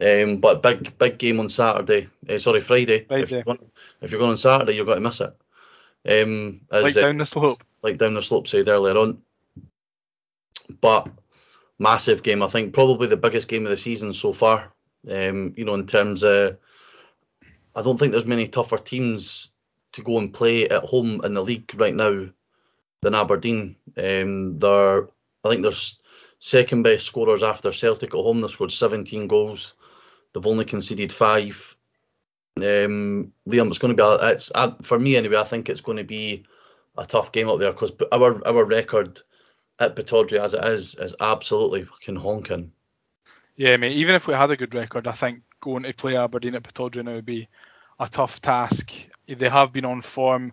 Um, 0.00 0.38
but 0.38 0.62
big, 0.62 0.96
big 0.98 1.18
game 1.18 1.40
on 1.40 1.48
Saturday. 1.48 2.08
Uh, 2.28 2.38
sorry, 2.38 2.60
Friday. 2.60 3.04
Friday. 3.04 3.22
If, 3.22 3.30
you're 3.30 3.42
going, 3.42 3.70
if 4.02 4.10
you're 4.10 4.18
going 4.18 4.32
on 4.32 4.36
Saturday, 4.36 4.74
you've 4.74 4.86
got 4.86 4.96
to 4.96 5.00
miss 5.00 5.20
it. 5.20 5.34
Um, 6.08 6.60
as, 6.70 6.84
like 6.84 6.94
down 6.94 7.18
the 7.18 7.26
slope. 7.26 7.62
Like 7.82 7.98
down 7.98 8.14
the 8.14 8.22
slope 8.22 8.46
said 8.46 8.68
earlier 8.68 8.96
on. 8.96 9.22
But 10.80 11.08
massive 11.78 12.22
game. 12.22 12.42
I 12.42 12.48
think 12.48 12.74
probably 12.74 13.06
the 13.06 13.16
biggest 13.16 13.48
game 13.48 13.64
of 13.64 13.70
the 13.70 13.76
season 13.76 14.12
so 14.12 14.32
far. 14.32 14.72
Um, 15.10 15.54
you 15.56 15.64
know, 15.64 15.74
in 15.74 15.86
terms 15.86 16.24
of, 16.24 16.56
I 17.74 17.82
don't 17.82 17.98
think 17.98 18.12
there's 18.12 18.26
many 18.26 18.48
tougher 18.48 18.78
teams 18.78 19.50
to 19.92 20.02
go 20.02 20.18
and 20.18 20.32
play 20.32 20.68
at 20.68 20.84
home 20.84 21.20
in 21.24 21.34
the 21.34 21.42
league 21.42 21.72
right 21.76 21.94
now 21.94 22.26
than 23.02 23.14
Aberdeen. 23.14 23.76
Um, 23.96 24.58
they're 24.58 25.08
I 25.44 25.50
think 25.50 25.62
there's 25.62 25.98
second 26.38 26.82
best 26.82 27.06
scorers 27.06 27.42
after 27.42 27.72
Celtic 27.72 28.14
at 28.14 28.20
home. 28.20 28.40
They've 28.40 28.50
scored 28.50 28.72
17 28.72 29.28
goals. 29.28 29.74
They've 30.32 30.46
only 30.46 30.64
conceded 30.64 31.12
five. 31.12 31.76
Um, 32.56 33.32
Liam, 33.48 33.68
it's 33.68 33.78
going 33.78 33.96
to 33.96 34.18
be 34.18 34.26
it's 34.26 34.50
for 34.82 34.98
me 34.98 35.16
anyway. 35.16 35.36
I 35.36 35.44
think 35.44 35.68
it's 35.68 35.80
going 35.80 35.98
to 35.98 36.04
be 36.04 36.44
a 36.98 37.04
tough 37.04 37.30
game 37.32 37.48
up 37.48 37.58
there 37.58 37.72
because 37.72 37.92
our 38.12 38.46
our 38.46 38.64
record 38.64 39.20
at 39.78 39.96
Pittodrie 39.96 40.40
as 40.40 40.54
it 40.54 40.64
is 40.64 40.94
is 40.94 41.14
absolutely 41.20 41.84
fucking 41.84 42.16
honking. 42.16 42.72
Yeah, 43.56 43.76
mate. 43.76 43.96
Even 43.96 44.14
if 44.14 44.26
we 44.26 44.34
had 44.34 44.50
a 44.50 44.56
good 44.56 44.74
record, 44.74 45.06
I 45.06 45.12
think 45.12 45.42
going 45.60 45.82
to 45.84 45.92
play 45.94 46.16
Aberdeen 46.16 46.54
at 46.54 46.62
Pittodrie 46.62 47.04
now 47.04 47.14
would 47.14 47.26
be 47.26 47.48
a 47.98 48.08
tough 48.08 48.40
task. 48.40 48.92
They 49.26 49.48
have 49.48 49.72
been 49.72 49.84
on 49.84 50.02
form. 50.02 50.52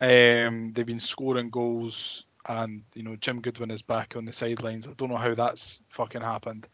Um, 0.00 0.70
they've 0.70 0.86
been 0.86 1.00
scoring 1.00 1.50
goals, 1.50 2.24
and 2.48 2.82
you 2.94 3.02
know 3.02 3.16
Jim 3.16 3.40
Goodwin 3.40 3.70
is 3.70 3.82
back 3.82 4.14
on 4.16 4.24
the 4.24 4.32
sidelines. 4.32 4.86
I 4.86 4.92
don't 4.96 5.10
know 5.10 5.16
how 5.16 5.34
that's 5.34 5.80
fucking 5.88 6.20
happened, 6.20 6.68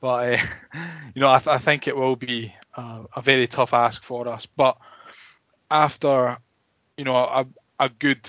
but 0.00 0.34
uh, 0.34 0.42
you 1.14 1.20
know 1.20 1.30
I, 1.30 1.38
th- 1.38 1.48
I, 1.48 1.58
think 1.58 1.88
it 1.88 1.96
will 1.96 2.16
be 2.16 2.54
uh, 2.76 3.04
a 3.14 3.20
very 3.20 3.46
tough 3.46 3.74
ask 3.74 4.02
for 4.02 4.28
us. 4.28 4.46
But 4.46 4.78
after 5.70 6.38
you 6.96 7.04
know 7.04 7.16
a, 7.16 7.46
a 7.78 7.88
good 7.88 8.28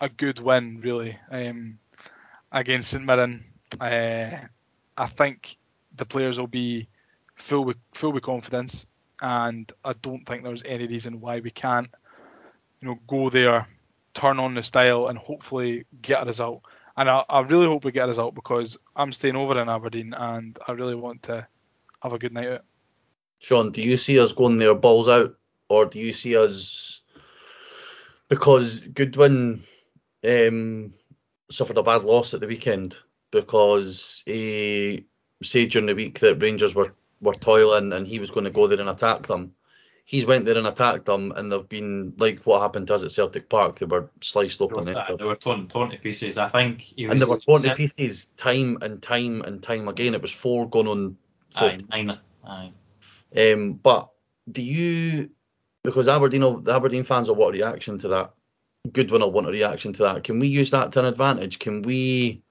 a 0.00 0.08
good 0.08 0.38
win 0.38 0.80
really 0.82 1.18
um, 1.30 1.78
against 2.52 2.90
St 2.90 3.04
Mirren, 3.04 3.44
uh, 3.80 4.30
I 4.96 5.06
think 5.06 5.56
the 5.94 6.06
players 6.06 6.38
will 6.38 6.46
be 6.46 6.88
full 7.34 7.64
with 7.64 7.76
full 7.92 8.12
with 8.12 8.22
confidence, 8.22 8.86
and 9.20 9.70
I 9.84 9.92
don't 9.94 10.24
think 10.26 10.44
there's 10.44 10.62
any 10.64 10.86
reason 10.86 11.20
why 11.20 11.40
we 11.40 11.50
can't 11.50 11.88
you 12.80 12.88
know 12.88 12.98
go 13.06 13.30
there, 13.30 13.68
turn 14.14 14.38
on 14.38 14.54
the 14.54 14.62
style, 14.62 15.08
and 15.08 15.18
hopefully 15.18 15.86
get 16.02 16.22
a 16.22 16.26
result. 16.26 16.62
And 16.96 17.08
I, 17.08 17.24
I 17.28 17.40
really 17.40 17.66
hope 17.66 17.84
we 17.84 17.92
get 17.92 18.06
a 18.06 18.08
result 18.08 18.34
because 18.34 18.76
I'm 18.96 19.12
staying 19.12 19.36
over 19.36 19.56
in 19.58 19.68
Aberdeen 19.68 20.14
and 20.14 20.58
I 20.66 20.72
really 20.72 20.96
want 20.96 21.22
to 21.24 21.46
have 22.02 22.12
a 22.12 22.18
good 22.18 22.32
night 22.32 22.48
out. 22.48 22.64
Shaun, 23.38 23.70
do 23.70 23.80
you 23.80 23.96
see 23.96 24.18
us 24.18 24.32
going 24.32 24.58
there 24.58 24.74
balls 24.74 25.08
out, 25.08 25.36
or 25.68 25.86
do 25.86 26.00
you 26.00 26.12
see 26.12 26.36
us 26.36 27.02
because 28.28 28.80
Goodwin 28.80 29.62
um, 30.24 30.92
suffered 31.50 31.78
a 31.78 31.82
bad 31.82 32.04
loss 32.04 32.34
at 32.34 32.40
the 32.40 32.46
weekend 32.46 32.96
because 33.30 34.22
he 34.26 35.06
said 35.42 35.70
during 35.70 35.86
the 35.86 35.94
week 35.94 36.18
that 36.20 36.42
Rangers 36.42 36.74
were 36.74 36.94
were 37.20 37.34
toiling 37.34 37.92
and 37.92 38.06
he 38.06 38.18
was 38.18 38.30
going 38.30 38.44
to 38.44 38.50
go 38.50 38.66
there 38.66 38.80
and 38.80 38.88
attack 38.88 39.26
them. 39.26 39.54
He's 40.04 40.24
went 40.24 40.46
there 40.46 40.56
and 40.56 40.66
attacked 40.66 41.04
them, 41.04 41.32
and 41.36 41.52
they've 41.52 41.68
been 41.68 42.14
like 42.16 42.40
what 42.44 42.62
happened 42.62 42.86
to 42.86 42.94
us 42.94 43.04
at 43.04 43.12
Celtic 43.12 43.50
Park. 43.50 43.78
They 43.78 43.84
were 43.84 44.08
sliced 44.22 44.62
open. 44.62 44.86
They 44.86 44.94
were, 44.94 45.16
they 45.18 45.24
were 45.24 45.34
torn, 45.34 45.68
torn 45.68 45.90
to 45.90 45.98
pieces. 45.98 46.38
I 46.38 46.48
think 46.48 46.80
he 46.80 47.06
was. 47.06 47.12
And 47.12 47.20
they 47.20 47.26
were 47.26 47.38
torn 47.38 47.60
to 47.62 47.74
pieces 47.74 48.26
time 48.36 48.78
and 48.80 49.02
time 49.02 49.42
and 49.42 49.62
time 49.62 49.86
again. 49.86 50.14
It 50.14 50.22
was 50.22 50.32
four 50.32 50.66
going 50.66 50.88
on. 50.88 51.18
Four. 51.50 51.68
Aye, 51.68 51.78
nine. 51.90 52.18
Aye. 52.42 52.72
Um, 53.36 53.74
but 53.74 54.08
do 54.50 54.62
you, 54.62 55.28
because 55.82 56.08
Aberdeen, 56.08 56.64
the 56.64 56.74
Aberdeen 56.74 57.04
fans 57.04 57.28
will 57.28 57.36
want 57.36 57.54
a 57.54 57.58
reaction 57.58 57.98
to 57.98 58.08
that. 58.08 58.32
Goodwin 58.92 59.22
will 59.22 59.32
want 59.32 59.48
a 59.48 59.50
reaction 59.50 59.92
to 59.94 60.02
that. 60.04 60.24
Can 60.24 60.38
we 60.38 60.48
use 60.48 60.70
that 60.70 60.92
to 60.92 61.00
an 61.00 61.06
advantage? 61.06 61.58
Can 61.58 61.82
we? 61.82 62.42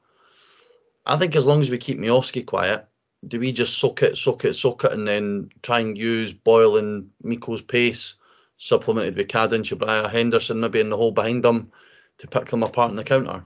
I 1.05 1.17
think 1.17 1.35
as 1.35 1.45
long 1.45 1.61
as 1.61 1.69
we 1.69 1.77
keep 1.77 1.99
Miovski 1.99 2.45
quiet, 2.45 2.87
do 3.25 3.39
we 3.39 3.51
just 3.51 3.77
suck 3.77 4.03
it, 4.03 4.17
suck 4.17 4.45
it, 4.45 4.55
suck 4.55 4.83
it, 4.83 4.91
and 4.91 5.07
then 5.07 5.49
try 5.61 5.79
and 5.79 5.97
use 5.97 6.33
Boyle 6.33 6.77
and 6.77 7.09
Miko's 7.23 7.61
pace, 7.61 8.15
supplemented 8.57 9.15
with 9.15 9.27
Cadden, 9.27 9.63
Cabraja, 9.63 10.09
Henderson, 10.09 10.59
maybe 10.59 10.79
in 10.79 10.89
the 10.89 10.97
hole 10.97 11.11
behind 11.11 11.43
them, 11.43 11.71
to 12.19 12.27
pick 12.27 12.47
them 12.47 12.63
apart 12.63 12.91
in 12.91 12.97
the 12.97 13.03
counter? 13.03 13.45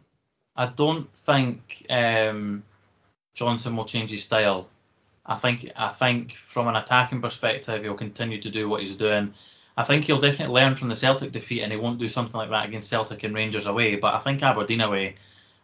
I 0.56 0.68
don't 0.68 1.14
think 1.14 1.86
um, 1.90 2.64
Johnson 3.34 3.76
will 3.76 3.86
change 3.86 4.10
his 4.10 4.24
style. 4.24 4.70
I 5.26 5.38
think 5.38 5.72
I 5.76 5.90
think 5.94 6.34
from 6.34 6.68
an 6.68 6.76
attacking 6.76 7.22
perspective, 7.22 7.84
he'll 7.84 7.94
continue 7.94 8.42
to 8.42 8.50
do 8.50 8.68
what 8.68 8.82
he's 8.82 8.96
doing. 8.96 9.34
I 9.82 9.84
think 9.84 10.06
he'll 10.06 10.22
definitely 10.22 10.54
learn 10.54 10.76
from 10.76 10.90
the 10.90 10.96
Celtic 10.96 11.32
defeat, 11.32 11.64
and 11.64 11.72
he 11.72 11.78
won't 11.78 11.98
do 11.98 12.08
something 12.08 12.38
like 12.38 12.52
that 12.52 12.68
against 12.68 12.88
Celtic 12.88 13.24
and 13.24 13.34
Rangers 13.34 13.66
away. 13.66 13.96
But 13.96 14.14
I 14.14 14.20
think 14.20 14.44
Aberdeen 14.44 14.82
away, 14.82 15.16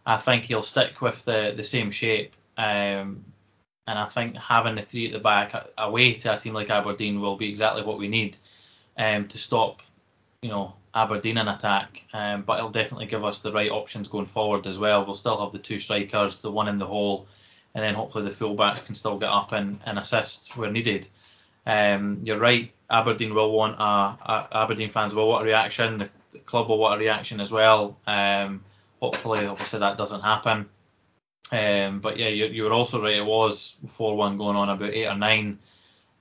I 0.07 0.17
think 0.17 0.45
he'll 0.45 0.63
stick 0.63 1.01
with 1.01 1.23
the 1.23 1.53
the 1.55 1.63
same 1.63 1.91
shape. 1.91 2.33
Um, 2.57 3.25
and 3.85 3.99
I 3.99 4.05
think 4.09 4.35
having 4.35 4.73
the 4.73 4.81
three 4.81 5.05
at 5.05 5.13
the 5.13 5.19
back 5.19 5.53
away 5.77 6.13
to 6.13 6.35
a 6.35 6.39
team 6.39 6.55
like 6.55 6.71
Aberdeen 6.71 7.21
will 7.21 7.37
be 7.37 7.47
exactly 7.47 7.83
what 7.83 7.99
we 7.99 8.07
need 8.07 8.37
um, 8.97 9.27
to 9.27 9.37
stop, 9.37 9.83
you 10.41 10.49
know, 10.49 10.73
Aberdeen 10.95 11.37
in 11.37 11.47
attack. 11.47 12.03
Um, 12.11 12.41
but 12.41 12.57
it'll 12.57 12.71
definitely 12.71 13.05
give 13.05 13.23
us 13.23 13.41
the 13.41 13.51
right 13.51 13.69
options 13.69 14.07
going 14.07 14.25
forward 14.25 14.65
as 14.65 14.79
well. 14.79 15.05
We'll 15.05 15.13
still 15.13 15.39
have 15.39 15.53
the 15.53 15.59
two 15.59 15.79
strikers, 15.79 16.37
the 16.37 16.51
one 16.51 16.67
in 16.67 16.79
the 16.79 16.87
hole, 16.87 17.27
and 17.75 17.83
then 17.83 17.93
hopefully 17.93 18.23
the 18.23 18.31
fullbacks 18.31 18.83
can 18.83 18.95
still 18.95 19.19
get 19.19 19.29
up 19.29 19.51
and, 19.51 19.79
and 19.85 19.99
assist 19.99 20.57
where 20.57 20.71
needed. 20.71 21.07
Um, 21.67 22.21
you're 22.23 22.39
right. 22.39 22.71
Aberdeen 22.89 23.33
will 23.33 23.51
want 23.51 23.79
a, 23.79 23.83
a, 23.83 24.47
Aberdeen 24.51 24.89
fans 24.89 25.13
will 25.13 25.27
want 25.27 25.43
a 25.43 25.45
reaction. 25.45 25.97
The, 25.97 26.09
the, 26.31 26.39
club 26.39 26.69
will 26.69 26.77
want 26.77 26.95
a 26.95 26.99
reaction 26.99 27.41
as 27.41 27.51
well. 27.51 27.97
Um, 28.07 28.63
hopefully, 29.01 29.45
obviously 29.45 29.79
that 29.79 29.97
doesn't 29.97 30.21
happen. 30.21 30.69
Um, 31.51 31.99
but 31.99 32.17
yeah, 32.17 32.27
you're, 32.27 32.49
you're 32.49 32.73
also 32.73 33.01
right. 33.01 33.15
It 33.15 33.25
was 33.25 33.75
4-1 33.85 34.37
going 34.37 34.55
on 34.55 34.69
about 34.69 34.93
eight 34.93 35.07
or 35.07 35.15
nine, 35.15 35.59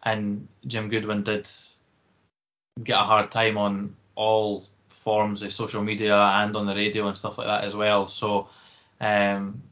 and 0.03 0.49
Jim 0.67 0.89
Goodwin 0.89 1.23
did 1.23 1.49
get 2.83 3.01
a 3.01 3.05
hard 3.05 3.31
time 3.31 3.59
on 3.59 3.97
all 4.15 4.65
forms 4.89 5.43
of 5.43 5.53
social 5.53 5.83
media 5.83 6.17
and 6.17 6.57
on 6.57 6.67
the 6.67 6.75
radio 6.75 7.07
and 7.07 7.17
stuff 7.17 7.39
like 7.39 7.47
that 7.47 7.65
as 7.65 7.75
well. 7.75 8.09
So 8.09 8.49
um, 9.01 9.63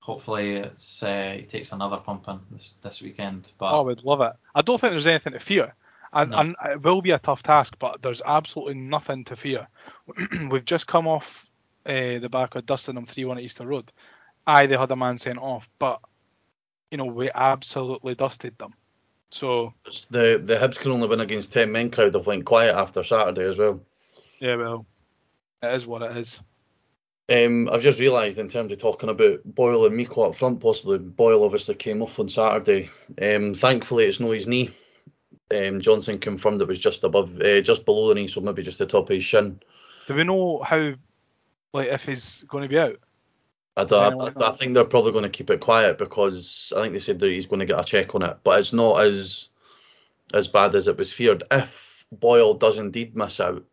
hopefully 0.00 0.56
it's 0.56 1.02
uh, 1.02 1.36
he 1.38 1.46
takes 1.46 1.72
another 1.72 1.96
pumping 1.96 2.40
this 2.50 2.72
this 2.82 3.00
weekend. 3.00 3.50
But 3.58 3.72
oh, 3.72 3.78
I 3.78 3.82
would 3.82 4.04
love 4.04 4.20
it. 4.20 4.32
I 4.54 4.62
don't 4.62 4.80
think 4.80 4.92
there's 4.92 5.06
anything 5.06 5.32
to 5.32 5.40
fear. 5.40 5.74
And, 6.14 6.30
no. 6.30 6.38
and 6.38 6.56
it 6.70 6.82
will 6.82 7.02
be 7.02 7.10
a 7.10 7.18
tough 7.18 7.42
task, 7.42 7.74
but 7.78 8.00
there's 8.00 8.22
absolutely 8.24 8.74
nothing 8.74 9.24
to 9.24 9.36
fear. 9.36 9.66
We've 10.50 10.64
just 10.64 10.86
come 10.86 11.06
off 11.06 11.50
uh, 11.86 12.18
the 12.18 12.28
back 12.30 12.54
of 12.54 12.64
dusting 12.64 12.94
them 12.94 13.06
3 13.06 13.24
1 13.24 13.38
at 13.38 13.44
Easter 13.44 13.66
Road 13.66 13.90
aye, 14.46 14.66
they 14.66 14.76
had 14.76 14.90
a 14.90 14.96
man 14.96 15.18
sent 15.18 15.38
off, 15.38 15.68
but 15.78 16.00
you 16.90 16.98
know 16.98 17.06
we 17.06 17.30
absolutely 17.34 18.14
dusted 18.14 18.56
them. 18.58 18.74
So 19.30 19.74
the 20.10 20.40
the 20.42 20.56
Hibs 20.56 20.78
can 20.78 20.92
only 20.92 21.08
win 21.08 21.20
against 21.20 21.52
ten 21.52 21.72
men 21.72 21.90
crowd 21.90 22.14
have 22.14 22.26
went 22.26 22.44
quiet 22.44 22.74
after 22.74 23.02
Saturday 23.02 23.46
as 23.46 23.58
well. 23.58 23.80
Yeah, 24.40 24.56
well, 24.56 24.86
it 25.62 25.74
is 25.74 25.86
what 25.86 26.02
it 26.02 26.16
is. 26.16 26.40
Um, 27.26 27.70
I've 27.72 27.82
just 27.82 28.00
realised 28.00 28.38
in 28.38 28.50
terms 28.50 28.70
of 28.70 28.78
talking 28.78 29.08
about 29.08 29.40
Boyle 29.46 29.86
and 29.86 29.96
Miko 29.96 30.28
up 30.28 30.36
front, 30.36 30.60
possibly 30.60 30.98
Boyle 30.98 31.42
obviously 31.42 31.74
came 31.74 32.02
off 32.02 32.20
on 32.20 32.28
Saturday. 32.28 32.90
Um, 33.20 33.54
thankfully 33.54 34.04
it's 34.04 34.20
no 34.20 34.30
his 34.30 34.46
knee. 34.46 34.70
Um, 35.50 35.80
Johnson 35.80 36.18
confirmed 36.18 36.62
it 36.62 36.68
was 36.68 36.78
just 36.78 37.04
above, 37.04 37.40
uh, 37.40 37.60
just 37.60 37.84
below 37.84 38.08
the 38.08 38.14
knee, 38.14 38.26
so 38.26 38.40
maybe 38.40 38.62
just 38.62 38.78
the 38.78 38.86
top 38.86 39.10
of 39.10 39.14
his 39.14 39.24
shin. 39.24 39.60
Do 40.06 40.14
we 40.14 40.24
know 40.24 40.62
how, 40.62 40.94
like, 41.72 41.88
if 41.88 42.04
he's 42.04 42.44
going 42.48 42.62
to 42.62 42.68
be 42.68 42.78
out? 42.78 42.98
I, 43.76 43.84
do, 43.84 43.96
I, 43.96 44.32
I, 44.48 44.52
think 44.52 44.74
they're 44.74 44.84
probably 44.84 45.12
going 45.12 45.24
to 45.24 45.28
keep 45.28 45.50
it 45.50 45.60
quiet 45.60 45.98
because 45.98 46.72
I 46.76 46.80
think 46.80 46.92
they 46.92 47.00
said 47.00 47.18
that 47.18 47.30
he's 47.30 47.46
going 47.46 47.60
to 47.60 47.66
get 47.66 47.80
a 47.80 47.84
check 47.84 48.14
on 48.14 48.22
it, 48.22 48.38
but 48.44 48.58
it's 48.58 48.72
not 48.72 49.00
as 49.00 49.48
as 50.32 50.48
bad 50.48 50.74
as 50.74 50.86
it 50.86 50.96
was 50.96 51.12
feared. 51.12 51.42
If 51.50 52.06
Boyle 52.12 52.54
does 52.54 52.78
indeed 52.78 53.16
miss 53.16 53.40
out, 53.40 53.64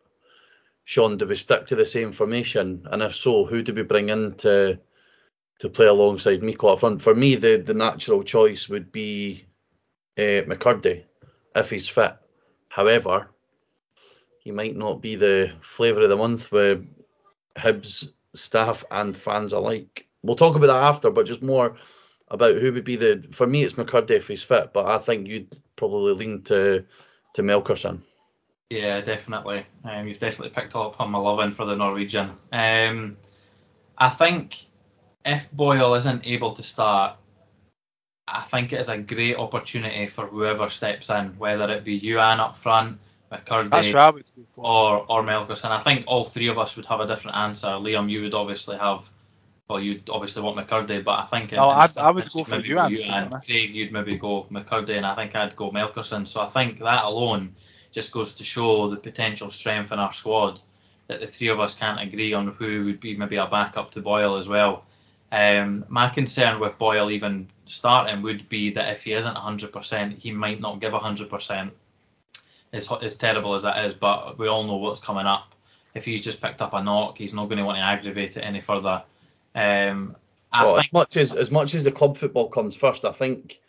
Shaun, 0.85 1.17
do 1.17 1.27
we 1.27 1.35
stick 1.35 1.67
to 1.67 1.75
the 1.75 1.85
same 1.85 2.11
formation? 2.11 2.87
And 2.91 3.03
if 3.03 3.15
so, 3.15 3.45
who 3.45 3.61
do 3.61 3.73
we 3.73 3.83
bring 3.83 4.09
in 4.09 4.33
to 4.37 4.79
to 5.59 5.69
play 5.69 5.85
alongside 5.85 6.41
Miko 6.41 6.69
up 6.69 6.79
front? 6.79 7.01
For 7.01 7.13
me, 7.13 7.35
the 7.35 7.57
the 7.57 7.75
natural 7.75 8.23
choice 8.23 8.67
would 8.67 8.91
be 8.91 9.45
uh, 10.17 10.43
McKirdy 10.49 11.03
if 11.55 11.69
he's 11.69 11.87
fit. 11.87 12.15
However, 12.69 13.29
he 14.39 14.51
might 14.51 14.75
not 14.75 15.01
be 15.01 15.15
the 15.15 15.53
flavour 15.61 16.03
of 16.03 16.09
the 16.09 16.17
month 16.17 16.51
with 16.51 16.85
Hibs 17.55 18.11
staff 18.33 18.83
and 18.91 19.15
fans 19.15 19.53
alike. 19.53 20.07
We'll 20.23 20.35
talk 20.35 20.55
about 20.55 20.67
that 20.67 20.83
after, 20.83 21.09
but 21.09 21.25
just 21.25 21.43
more 21.43 21.77
about 22.29 22.55
who 22.55 22.71
would 22.73 22.83
be 22.83 22.95
the. 22.95 23.27
For 23.31 23.45
me, 23.45 23.63
it's 23.63 23.73
McKirdy 23.73 24.11
if 24.11 24.27
he's 24.27 24.43
fit, 24.43 24.73
but 24.73 24.85
I 24.85 24.97
think 24.97 25.27
you'd 25.27 25.57
probably 25.75 26.13
lean 26.13 26.41
to 26.43 26.85
to 27.33 27.41
Melkersen. 27.43 28.01
Yeah, 28.69 29.01
definitely. 29.01 29.65
Um, 29.83 30.07
you've 30.07 30.19
definitely 30.19 30.53
picked 30.53 30.75
up 30.75 31.01
on 31.01 31.11
my 31.11 31.19
loving 31.19 31.51
for 31.51 31.65
the 31.65 31.75
Norwegian. 31.75 32.31
Um, 32.53 33.17
I 33.97 34.09
think 34.09 34.65
if 35.25 35.51
Boyle 35.51 35.93
isn't 35.95 36.25
able 36.25 36.53
to 36.53 36.63
start, 36.63 37.17
I 38.31 38.41
think 38.41 38.73
it 38.73 38.79
is 38.79 38.89
a 38.89 38.97
great 38.97 39.37
opportunity 39.37 40.07
for 40.07 40.27
whoever 40.27 40.69
steps 40.69 41.09
in, 41.09 41.37
whether 41.37 41.69
it 41.69 41.83
be 41.83 41.99
Youan 41.99 42.39
up 42.39 42.55
front, 42.55 42.99
McKirdy 43.31 43.93
or 44.57 45.05
or 45.09 45.23
Melkus, 45.23 45.63
and 45.63 45.73
I 45.73 45.79
think 45.79 46.05
all 46.07 46.25
three 46.25 46.47
of 46.47 46.57
us 46.57 46.75
would 46.75 46.85
have 46.85 46.99
a 46.99 47.07
different 47.07 47.37
answer. 47.37 47.67
Liam, 47.67 48.09
you 48.09 48.23
would 48.23 48.33
obviously 48.33 48.77
have, 48.77 49.09
well, 49.69 49.79
you'd 49.79 50.09
obviously 50.09 50.43
want 50.43 50.57
McKirdy, 50.57 51.03
but 51.03 51.19
I 51.19 51.25
think 51.25 51.53
in, 51.53 51.59
oh, 51.59 51.71
in 51.71 51.77
I 51.97 52.11
would 52.11 52.29
go 52.31 52.43
for 52.43 52.59
you 52.59 52.79
and, 52.79 52.91
you 52.91 53.03
and 53.03 53.31
Craig, 53.43 53.73
you'd 53.73 53.91
maybe 53.91 54.17
go 54.17 54.47
McKirdy, 54.51 54.97
and 54.97 55.05
I 55.05 55.15
think 55.15 55.35
I'd 55.35 55.55
go 55.55 55.71
Melkersen. 55.71 56.27
So 56.27 56.41
I 56.41 56.47
think 56.47 56.79
that 56.79 57.05
alone 57.05 57.55
just 57.91 58.11
goes 58.11 58.35
to 58.35 58.43
show 58.43 58.89
the 58.89 58.97
potential 58.97 59.51
strength 59.51 59.91
in 59.91 59.99
our 59.99 60.13
squad 60.13 60.61
that 61.07 61.19
the 61.19 61.27
three 61.27 61.49
of 61.49 61.59
us 61.59 61.75
can't 61.75 62.01
agree 62.01 62.33
on 62.33 62.47
who 62.47 62.85
would 62.85 62.99
be 62.99 63.15
maybe 63.17 63.35
a 63.35 63.45
backup 63.45 63.91
to 63.91 64.01
Boyle 64.01 64.37
as 64.37 64.47
well. 64.47 64.85
Um, 65.31 65.85
my 65.87 66.09
concern 66.09 66.59
with 66.59 66.77
Boyle 66.77 67.09
even 67.11 67.47
starting 67.71 68.21
would 68.21 68.49
be 68.49 68.71
that 68.71 68.89
if 68.93 69.03
he 69.03 69.13
isn't 69.13 69.35
100%, 69.35 70.17
he 70.17 70.31
might 70.31 70.59
not 70.59 70.79
give 70.79 70.93
100%. 70.93 71.71
As, 72.73 72.89
as 73.01 73.17
terrible 73.17 73.53
as 73.53 73.63
that 73.63 73.85
is, 73.85 73.93
but 73.93 74.37
we 74.37 74.47
all 74.47 74.63
know 74.63 74.77
what's 74.77 75.01
coming 75.01 75.25
up. 75.25 75.53
If 75.93 76.05
he's 76.05 76.21
just 76.21 76.41
picked 76.41 76.61
up 76.61 76.73
a 76.73 76.81
knock, 76.81 77.17
he's 77.17 77.33
not 77.33 77.49
going 77.49 77.57
to 77.57 77.65
want 77.65 77.77
to 77.77 77.83
aggravate 77.83 78.37
it 78.37 78.41
any 78.41 78.61
further. 78.61 79.03
Um, 79.53 80.15
I 80.53 80.65
Well, 80.65 80.75
think 80.75 80.87
as 80.87 80.93
much 80.93 81.17
as 81.17 81.33
as 81.33 81.51
much 81.51 81.73
as 81.73 81.83
the 81.83 81.91
club 81.91 82.15
football 82.15 82.47
comes 82.47 82.75
first, 82.75 83.03
I 83.03 83.11
think 83.11 83.59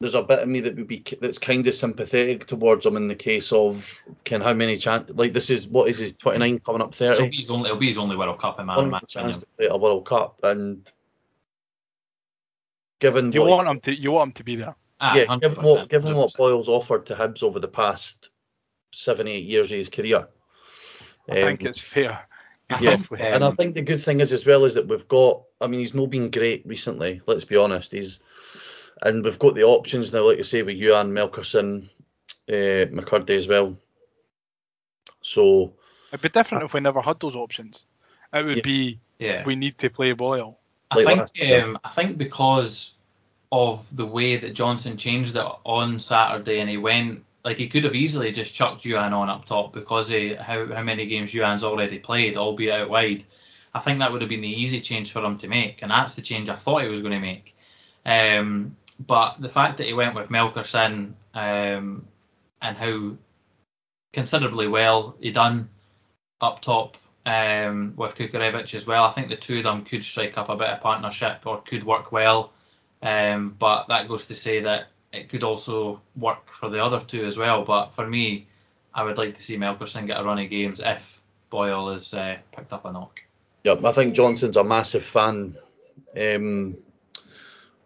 there's 0.00 0.14
a 0.14 0.22
bit 0.22 0.40
of 0.40 0.48
me 0.48 0.60
that 0.60 0.76
would 0.76 0.88
be 0.88 1.04
that's 1.20 1.38
kind 1.38 1.66
of 1.66 1.74
sympathetic 1.74 2.46
towards 2.46 2.84
him 2.84 2.96
in 2.96 3.08
the 3.08 3.14
case 3.14 3.52
of 3.52 4.02
can 4.24 4.40
how 4.42 4.52
many 4.52 4.76
chance 4.76 5.10
like 5.14 5.32
this 5.32 5.48
is 5.48 5.66
what 5.66 5.88
is 5.88 5.98
his 5.98 6.12
29 6.12 6.58
coming 6.60 6.82
up 6.82 6.94
it'll 7.00 7.16
30 7.16 7.30
be 7.30 7.36
his 7.36 7.50
only, 7.50 7.70
it'll 7.70 7.80
be 7.80 7.86
his 7.86 7.98
only 7.98 8.16
World 8.16 8.38
Cup 8.38 8.60
in 8.60 8.66
my, 8.66 8.78
in 8.78 8.90
my 8.90 8.98
opinion. 8.98 9.40
to 9.40 9.46
play 9.56 9.66
a 9.66 9.76
World 9.76 10.04
Cup 10.06 10.40
and 10.42 10.90
given 12.98 13.32
You 13.32 13.40
what, 13.40 13.50
want 13.50 13.68
him 13.68 13.80
to 13.82 14.00
you 14.00 14.12
want 14.12 14.28
him 14.28 14.32
to 14.34 14.44
be 14.44 14.56
there. 14.56 14.74
Ah, 15.00 15.14
yeah, 15.14 15.36
given 15.40 15.58
100%, 15.58 15.62
what 15.62 15.88
given 15.88 16.14
100%. 16.14 16.36
Boyle's 16.36 16.68
offered 16.68 17.06
to 17.06 17.14
Hibs 17.14 17.42
over 17.42 17.58
the 17.60 17.68
past 17.68 18.30
seven 18.92 19.28
eight 19.28 19.44
years 19.44 19.70
of 19.70 19.78
his 19.78 19.88
career. 19.88 20.28
I 21.28 21.42
um, 21.42 21.46
think 21.46 21.62
it's 21.62 21.86
fair. 21.86 22.26
Yeah, 22.80 23.00
and 23.20 23.44
I 23.44 23.52
think 23.52 23.74
the 23.74 23.82
good 23.82 24.02
thing 24.02 24.20
is 24.20 24.32
as 24.32 24.44
well 24.44 24.64
is 24.64 24.74
that 24.74 24.88
we've 24.88 25.06
got. 25.06 25.42
I 25.60 25.68
mean, 25.68 25.80
he's 25.80 25.94
not 25.94 26.10
been 26.10 26.30
great 26.30 26.66
recently. 26.66 27.20
Let's 27.26 27.44
be 27.44 27.56
honest. 27.56 27.92
He's 27.92 28.18
and 29.02 29.24
we've 29.24 29.38
got 29.38 29.54
the 29.54 29.64
options 29.64 30.12
now, 30.12 30.26
like 30.26 30.38
you 30.38 30.44
say, 30.44 30.62
with 30.62 30.78
Youan 30.78 31.12
Melkersen, 31.12 31.88
uh, 32.48 32.90
McKirdy 32.90 33.36
as 33.36 33.46
well. 33.46 33.76
So 35.22 35.74
It'd 36.12 36.22
be 36.22 36.28
different 36.28 36.64
if 36.64 36.74
we 36.74 36.80
never 36.80 37.00
had 37.00 37.20
those 37.20 37.36
options. 37.36 37.84
It 38.32 38.44
would 38.44 38.56
Yeah. 38.58 38.62
be 38.62 39.00
Yeah. 39.18 39.44
we 39.44 39.56
need 39.56 39.78
to 39.78 39.90
play 39.90 40.12
Boyle. 40.12 40.58
I 40.90 41.04
think 41.04 41.52
um, 41.52 41.78
I 41.82 41.90
think 41.90 42.18
because 42.18 42.96
of 43.50 43.94
the 43.94 44.06
way 44.06 44.36
that 44.36 44.54
Johnson 44.54 44.96
changed 44.96 45.36
it 45.36 45.46
on 45.64 46.00
Saturday 46.00 46.60
and 46.60 46.68
he 46.68 46.76
went 46.76 47.24
like 47.44 47.58
he 47.58 47.68
could 47.68 47.84
have 47.84 47.94
easily 47.94 48.32
just 48.32 48.54
chucked 48.54 48.82
Youan 48.82 49.12
on 49.12 49.28
up 49.28 49.44
top 49.44 49.72
because 49.72 50.10
of 50.10 50.38
how, 50.38 50.66
how 50.74 50.82
many 50.82 51.06
games 51.06 51.32
Youan's 51.32 51.62
already 51.62 52.00
played, 52.00 52.36
albeit 52.36 52.74
out 52.74 52.90
wide. 52.90 53.24
I 53.72 53.78
think 53.78 54.00
that 54.00 54.10
would 54.10 54.22
have 54.22 54.28
been 54.28 54.40
the 54.40 54.48
easy 54.48 54.80
change 54.80 55.12
for 55.12 55.24
him 55.24 55.38
to 55.38 55.48
make, 55.48 55.82
and 55.82 55.90
that's 55.90 56.14
the 56.14 56.22
change 56.22 56.48
I 56.48 56.56
thought 56.56 56.82
he 56.82 56.88
was 56.88 57.02
going 57.02 57.12
to 57.12 57.20
make. 57.20 57.54
Um, 58.04 58.76
but 58.98 59.36
the 59.40 59.48
fact 59.48 59.76
that 59.76 59.86
he 59.86 59.92
went 59.92 60.14
with 60.14 60.28
Melkersen 60.28 61.12
um, 61.34 62.06
and 62.60 62.76
how 62.76 63.12
considerably 64.12 64.66
well 64.66 65.14
he 65.20 65.30
done 65.30 65.68
up 66.40 66.62
top 66.62 66.96
um, 67.26 67.94
with 67.96 68.14
Kukharevych 68.14 68.72
as 68.74 68.86
well. 68.86 69.04
I 69.04 69.10
think 69.10 69.28
the 69.28 69.36
two 69.36 69.58
of 69.58 69.64
them 69.64 69.84
could 69.84 70.04
strike 70.04 70.38
up 70.38 70.48
a 70.48 70.56
bit 70.56 70.68
of 70.68 70.80
partnership 70.80 71.44
or 71.44 71.60
could 71.60 71.84
work 71.84 72.12
well. 72.12 72.52
Um, 73.02 73.54
but 73.58 73.88
that 73.88 74.08
goes 74.08 74.26
to 74.26 74.34
say 74.34 74.60
that 74.60 74.86
it 75.12 75.28
could 75.28 75.42
also 75.42 76.00
work 76.14 76.48
for 76.48 76.70
the 76.70 76.82
other 76.82 77.00
two 77.00 77.24
as 77.24 77.36
well. 77.36 77.64
But 77.64 77.94
for 77.94 78.06
me, 78.06 78.46
I 78.94 79.02
would 79.02 79.18
like 79.18 79.34
to 79.34 79.42
see 79.42 79.58
Melkersen 79.58 80.06
get 80.06 80.20
a 80.20 80.24
run 80.24 80.38
of 80.38 80.48
games 80.48 80.80
if 80.82 81.20
Boyle 81.50 81.90
is 81.90 82.14
uh, 82.14 82.36
picked 82.56 82.72
up 82.72 82.84
a 82.84 82.92
knock. 82.92 83.20
yeah, 83.64 83.74
I 83.84 83.92
think 83.92 84.14
Johnson's 84.14 84.56
a 84.56 84.64
massive 84.64 85.04
fan, 85.04 85.56
um, 86.16 86.76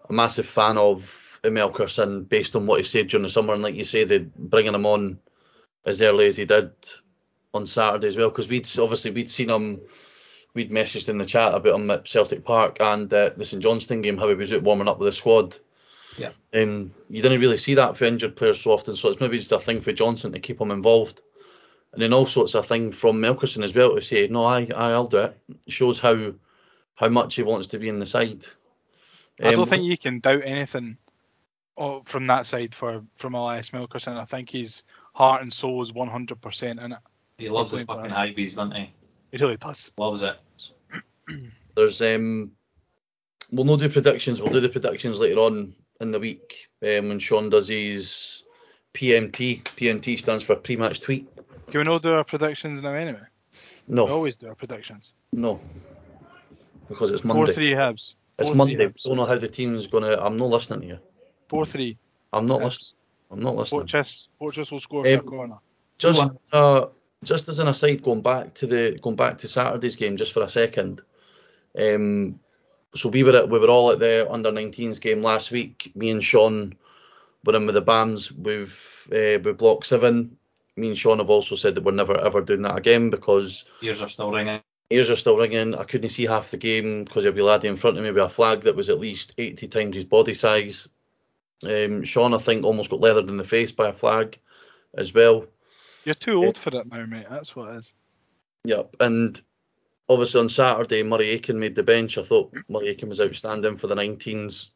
a 0.08 0.12
massive 0.12 0.46
fan 0.46 0.76
of 0.76 1.40
Melkersen 1.42 2.28
based 2.28 2.56
on 2.56 2.66
what 2.66 2.78
he 2.78 2.84
said 2.84 3.08
during 3.08 3.22
the 3.22 3.30
summer, 3.30 3.54
and 3.54 3.62
like 3.62 3.74
you 3.74 3.84
say, 3.84 4.04
they 4.04 4.18
bringing 4.18 4.74
him 4.74 4.86
on 4.86 5.18
as 5.86 6.02
early 6.02 6.26
as 6.26 6.36
he 6.36 6.44
did 6.44 6.72
on 7.52 7.66
Saturday 7.66 8.06
as 8.06 8.16
well, 8.16 8.28
because 8.28 8.48
we'd 8.48 8.68
obviously 8.78 9.10
we'd 9.10 9.30
seen 9.30 9.50
him, 9.50 9.80
we'd 10.54 10.70
messaged 10.70 11.08
in 11.08 11.18
the 11.18 11.26
chat 11.26 11.54
about 11.54 11.78
him 11.78 11.90
at 11.90 12.06
Celtic 12.08 12.44
Park 12.44 12.78
and 12.80 13.12
uh, 13.12 13.30
the 13.36 13.44
St 13.44 13.62
Johnstone 13.62 14.02
game, 14.02 14.18
how 14.18 14.28
he 14.28 14.34
was 14.34 14.52
out 14.52 14.62
warming 14.62 14.88
up 14.88 14.98
with 14.98 15.08
the 15.08 15.12
squad. 15.16 15.56
Yeah. 16.18 16.30
Um, 16.52 16.92
you 17.08 17.22
didn't 17.22 17.40
really 17.40 17.56
see 17.56 17.74
that 17.74 17.96
for 17.96 18.04
injured 18.04 18.36
players 18.36 18.60
so 18.60 18.72
often, 18.72 18.96
so 18.96 19.08
it's 19.08 19.20
maybe 19.20 19.38
just 19.38 19.52
a 19.52 19.58
thing 19.58 19.80
for 19.80 19.92
Johnson 19.92 20.32
to 20.32 20.40
keep 20.40 20.60
him 20.60 20.70
involved. 20.70 21.22
And 21.92 22.00
then 22.00 22.12
also 22.12 22.44
it's 22.44 22.54
a 22.54 22.62
thing 22.62 22.92
from 22.92 23.16
Melkersen 23.16 23.64
as 23.64 23.74
well 23.74 23.94
to 23.94 24.00
say, 24.00 24.28
no, 24.28 24.44
I, 24.44 24.68
I 24.76 24.90
I'll 24.92 25.06
do 25.06 25.18
it. 25.18 25.38
It 25.66 25.72
shows 25.72 25.98
how 25.98 26.32
how 26.94 27.08
much 27.08 27.34
he 27.34 27.42
wants 27.42 27.68
to 27.68 27.78
be 27.78 27.88
in 27.88 27.98
the 27.98 28.06
side. 28.06 28.44
I 29.40 29.52
don't 29.52 29.60
Um, 29.60 29.66
think 29.66 29.84
you 29.84 29.96
can 29.96 30.20
doubt 30.20 30.42
anything 30.44 30.98
oh, 31.76 32.02
from 32.02 32.26
that 32.28 32.46
side 32.46 32.74
for 32.74 33.02
from 33.16 33.34
Elias 33.34 33.70
Melkersen. 33.70 34.16
I 34.16 34.24
think 34.24 34.50
his 34.50 34.82
heart 35.14 35.42
and 35.42 35.52
soul 35.52 35.82
is 35.82 35.92
100% 35.92 36.84
in 36.84 36.92
it. 36.92 36.98
He 37.40 37.48
loves 37.48 37.72
the 37.72 37.84
fucking 37.84 38.10
Hibees, 38.10 38.56
doesn't 38.56 38.76
he? 38.76 38.92
He 39.32 39.38
really 39.38 39.56
does. 39.56 39.90
Loves 39.96 40.22
it. 40.22 40.36
There's 41.74 42.02
um, 42.02 42.52
we'll 43.50 43.64
not 43.64 43.78
do 43.80 43.88
predictions. 43.88 44.42
We'll 44.42 44.52
do 44.52 44.60
the 44.60 44.68
predictions 44.68 45.18
later 45.20 45.38
on 45.40 45.74
in 46.00 46.10
the 46.10 46.20
week 46.20 46.68
um, 46.82 47.08
when 47.08 47.18
Shaun 47.18 47.48
does 47.48 47.68
his 47.68 48.44
PMT. 48.94 49.62
PMT 49.62 50.18
stands 50.18 50.44
for 50.44 50.54
pre-match 50.56 51.00
tweet. 51.00 51.28
Can 51.68 51.78
we 51.78 51.84
not 51.84 52.02
do 52.02 52.12
our 52.12 52.24
predictions 52.24 52.82
now 52.82 52.92
anyway? 52.92 53.20
We 53.88 53.94
No, 53.94 54.08
always 54.08 54.34
do 54.36 54.48
our 54.48 54.54
predictions. 54.54 55.14
no, 55.32 55.60
because 56.88 57.10
it's 57.10 57.24
Monday. 57.24 57.38
Four 57.38 57.46
Monday. 57.46 57.54
three 57.54 57.72
Hibs. 57.72 58.16
It's 58.38 58.50
4-3 58.50 58.56
Monday. 58.56 58.76
We 58.76 58.84
Hibs. 58.86 59.02
don't 59.04 59.16
know 59.16 59.26
how 59.26 59.38
the 59.38 59.48
team's 59.48 59.86
gonna. 59.86 60.16
I'm 60.16 60.36
not 60.36 60.48
listening 60.48 60.80
to 60.82 60.86
you. 60.86 60.98
Four 61.48 61.64
three. 61.64 61.96
I'm 62.34 62.44
not 62.46 62.60
Hibs. 62.60 62.64
listening. 62.64 62.88
I'm 63.30 63.40
not 63.40 63.56
listening. 63.56 63.80
Fortress. 63.82 64.28
Fortress 64.38 64.70
will 64.72 64.80
score 64.80 65.06
Um, 65.06 65.20
for 65.20 65.26
a 65.26 65.30
corner. 65.30 65.56
Just 65.98 66.30
uh, 66.52 66.86
just 67.24 67.48
as 67.48 67.58
an 67.58 67.68
aside, 67.68 68.02
going 68.02 68.22
back 68.22 68.54
to 68.54 68.66
the 68.66 68.98
going 69.02 69.16
back 69.16 69.38
to 69.38 69.48
Saturday's 69.48 69.96
game 69.96 70.16
just 70.16 70.32
for 70.32 70.42
a 70.42 70.48
second. 70.48 71.02
Um, 71.78 72.40
so 72.94 73.08
we 73.08 73.22
were 73.22 73.36
at, 73.36 73.48
we 73.48 73.58
were 73.58 73.68
all 73.68 73.92
at 73.92 73.98
the 73.98 74.30
under 74.30 74.50
19s 74.50 75.00
game 75.00 75.22
last 75.22 75.50
week. 75.50 75.92
Me 75.94 76.10
and 76.10 76.24
Shaun 76.24 76.74
were 77.44 77.54
in 77.54 77.66
with 77.66 77.74
the 77.74 77.82
BAMs 77.82 78.32
with 78.32 78.72
uh, 79.12 79.38
with 79.42 79.58
Block 79.58 79.84
Seven. 79.84 80.36
Me 80.76 80.88
and 80.88 80.98
Shaun 80.98 81.18
have 81.18 81.30
also 81.30 81.56
said 81.56 81.74
that 81.74 81.84
we're 81.84 81.92
never 81.92 82.18
ever 82.18 82.40
doing 82.40 82.62
that 82.62 82.76
again 82.76 83.10
because 83.10 83.64
Ears 83.82 84.00
are 84.00 84.08
still 84.08 84.32
ringing. 84.32 84.62
ears 84.88 85.10
are 85.10 85.16
still 85.16 85.36
ringing. 85.36 85.74
I 85.74 85.84
couldn't 85.84 86.10
see 86.10 86.26
half 86.26 86.50
the 86.50 86.56
game 86.56 87.04
because 87.04 87.22
there'd 87.22 87.34
be 87.34 87.42
a 87.42 87.44
laddie 87.44 87.68
in 87.68 87.76
front 87.76 87.98
of 87.98 88.02
me 88.02 88.10
with 88.10 88.22
a 88.22 88.28
flag 88.28 88.62
that 88.62 88.76
was 88.76 88.88
at 88.88 88.98
least 88.98 89.34
80 89.36 89.68
times 89.68 89.94
his 89.94 90.04
body 90.04 90.34
size. 90.34 90.88
Um, 91.64 92.04
Shaun, 92.04 92.32
I 92.32 92.38
think, 92.38 92.64
almost 92.64 92.90
got 92.90 93.00
leathered 93.00 93.28
in 93.28 93.36
the 93.36 93.44
face 93.44 93.70
by 93.70 93.90
a 93.90 93.92
flag 93.92 94.38
as 94.94 95.12
well. 95.12 95.44
You're 96.04 96.14
too 96.14 96.44
old 96.44 96.56
for 96.56 96.70
it 96.76 96.86
now, 96.90 97.04
mate. 97.06 97.26
That's 97.28 97.54
what 97.54 97.70
it 97.74 97.78
is. 97.78 97.92
Yep, 98.64 98.96
and 99.00 99.40
obviously 100.08 100.40
on 100.40 100.48
Saturday, 100.48 101.02
Murray 101.02 101.30
Aitken 101.30 101.58
made 101.58 101.74
the 101.74 101.82
bench. 101.82 102.18
I 102.18 102.22
thought 102.22 102.54
Murray 102.68 102.88
Aitken 102.88 103.08
was 103.08 103.20
outstanding 103.20 103.78
for 103.78 103.86
the 103.86 103.94
19s 103.94 104.70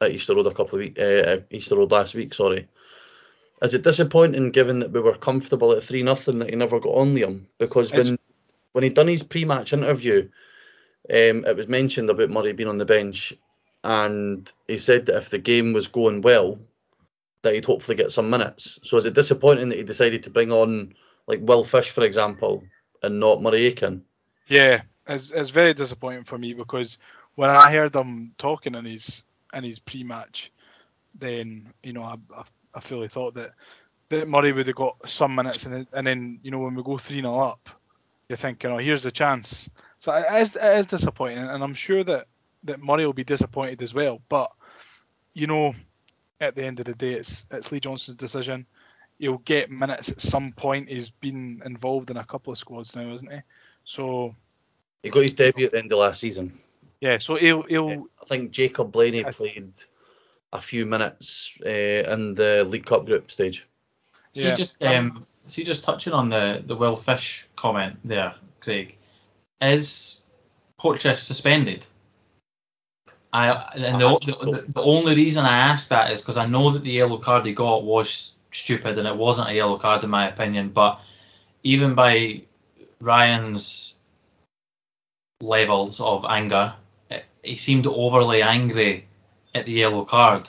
at 0.00 0.10
Easter 0.10 0.34
Road 0.34 0.46
a 0.46 0.50
couple 0.54 0.74
of 0.74 0.80
weeks, 0.80 1.00
uh, 1.00 1.40
Easter 1.50 1.76
Road 1.76 1.90
last 1.90 2.14
week. 2.14 2.34
Sorry. 2.34 2.68
Is 3.62 3.74
it 3.74 3.82
disappointing, 3.82 4.50
given 4.50 4.80
that 4.80 4.92
we 4.92 5.00
were 5.00 5.16
comfortable 5.16 5.72
at 5.72 5.82
three 5.82 6.02
nothing, 6.02 6.38
that 6.38 6.50
he 6.50 6.56
never 6.56 6.78
got 6.78 6.94
on 6.94 7.14
Liam? 7.14 7.46
Because 7.58 7.88
It's- 7.88 8.04
when 8.06 8.18
when 8.72 8.84
he 8.84 8.90
done 8.90 9.08
his 9.08 9.22
pre-match 9.24 9.72
interview, 9.72 10.28
um, 11.10 11.44
it 11.44 11.56
was 11.56 11.66
mentioned 11.66 12.10
about 12.10 12.30
Murray 12.30 12.52
being 12.52 12.68
on 12.68 12.78
the 12.78 12.84
bench, 12.84 13.34
and 13.82 14.52
he 14.68 14.78
said 14.78 15.06
that 15.06 15.16
if 15.16 15.30
the 15.30 15.38
game 15.38 15.72
was 15.72 15.88
going 15.88 16.20
well, 16.20 16.60
that 17.42 17.54
he'd 17.54 17.64
hopefully 17.64 17.96
get 17.96 18.12
some 18.12 18.30
minutes. 18.30 18.78
So 18.82 18.96
is 18.96 19.06
it 19.06 19.14
disappointing 19.14 19.68
that 19.68 19.78
he 19.78 19.84
decided 19.84 20.24
to 20.24 20.30
bring 20.30 20.52
on 20.52 20.94
like 21.26 21.40
Will 21.42 21.64
Fish, 21.64 21.90
for 21.90 22.04
example, 22.04 22.64
and 23.02 23.20
not 23.20 23.42
Murray 23.42 23.66
Aitken? 23.66 24.02
Yeah, 24.48 24.82
it's, 25.06 25.30
it's 25.30 25.50
very 25.50 25.74
disappointing 25.74 26.24
for 26.24 26.38
me 26.38 26.54
because 26.54 26.98
when 27.34 27.50
I 27.50 27.70
heard 27.70 27.94
him 27.94 28.32
talking 28.38 28.74
in 28.74 28.84
his 28.84 29.22
in 29.54 29.64
his 29.64 29.78
pre-match, 29.78 30.52
then 31.14 31.72
you 31.82 31.92
know 31.92 32.02
I, 32.02 32.16
I, 32.36 32.42
I 32.74 32.80
fully 32.80 33.08
thought 33.08 33.34
that 33.34 33.52
that 34.08 34.28
Murray 34.28 34.52
would 34.52 34.66
have 34.66 34.76
got 34.76 34.96
some 35.08 35.34
minutes, 35.34 35.64
and 35.64 35.74
then, 35.74 35.86
and 35.92 36.06
then 36.06 36.40
you 36.42 36.50
know 36.50 36.58
when 36.58 36.74
we 36.74 36.82
go 36.82 36.98
three 36.98 37.20
0 37.20 37.38
up, 37.38 37.68
you're 38.28 38.36
thinking, 38.36 38.70
oh, 38.70 38.78
here's 38.78 39.02
the 39.02 39.10
chance. 39.10 39.68
So 39.98 40.12
it 40.12 40.26
is, 40.40 40.56
it 40.56 40.76
is 40.78 40.86
disappointing, 40.86 41.38
and 41.38 41.62
I'm 41.62 41.74
sure 41.74 42.04
that 42.04 42.26
that 42.64 42.82
Murray 42.82 43.06
will 43.06 43.12
be 43.12 43.24
disappointed 43.24 43.82
as 43.82 43.94
well. 43.94 44.20
But 44.28 44.50
you 45.34 45.46
know, 45.46 45.74
at 46.40 46.54
the 46.54 46.64
end 46.64 46.80
of 46.80 46.86
the 46.86 46.94
day, 46.94 47.12
it's 47.14 47.46
it's 47.50 47.72
Lee 47.72 47.80
Johnson's 47.80 48.16
decision. 48.16 48.66
He'll 49.18 49.38
get 49.38 49.70
minutes 49.70 50.10
at 50.10 50.20
some 50.20 50.52
point. 50.52 50.88
He's 50.88 51.10
been 51.10 51.60
involved 51.64 52.10
in 52.10 52.16
a 52.16 52.24
couple 52.24 52.52
of 52.52 52.58
squads 52.58 52.94
now, 52.94 53.12
isn't 53.12 53.32
he? 53.32 53.40
So 53.84 54.34
He 55.02 55.10
got 55.10 55.22
his 55.22 55.34
debut 55.34 55.66
at 55.66 55.72
the 55.72 55.78
end 55.78 55.92
of 55.92 55.98
last 55.98 56.20
season. 56.20 56.58
yeah, 57.00 57.18
so 57.18 57.34
he'll 57.36 57.62
he'll 57.62 58.06
I 58.22 58.24
think 58.26 58.52
Jacob 58.52 58.92
Blaney 58.92 59.22
Yes. 59.22 59.36
played 59.36 59.72
a 60.52 60.60
few 60.60 60.86
minutes 60.86 61.52
uh, 61.64 61.68
in 61.68 62.34
the 62.34 62.64
League 62.64 62.86
Cup 62.86 63.06
group 63.06 63.30
stage. 63.30 63.66
So 64.32 64.48
Yeah. 64.48 64.54
just 64.54 64.82
um, 64.84 65.26
see, 65.46 65.64
just 65.64 65.84
touching 65.84 66.12
on 66.12 66.28
the 66.30 66.62
the 66.64 66.76
Will 66.76 66.96
Fish 66.96 67.46
comment 67.56 67.98
there, 68.04 68.34
Craig. 68.60 68.96
Is 69.60 70.22
Porteous 70.78 71.22
suspended? 71.22 71.84
I 73.32 73.50
and 73.74 74.00
the, 74.00 74.18
the, 74.18 74.72
the 74.72 74.82
only 74.82 75.14
reason 75.14 75.44
I 75.44 75.58
asked 75.58 75.90
that 75.90 76.10
is 76.12 76.20
because 76.22 76.38
I 76.38 76.46
know 76.46 76.70
that 76.70 76.82
the 76.82 76.90
yellow 76.90 77.18
card 77.18 77.44
he 77.44 77.52
got 77.52 77.84
was 77.84 78.34
stupid 78.50 78.98
and 78.98 79.06
it 79.06 79.16
wasn't 79.16 79.50
a 79.50 79.54
yellow 79.54 79.78
card 79.78 80.02
in 80.04 80.10
my 80.10 80.28
opinion. 80.28 80.70
But 80.70 81.00
even 81.62 81.94
by 81.94 82.42
Ryan's 83.00 83.94
levels 85.40 86.00
of 86.00 86.24
anger, 86.28 86.74
eh, 87.10 87.20
he 87.42 87.56
seemed 87.56 87.86
overly 87.86 88.42
angry 88.42 89.06
at 89.54 89.66
the 89.66 89.72
yellow 89.72 90.04
card, 90.04 90.48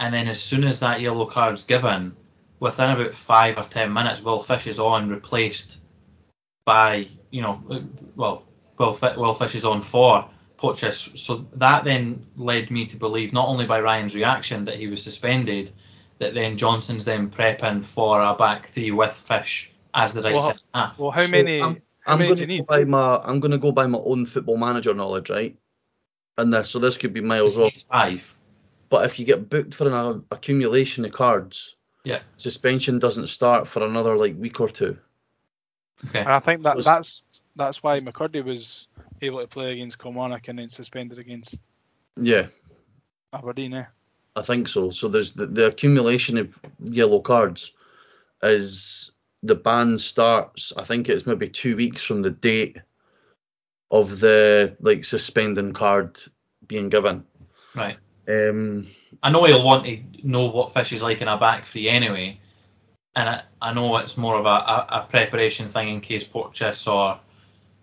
and 0.00 0.14
then 0.14 0.28
as 0.28 0.42
soon 0.42 0.64
as 0.64 0.80
that 0.80 1.00
yellow 1.00 1.26
card's 1.26 1.64
given, 1.64 2.16
within 2.58 2.90
about 2.90 3.14
five 3.14 3.58
or 3.58 3.62
ten 3.62 3.92
minutes, 3.92 4.22
Will 4.22 4.42
Fish 4.42 4.66
is 4.66 4.78
on, 4.78 5.08
replaced 5.08 5.78
by 6.64 7.08
you 7.30 7.42
know, 7.42 7.62
uh, 7.70 7.80
well, 8.16 8.46
Will, 8.78 8.94
Fi- 8.94 9.16
Will 9.16 9.34
Fish 9.34 9.54
is 9.54 9.64
on 9.64 9.82
for 9.82 10.30
Porteous. 10.64 11.12
So 11.16 11.46
that 11.56 11.84
then 11.84 12.26
led 12.36 12.70
me 12.70 12.86
to 12.86 12.96
believe 12.96 13.32
not 13.32 13.48
only 13.48 13.66
by 13.66 13.80
Ryan's 13.80 14.14
reaction 14.14 14.64
that 14.64 14.76
he 14.76 14.86
was 14.86 15.02
suspended, 15.02 15.70
that 16.18 16.34
then 16.34 16.56
Johnson's 16.56 17.04
then 17.04 17.30
prepping 17.30 17.84
for 17.84 18.20
a 18.20 18.34
back 18.34 18.66
three 18.66 18.90
with 18.90 19.12
Fish 19.12 19.70
as 19.92 20.14
the 20.14 20.22
right 20.22 20.34
Well, 20.34 20.40
centre 20.40 20.60
half. 20.74 20.98
Well, 20.98 21.10
how 21.10 21.26
So 21.26 21.30
many? 21.32 21.60
I'm, 21.60 21.82
how 22.00 22.12
I'm 22.14 22.18
many 22.18 22.34
going 22.34 22.48
to 22.48 22.58
go 22.58 22.64
by 22.64 22.84
my 22.84 23.20
I'm 23.22 23.40
going 23.40 23.50
to 23.50 23.58
go 23.58 23.72
by 23.72 23.86
my 23.86 23.98
own 23.98 24.26
football 24.26 24.56
manager 24.56 24.94
knowledge, 24.94 25.30
right? 25.30 25.56
And 26.38 26.52
this, 26.52 26.70
so 26.70 26.78
this 26.78 26.96
could 26.96 27.12
be 27.12 27.20
miles 27.20 27.58
off. 27.58 27.72
Five. 27.90 28.36
But 28.88 29.06
if 29.06 29.18
you 29.18 29.24
get 29.24 29.48
booked 29.48 29.74
for 29.74 29.86
an 29.86 29.92
uh, 29.94 30.20
accumulation 30.30 31.04
of 31.04 31.12
cards, 31.12 31.76
Yeah. 32.04 32.20
suspension 32.36 32.98
doesn't 32.98 33.26
start 33.28 33.68
for 33.68 33.84
another 33.84 34.16
like 34.16 34.36
week 34.38 34.60
or 34.60 34.68
two. 34.68 34.98
Okay. 36.08 36.20
And 36.20 36.28
I 36.28 36.38
think 36.40 36.62
that 36.62 36.76
So 36.76 36.82
that's 36.82 37.22
that's 37.56 37.82
why 37.82 38.00
McKirdy 38.00 38.44
was 38.44 38.88
able 39.22 39.40
to 39.40 39.46
play 39.46 39.72
against 39.72 39.98
Kilmarnock 39.98 40.48
and 40.48 40.58
then 40.58 40.68
suspended 40.68 41.18
against 41.18 41.60
Yeah, 42.20 42.46
Aberdeen. 43.32 43.74
Eh? 43.74 43.84
I 44.36 44.42
think 44.42 44.68
so. 44.68 44.90
So 44.90 45.08
there's 45.08 45.32
the, 45.32 45.46
the 45.46 45.66
accumulation 45.66 46.38
of 46.38 46.58
yellow 46.82 47.20
cards 47.20 47.72
is 48.42 49.12
the 49.42 49.54
ban 49.54 49.98
starts. 49.98 50.72
I 50.76 50.84
think 50.84 51.08
it's 51.08 51.26
maybe 51.26 51.48
two 51.48 51.76
weeks 51.76 52.02
from 52.02 52.22
the 52.22 52.30
date 52.30 52.78
of 53.90 54.18
the 54.18 54.76
like 54.80 55.04
suspending 55.04 55.72
card 55.72 56.20
being 56.66 56.88
given. 56.88 57.24
Right. 57.74 57.98
Um, 58.26 58.88
I 59.22 59.30
know 59.30 59.44
he'll 59.44 59.64
want 59.64 59.84
to 59.84 60.02
know 60.22 60.46
what 60.46 60.72
Fish 60.74 60.92
is 60.92 61.02
like 61.02 61.20
in 61.20 61.28
a 61.28 61.36
back 61.36 61.66
three 61.66 61.88
anyway, 61.88 62.40
and 63.14 63.28
I, 63.28 63.42
I 63.60 63.74
know 63.74 63.96
it's 63.98 64.16
more 64.16 64.38
of 64.38 64.46
a, 64.46 64.48
a, 64.48 64.86
a 65.02 65.06
preparation 65.08 65.68
thing 65.68 65.88
in 65.88 66.00
case 66.00 66.24
Porteous 66.24 66.88
or 66.88 67.20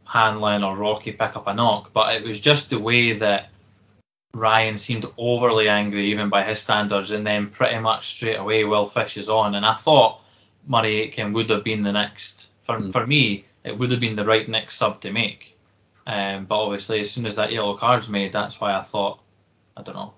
Hanlon 0.08 0.64
or 0.64 0.76
Rocky 0.78 1.12
pick 1.12 1.36
up 1.36 1.47
a 1.47 1.54
knock, 1.54 1.91
but 1.93 2.16
it 2.16 2.24
was 2.24 2.39
just 2.39 2.70
the 2.70 2.80
way 2.80 3.14
that 3.14 3.49
Ryan 4.34 4.78
seemed 4.78 5.06
overly 5.18 5.68
angry 5.70 6.12
even 6.12 6.30
by 6.30 6.43
his 6.43 6.60
standards, 6.60 7.12
and 7.12 7.26
then 7.28 7.49
pretty 7.49 7.80
much 7.80 8.08
straight 8.08 8.38
away 8.39 8.64
Will 8.64 8.86
Fish 8.86 9.18
is 9.18 9.30
on, 9.30 9.56
and 9.56 9.66
I 9.66 9.74
thought 9.74 10.22
Murray 10.68 11.02
Aitken 11.02 11.34
would 11.34 11.49
have 11.49 11.64
been 11.64 11.84
the 11.84 11.91
next 11.91 12.49
for 12.64 12.78
Mm. 12.80 12.91
for 12.91 13.06
me 13.08 13.45
it 13.64 13.78
would 13.78 13.91
have 13.91 13.99
been 13.99 14.16
the 14.16 14.26
right 14.26 14.47
next 14.47 14.78
sub 14.78 15.02
to 15.02 15.12
make, 15.12 15.58
um, 16.08 16.45
but 16.45 16.60
obviously 16.64 16.99
as 17.02 17.12
soon 17.12 17.26
as 17.26 17.36
that 17.36 17.52
yellow 17.52 17.76
card's 17.76 18.10
made, 18.10 18.32
that's 18.34 18.60
why 18.60 18.74
I 18.74 18.82
thought 18.84 19.20
I 19.78 19.82
don't 19.84 19.95
know. 19.95 20.14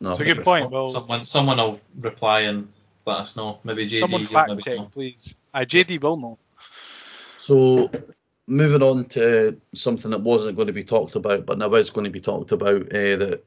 no, 0.00 0.10
It's 0.12 0.30
a 0.30 0.34
good 0.34 0.44
point. 0.44 0.70
Well, 0.70 0.86
Someone, 0.86 1.26
someone 1.26 1.56
will 1.58 1.80
reply 2.00 2.40
and 2.40 2.72
let 3.04 3.18
us 3.18 3.36
know. 3.36 3.58
Maybe 3.64 3.86
JD, 3.86 4.00
someone 4.00 4.20
you'll 4.22 4.30
fact 4.30 4.48
maybe 4.50 4.62
check, 4.62 4.76
know. 4.76 4.90
please. 4.92 5.16
Uh, 5.54 5.60
JD 5.60 6.00
will 6.02 6.16
know. 6.16 6.38
So, 7.36 7.90
moving 8.46 8.82
on 8.82 9.06
to 9.06 9.60
something 9.74 10.10
that 10.10 10.20
wasn't 10.20 10.56
going 10.56 10.68
to 10.68 10.72
be 10.72 10.84
talked 10.84 11.16
about, 11.16 11.46
but 11.46 11.58
now 11.58 11.72
is 11.74 11.90
going 11.90 12.04
to 12.04 12.10
be 12.10 12.20
talked 12.20 12.52
about 12.52 12.82
uh, 12.82 13.16
that 13.16 13.44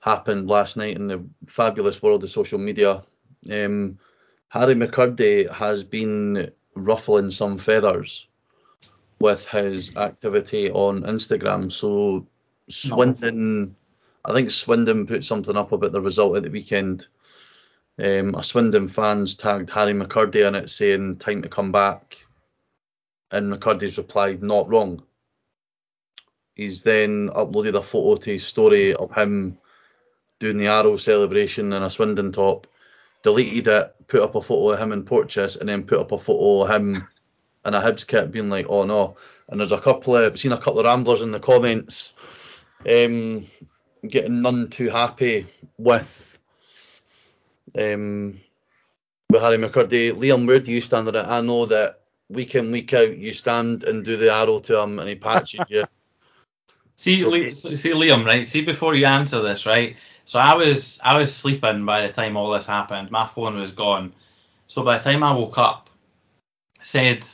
happened 0.00 0.48
last 0.48 0.76
night 0.76 0.96
in 0.96 1.06
the 1.06 1.24
fabulous 1.46 2.02
world 2.02 2.24
of 2.24 2.30
social 2.30 2.58
media. 2.58 3.02
Um, 3.50 3.98
Harry 4.48 4.74
McKirdy 4.74 5.50
has 5.52 5.84
been 5.84 6.50
ruffling 6.74 7.30
some 7.30 7.58
feathers 7.58 8.28
with 9.20 9.48
his 9.48 9.96
activity 9.96 10.70
on 10.70 11.02
Instagram. 11.02 11.72
So, 11.72 12.26
Swindon, 12.68 13.74
I 14.24 14.32
think 14.32 14.50
Swindon 14.50 15.06
put 15.06 15.24
something 15.24 15.56
up 15.56 15.72
about 15.72 15.92
the 15.92 16.00
result 16.00 16.36
at 16.36 16.42
the 16.42 16.50
weekend. 16.50 17.06
Um, 17.98 18.34
a 18.34 18.42
Swindon 18.42 18.88
fans 18.88 19.36
tagged 19.36 19.70
Harry 19.70 19.94
McKirdy 19.94 20.46
in 20.46 20.54
it 20.54 20.68
saying, 20.68 21.16
time 21.16 21.42
to 21.42 21.48
come 21.48 21.72
back 21.72 22.25
and 23.30 23.52
McKirdy's 23.52 23.98
replied, 23.98 24.42
not 24.42 24.68
wrong. 24.68 25.02
He's 26.54 26.82
then 26.82 27.30
uploaded 27.34 27.76
a 27.76 27.82
photo 27.82 28.16
to 28.16 28.30
his 28.30 28.46
story 28.46 28.94
of 28.94 29.12
him 29.12 29.58
doing 30.38 30.56
the 30.56 30.68
arrow 30.68 30.96
celebration 30.96 31.72
in 31.72 31.82
a 31.82 31.90
Swindon 31.90 32.32
top, 32.32 32.66
deleted 33.22 33.68
it, 33.68 33.94
put 34.06 34.22
up 34.22 34.34
a 34.34 34.42
photo 34.42 34.70
of 34.70 34.78
him 34.78 34.92
in 34.92 35.04
Porteous, 35.04 35.56
and 35.56 35.68
then 35.68 35.84
put 35.84 35.98
up 35.98 36.12
a 36.12 36.18
photo 36.18 36.62
of 36.62 36.70
him 36.70 37.06
in 37.64 37.74
a 37.74 37.80
Hibs 37.80 38.06
kit 38.06 38.30
being 38.30 38.48
like, 38.48 38.66
oh 38.68 38.84
no. 38.84 39.16
And 39.48 39.60
there's 39.60 39.72
a 39.72 39.80
couple 39.80 40.16
of, 40.16 40.38
seen 40.38 40.52
a 40.52 40.56
couple 40.56 40.80
of 40.80 40.86
ramblers 40.86 41.22
in 41.22 41.30
the 41.30 41.40
comments 41.40 42.14
um, 42.88 43.46
getting 44.06 44.42
none 44.42 44.68
too 44.68 44.88
happy 44.90 45.46
with 45.78 46.38
um, 47.78 48.40
with 49.30 49.42
Harry 49.42 49.58
McKirdy. 49.58 50.12
Liam, 50.12 50.46
where 50.46 50.60
do 50.60 50.72
you 50.72 50.80
stand 50.80 51.08
on 51.08 51.16
it? 51.16 51.26
I 51.26 51.40
know 51.40 51.66
that 51.66 52.00
week 52.28 52.54
in, 52.54 52.70
week 52.72 52.92
out, 52.94 53.16
you 53.16 53.32
stand 53.32 53.84
and 53.84 54.04
do 54.04 54.16
the 54.16 54.32
arrow 54.32 54.60
to 54.60 54.80
him 54.80 54.98
and 54.98 55.08
he 55.08 55.14
patches 55.14 55.60
you. 55.68 55.84
See, 56.96 57.20
So- 57.54 57.74
see, 57.74 57.90
Liam, 57.92 58.24
right? 58.24 58.48
See, 58.48 58.64
before 58.64 58.94
you 58.94 59.06
answer 59.06 59.42
this, 59.42 59.66
right? 59.66 59.96
So 60.24 60.38
I 60.40 60.54
was, 60.54 61.00
I 61.04 61.18
was 61.18 61.34
sleeping 61.34 61.84
by 61.84 62.06
the 62.06 62.12
time 62.12 62.36
all 62.36 62.52
this 62.52 62.66
happened. 62.66 63.10
My 63.10 63.26
phone 63.26 63.56
was 63.58 63.72
gone. 63.72 64.12
So 64.66 64.84
by 64.84 64.98
the 64.98 65.04
time 65.04 65.22
I 65.22 65.32
woke 65.32 65.58
up, 65.58 65.90
said 66.80 67.24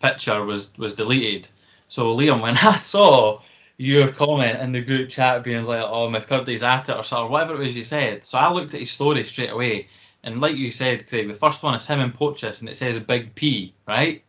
picture 0.00 0.44
was 0.44 0.76
was 0.78 0.94
deleted. 0.94 1.48
So 1.88 2.16
Liam, 2.16 2.42
when 2.42 2.56
I 2.56 2.78
saw 2.78 3.40
your 3.78 4.08
comment 4.08 4.60
in 4.60 4.72
the 4.72 4.82
group 4.82 5.10
chat 5.10 5.44
being 5.44 5.64
like, 5.64 5.82
"Oh, 5.84 6.08
McKirdy's 6.08 6.62
at 6.62 6.88
it" 6.88 6.96
or 6.96 7.04
something, 7.04 7.30
whatever 7.30 7.54
it 7.54 7.58
was 7.58 7.76
you 7.76 7.84
said, 7.84 8.24
so 8.24 8.38
I 8.38 8.52
looked 8.52 8.74
at 8.74 8.80
his 8.80 8.90
story 8.90 9.24
straight 9.24 9.50
away. 9.50 9.88
And 10.26 10.40
like 10.40 10.56
you 10.56 10.72
said, 10.72 11.06
Craig, 11.06 11.28
the 11.28 11.34
first 11.34 11.62
one 11.62 11.74
is 11.76 11.86
him 11.86 12.00
in 12.00 12.10
Porteous, 12.10 12.60
and 12.60 12.68
it 12.68 12.74
says 12.74 12.98
Big 12.98 13.36
P, 13.36 13.74
right? 13.86 14.24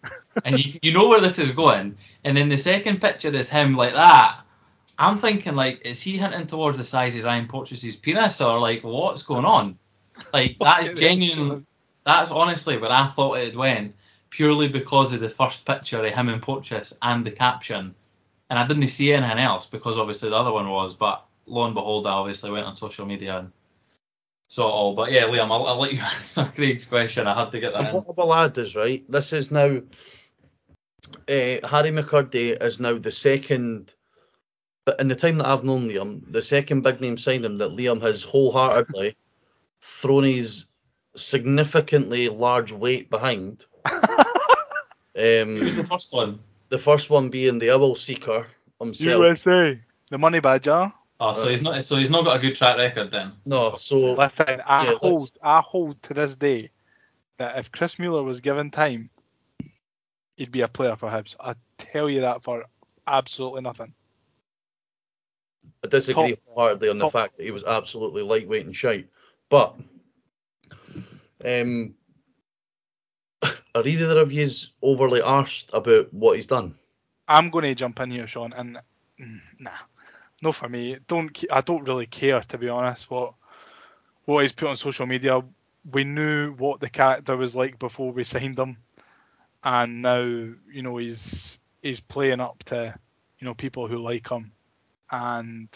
and 0.46 0.64
you, 0.64 0.80
you 0.84 0.94
know 0.94 1.08
where 1.08 1.20
this 1.20 1.40
is 1.40 1.52
going. 1.52 1.98
And 2.24 2.38
then 2.38 2.50
the 2.50 2.58
second 2.58 3.02
picture 3.02 3.30
is 3.30 3.50
him 3.50 3.76
like 3.76 3.94
that. 3.94 4.42
I'm 5.00 5.18
thinking 5.18 5.56
like, 5.56 5.88
is 5.88 6.00
he 6.00 6.18
hinting 6.18 6.46
towards 6.46 6.78
the 6.78 6.84
size 6.84 7.16
of 7.16 7.24
Ryan 7.24 7.48
Porteous's 7.48 7.96
penis, 7.96 8.42
or 8.42 8.60
like 8.60 8.84
what's 8.84 9.24
going 9.24 9.46
on? 9.46 9.80
Like 10.32 10.58
that 10.60 10.84
is 10.84 11.00
genuine. 11.00 11.66
That's 12.06 12.30
honestly 12.30 12.78
where 12.78 12.92
I 12.92 13.08
thought 13.08 13.40
it 13.40 13.56
went, 13.56 13.96
purely 14.30 14.68
because 14.68 15.14
of 15.14 15.20
the 15.20 15.30
first 15.30 15.66
picture 15.66 16.04
of 16.04 16.14
him 16.14 16.30
in 16.30 16.42
Porteous 16.42 16.96
and 17.02 17.26
the 17.26 17.32
caption. 17.32 17.96
And 18.52 18.60
I 18.60 18.68
didn't 18.68 18.88
see 18.90 19.14
anything 19.14 19.40
else 19.40 19.66
because 19.66 19.98
obviously 19.98 20.30
the 20.30 20.38
other 20.38 20.54
one 20.54 20.70
was, 20.70 20.94
but 20.94 21.26
lo 21.48 21.66
and 21.66 21.74
behold, 21.74 22.06
I 22.06 22.12
obviously 22.12 22.52
went 22.52 22.68
on 22.68 22.78
social 22.78 23.08
media 23.08 23.40
and 23.40 23.52
saw 24.48 24.68
it 24.68 24.72
all. 24.72 24.94
But 24.96 25.12
yeah, 25.12 25.24
Liam, 25.24 25.52
I'll, 25.52 25.66
I'll 25.68 25.80
let 25.80 25.94
you 25.94 26.00
answer 26.16 26.52
Craig's 26.56 26.86
question. 26.86 27.28
I 27.28 27.40
had 27.40 27.52
to 27.52 27.60
get 27.60 27.74
that 27.74 27.80
And 27.80 27.90
in. 27.90 27.96
what 27.96 28.10
about 28.10 28.28
lad 28.28 28.58
is 28.58 28.76
right? 28.76 29.04
This 29.10 29.34
is 29.34 29.52
now 29.52 29.82
uh, 31.30 31.68
Harry 31.68 31.92
McKirdy 31.92 32.62
is 32.62 32.80
now 32.80 32.98
the 32.98 33.12
second. 33.12 33.94
But 34.86 35.00
in 35.02 35.10
the 35.10 35.16
time 35.16 35.38
that 35.40 35.48
I've 35.48 35.66
known 35.66 35.90
Liam, 35.90 36.22
the 36.32 36.42
second 36.42 36.82
big 36.82 37.02
name 37.02 37.18
signing 37.18 37.58
that 37.58 37.72
Liam 37.72 38.02
has 38.02 38.24
wholeheartedly 38.24 39.18
thrown 39.82 40.24
his 40.24 40.66
significantly 41.16 42.30
large 42.30 42.72
weight 42.72 43.10
behind. 43.10 43.66
um 43.86 43.96
Who's 45.16 45.76
the 45.78 45.84
Um, 45.84 45.88
first 45.90 46.14
one? 46.14 46.40
the 46.70 46.78
first 46.78 47.10
one 47.10 47.30
being 47.30 47.60
the 47.60 47.72
Owl 47.72 47.96
Seeker 47.96 48.48
himself. 48.80 49.40
USA. 49.46 49.80
The 50.10 50.18
money 50.18 50.40
badger. 50.40 50.92
Oh, 51.20 51.34
so 51.34 51.50
he's 51.50 51.62
not. 51.62 51.84
So 51.84 51.98
he's 51.98 52.12
not 52.12 52.26
got 52.26 52.36
a 52.36 52.40
good 52.40 52.56
track 52.56 52.78
record 52.78 53.10
then. 53.12 53.34
No, 53.46 53.76
so 53.76 53.96
Listen, 53.96 54.62
I 54.66 54.86
Yeah, 54.86 54.94
hold, 54.96 55.22
let's- 55.22 55.38
I 55.42 55.62
hold 55.62 56.02
to 56.04 56.14
this 56.14 56.36
day 56.36 56.70
that 57.38 57.58
if 57.58 57.72
Chris 57.72 57.98
Mueller 57.98 58.24
was 58.24 58.42
given 58.42 58.70
time, 58.70 59.10
he'd 60.36 60.52
be 60.52 60.62
a 60.62 60.68
player 60.68 60.96
for 60.96 61.10
Hibs. 61.10 61.36
I 61.40 61.56
tell 61.78 62.10
you 62.10 62.22
that 62.22 62.44
for 62.44 62.66
absolutely 63.08 63.62
nothing. 63.62 63.94
I 65.84 65.88
disagree 65.88 66.36
Top- 66.36 66.40
wholeheartedly 66.48 66.90
on 66.90 66.98
the 67.00 67.06
top- 67.06 67.14
fact 67.14 67.38
that 67.38 67.44
he 67.44 67.52
was 67.52 67.64
absolutely 67.64 68.22
lightweight 68.22 68.66
and 68.66 68.76
shite. 68.76 69.08
But 69.50 69.76
um, 71.44 71.96
are 73.76 73.88
either 73.88 74.20
of 74.20 74.32
you 74.32 74.48
overly 74.82 75.22
arsed 75.22 75.74
about 75.74 76.14
what 76.14 76.36
he's 76.36 76.48
done? 76.48 76.76
I'm 77.28 77.50
going 77.50 77.64
to 77.66 77.76
jump 77.76 78.00
in 78.00 78.12
here, 78.12 78.28
Shaun, 78.28 78.54
and 78.54 78.78
mm, 79.20 79.42
nah, 79.60 79.72
no 80.42 80.52
for 80.52 80.70
me. 80.70 80.98
Don't 81.08 81.46
I 81.52 81.62
don't 81.62 81.88
really 81.88 82.06
care 82.06 82.42
to 82.42 82.58
be 82.58 82.70
honest. 82.70 83.10
What 83.10 83.34
what 84.26 84.42
he's 84.42 84.52
put 84.52 84.70
on 84.70 84.78
social 84.78 85.06
media, 85.06 85.42
we 85.90 86.04
knew 86.04 86.52
what 86.54 86.80
the 86.80 86.90
character 86.90 87.36
was 87.38 87.56
like 87.56 87.80
before 87.80 88.12
we 88.12 88.24
signed 88.24 88.60
him, 88.60 88.78
and 89.64 90.02
now 90.02 90.20
you 90.22 90.82
know 90.82 90.98
he's 90.98 91.60
he's 91.82 92.00
playing 92.02 92.42
up 92.42 92.64
to 92.66 92.94
you 93.40 93.46
know 93.46 93.54
people 93.54 93.88
who 93.88 93.98
like 93.98 94.30
him, 94.30 94.52
and 95.10 95.70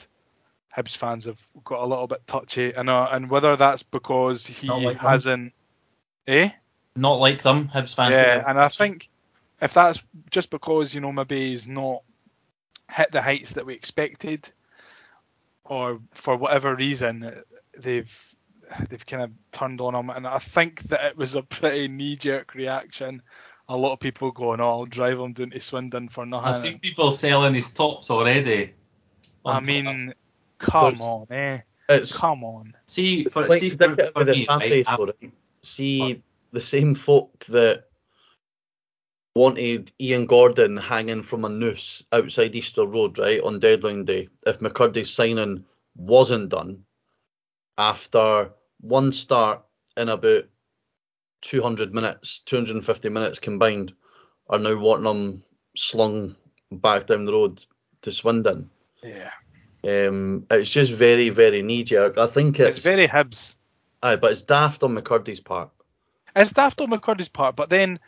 Hibs 0.76 0.96
fans 0.96 1.26
have 1.26 1.40
got 1.64 1.82
a 1.82 1.86
little 1.86 2.08
bit 2.08 2.26
touchy, 2.28 2.74
and 2.74 2.90
uh, 2.90 3.10
and 3.12 3.30
whether 3.30 3.56
that's 3.56 3.84
because 3.84 4.46
he 4.46 4.68
like 4.68 4.98
hasn't, 4.98 5.54
eh? 6.28 6.50
Not 6.96 7.20
like 7.20 7.42
them, 7.42 7.70
Hibs 7.70 7.96
fans. 7.96 8.16
Yeah, 8.16 8.44
and 8.48 8.60
I 8.60 8.70
think 8.70 9.10
if 9.62 9.74
that's 9.74 10.02
just 10.30 10.50
because 10.50 10.94
you 10.94 11.02
know 11.02 11.12
maybe 11.12 11.50
he's 11.50 11.68
not 11.68 12.04
hit 12.92 13.12
the 13.12 13.22
heights 13.22 13.54
that 13.54 13.66
we 13.66 13.74
expected, 13.74 14.50
or 15.66 16.00
for 16.12 16.36
whatever 16.36 16.76
reason 16.76 17.32
they've 17.80 18.36
they've 18.90 19.06
kind 19.06 19.24
of 19.24 19.32
turned 19.52 19.82
on 19.82 19.96
him, 19.96 20.10
and 20.10 20.26
I 20.28 20.40
think 20.40 20.82
that 20.84 21.04
it 21.06 21.18
was 21.18 21.36
a 21.36 21.42
pretty 21.42 21.88
knee-jerk 21.88 22.56
reaction. 22.56 23.22
A 23.70 23.76
lot 23.78 23.94
of 23.94 24.00
people 24.00 24.32
going, 24.32 24.60
"Oh, 24.60 24.70
I'll 24.70 24.86
drive 24.86 25.20
him 25.20 25.34
down 25.34 25.52
to 25.52 25.60
Swindon 25.62 26.10
for 26.10 26.26
nothing." 26.26 26.48
I've 26.50 26.60
seen 26.60 26.80
people 26.80 27.12
selling 27.12 27.54
his 27.54 27.74
tops 27.74 28.10
already. 28.10 28.74
I 29.46 29.56
on 29.58 29.64
Twitter. 29.64 29.84
mean, 29.84 30.14
come 30.60 30.96
There's- 30.96 31.02
on, 31.02 31.28
eh? 31.32 31.60
It's 31.90 32.18
Come 32.18 32.44
on. 32.46 32.74
see, 32.86 33.26
for, 33.26 33.48
like 33.50 33.60
see 33.60 33.70
the 33.70 34.12
for, 34.14 34.24
for 34.24 34.26
me, 34.26 34.46
fan 34.46 34.60
right, 34.60 34.70
base, 34.70 34.88
I- 34.88 34.96
though, 34.98 35.06
right? 35.06 35.32
See 35.62 36.24
the 36.54 36.60
same 36.62 36.96
folk 36.96 37.46
that 37.50 37.86
wanted 39.36 39.92
Ian 40.00 40.26
Gordon 40.26 40.78
hanging 40.78 41.24
from 41.24 41.46
a 41.46 41.50
noose 41.50 42.04
outside 42.12 42.56
Easter 42.56 42.86
Road, 42.86 43.18
right, 43.18 43.42
on 43.42 43.60
deadline 43.60 44.06
day. 44.06 44.28
If 44.46 44.60
McKirdy's 44.60 45.10
signing 45.10 45.66
wasn't 45.96 46.50
done 46.50 46.84
after 47.78 48.52
one 48.82 49.12
start 49.12 49.62
in 49.98 50.10
about 50.10 50.46
200 51.42 51.94
minutes, 51.94 52.40
250 52.42 53.10
minutes 53.10 53.40
combined, 53.40 53.94
are 54.50 54.60
now 54.60 54.76
wanting 54.78 55.06
him 55.06 55.44
slung 55.76 56.36
back 56.72 57.08
down 57.08 57.26
the 57.26 57.32
road 57.34 57.64
to 58.02 58.12
Swindon. 58.12 58.70
Yeah. 59.04 59.32
Um, 59.84 60.46
it's 60.52 60.70
just 60.70 60.92
very, 60.92 61.30
very 61.30 61.62
knee 61.62 61.84
jerk. 61.84 62.18
I 62.18 62.28
think 62.28 62.60
it's, 62.60 62.70
It's 62.78 62.84
very 62.84 63.08
Hibs. 63.08 63.56
aye, 64.04 64.18
but 64.18 64.32
it's 64.32 64.42
daft 64.44 64.84
on 64.84 64.96
McKirdy's 64.96 65.40
part. 65.40 65.70
It's 66.36 66.52
daft 66.54 66.80
on 66.82 66.90
McKirdy's 66.92 67.30
part, 67.30 67.56
but 67.56 67.70
then 67.70 68.00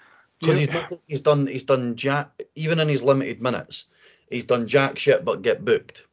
Because 0.45 0.59
you- 0.59 0.67
he's 0.67 0.73
not, 0.73 0.99
he's 1.07 1.21
done 1.21 1.47
he's 1.47 1.63
done 1.63 1.95
jack 1.95 2.41
even 2.55 2.79
in 2.79 2.89
his 2.89 3.03
limited 3.03 3.41
minutes, 3.41 3.85
he's 4.29 4.45
done 4.45 4.67
jack 4.67 4.99
shit 4.99 5.23
but 5.25 5.41
get 5.41 5.63
booked. 5.63 6.05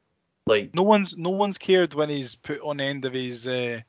Like 0.46 0.74
no 0.74 0.82
one's 0.82 1.16
no 1.16 1.30
one's 1.30 1.58
cared 1.58 1.94
when 1.94 2.08
he's 2.08 2.34
put 2.34 2.60
on 2.60 2.78
the 2.78 2.84
end 2.84 3.04
of 3.04 3.12
his 3.12 3.46
uh, 3.46 3.80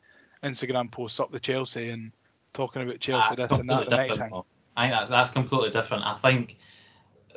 Instagram 0.43 0.91
posts 0.91 1.19
up 1.19 1.31
the 1.31 1.39
Chelsea 1.39 1.89
and 1.89 2.11
talking 2.53 2.81
about 2.81 2.99
Chelsea 2.99 3.35
That's 3.35 3.49
this 3.49 3.59
and 3.59 3.69
that 3.69 3.83
completely 3.87 4.07
different. 4.17 4.45
I 4.75 4.83
think 4.83 4.93
that's, 4.93 5.09
that's 5.09 5.31
completely 5.31 5.69
different. 5.69 6.05
I 6.05 6.15
think 6.15 6.57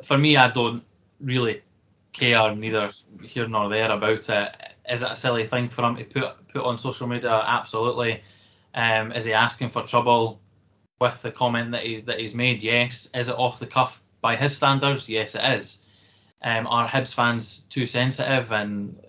for 0.03 0.19
me, 0.19 0.37
I 0.37 0.51
don't 0.51 0.85
really 1.21 1.63
care 2.13 2.55
neither 2.55 2.91
here 3.23 3.49
nor 3.49 3.69
there 3.69 3.91
about 3.91 4.29
it. 4.29 4.57
Is 4.91 5.03
it 5.03 5.11
a 5.11 5.17
silly 5.17 5.45
thing 5.45 5.69
for 5.69 5.83
him 5.85 5.97
to 5.97 6.05
put 6.05 6.49
put 6.49 6.65
on 6.65 6.79
social 6.79 7.07
media? 7.07 7.43
Absolutely. 7.45 8.23
Um, 8.75 9.13
is 9.13 9.25
he 9.25 9.33
asking 9.33 9.71
for 9.71 9.83
trouble 9.83 10.41
with 11.01 11.23
the 11.23 11.33
comment 11.33 11.73
that 11.73 11.83
he 11.83 12.01
that 12.03 12.21
he's 12.21 12.35
made? 12.35 12.63
Yes. 12.63 13.11
Is 13.15 13.29
it 13.29 13.39
off 13.39 13.59
the 13.59 13.67
cuff 13.67 14.01
by 14.21 14.37
his 14.37 14.57
standards? 14.57 15.09
Yes, 15.09 15.35
it 15.35 15.45
is. 15.45 15.85
Um, 16.43 16.67
are 16.67 16.87
Hibs 16.87 17.15
fans 17.15 17.61
too 17.71 17.87
sensitive 17.87 18.53
and 18.53 19.01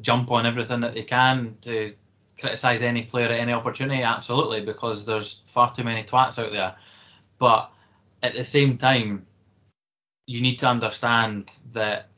jump 0.00 0.30
on 0.30 0.46
everything 0.46 0.80
that 0.80 0.94
they 0.94 1.02
can 1.02 1.56
to 1.62 1.94
criticise 2.38 2.82
any 2.82 3.02
player 3.02 3.26
at 3.26 3.32
any 3.40 3.52
opportunity? 3.52 4.02
Absolutely, 4.02 4.62
because 4.62 5.04
there's 5.04 5.42
far 5.46 5.72
too 5.72 5.84
many 5.84 6.04
twats 6.04 6.42
out 6.42 6.52
there. 6.52 6.76
But 7.38 7.70
at 8.22 8.34
the 8.34 8.44
same 8.44 8.78
time, 8.78 9.26
you 10.26 10.40
need 10.40 10.60
to 10.60 10.66
understand 10.66 11.52
that 11.72 12.08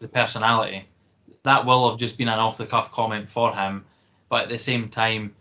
the 0.00 0.08
personality 0.08 0.86
that 1.42 1.66
will 1.66 1.90
have 1.90 1.98
just 1.98 2.18
been 2.18 2.28
an 2.28 2.38
off 2.38 2.58
the 2.58 2.66
cuff 2.66 2.92
comment 2.92 3.28
for 3.28 3.54
him, 3.54 3.84
but 4.28 4.42
at 4.42 4.48
the 4.48 4.58
same 4.58 4.88
time, 4.88 5.34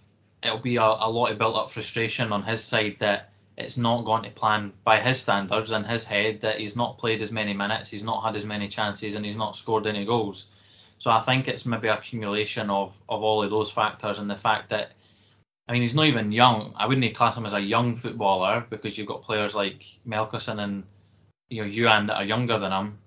it'll 0.43 0.59
be 0.59 0.77
a, 0.77 0.83
a 0.83 1.09
lot 1.09 1.31
of 1.31 1.37
built 1.37 1.55
up 1.55 1.71
frustration 1.71 2.31
on 2.31 2.43
his 2.43 2.63
side 2.63 2.97
that 2.99 3.31
it's 3.57 3.77
not 3.77 4.05
going 4.05 4.23
to 4.23 4.29
plan 4.29 4.71
by 4.83 4.99
his 4.99 5.19
standards 5.19 5.71
in 5.71 5.83
his 5.83 6.03
head 6.03 6.41
that 6.41 6.59
he's 6.59 6.75
not 6.75 6.99
played 6.99 7.21
as 7.21 7.31
many 7.31 7.53
minutes, 7.53 7.89
he's 7.89 8.03
not 8.03 8.23
had 8.23 8.35
as 8.35 8.45
many 8.45 8.67
chances, 8.67 9.15
and 9.15 9.25
he's 9.25 9.35
not 9.35 9.55
scored 9.55 9.87
any 9.87 10.05
goals. 10.05 10.49
So 10.99 11.11
I 11.11 11.21
think 11.21 11.47
it's 11.47 11.65
maybe 11.65 11.87
accumulation 11.87 12.69
of, 12.69 12.97
of 13.09 13.23
all 13.23 13.43
of 13.43 13.49
those 13.49 13.71
factors 13.71 14.19
and 14.19 14.29
the 14.29 14.35
fact 14.35 14.69
that 14.69 14.91
I 15.67 15.73
mean 15.73 15.81
he's 15.81 15.95
not 15.95 16.05
even 16.05 16.31
young. 16.31 16.73
I 16.77 16.87
wouldn't 16.87 17.13
class 17.15 17.35
him 17.35 17.45
as 17.45 17.53
a 17.53 17.61
young 17.61 17.95
footballer 17.95 18.65
because 18.69 18.97
you've 18.97 19.07
got 19.07 19.21
players 19.21 19.53
like 19.53 19.83
Melkersen 20.07 20.59
and 20.59 20.83
you 21.49 21.63
know 21.63 21.69
Youan 21.69 22.07
that 22.07 22.15
are 22.15 22.23
younger 22.23 22.57
than 22.57 22.71
him. 22.71 22.99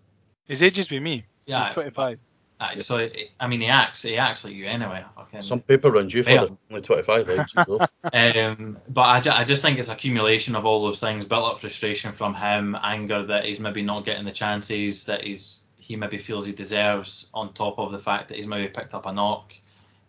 His 0.46 0.62
age 0.62 0.78
is 0.78 0.90
with 0.90 1.02
me. 1.02 1.24
Yeah, 1.46 1.64
He's 1.64 1.74
25. 1.74 2.18
Uh, 2.60 2.78
so 2.78 3.08
I 3.40 3.46
mean 3.46 3.62
he 3.62 3.68
acts 3.68 4.02
he 4.02 4.18
acts 4.18 4.44
like 4.44 4.52
you 4.52 4.66
anyway. 4.66 5.02
Fucking, 5.16 5.40
some 5.40 5.60
paper 5.60 5.90
runs 5.90 6.12
you 6.12 6.22
for 6.22 6.30
only 6.70 6.82
25 6.82 7.28
right? 7.28 7.50
Um, 8.12 8.76
but 8.86 9.02
I, 9.02 9.20
ju- 9.20 9.30
I 9.30 9.44
just 9.44 9.62
think 9.62 9.78
it's 9.78 9.88
accumulation 9.88 10.54
of 10.54 10.66
all 10.66 10.82
those 10.82 11.00
things, 11.00 11.24
built 11.24 11.52
up 11.52 11.60
frustration 11.60 12.12
from 12.12 12.34
him, 12.34 12.76
anger 12.82 13.24
that 13.24 13.46
he's 13.46 13.60
maybe 13.60 13.82
not 13.82 14.04
getting 14.04 14.26
the 14.26 14.32
chances 14.32 15.06
that 15.06 15.24
he's 15.24 15.64
he 15.78 15.96
maybe 15.96 16.18
feels 16.18 16.44
he 16.44 16.52
deserves, 16.52 17.30
on 17.32 17.54
top 17.54 17.78
of 17.78 17.92
the 17.92 17.98
fact 17.98 18.28
that 18.28 18.36
he's 18.36 18.46
maybe 18.46 18.68
picked 18.68 18.92
up 18.92 19.06
a 19.06 19.12
knock. 19.12 19.54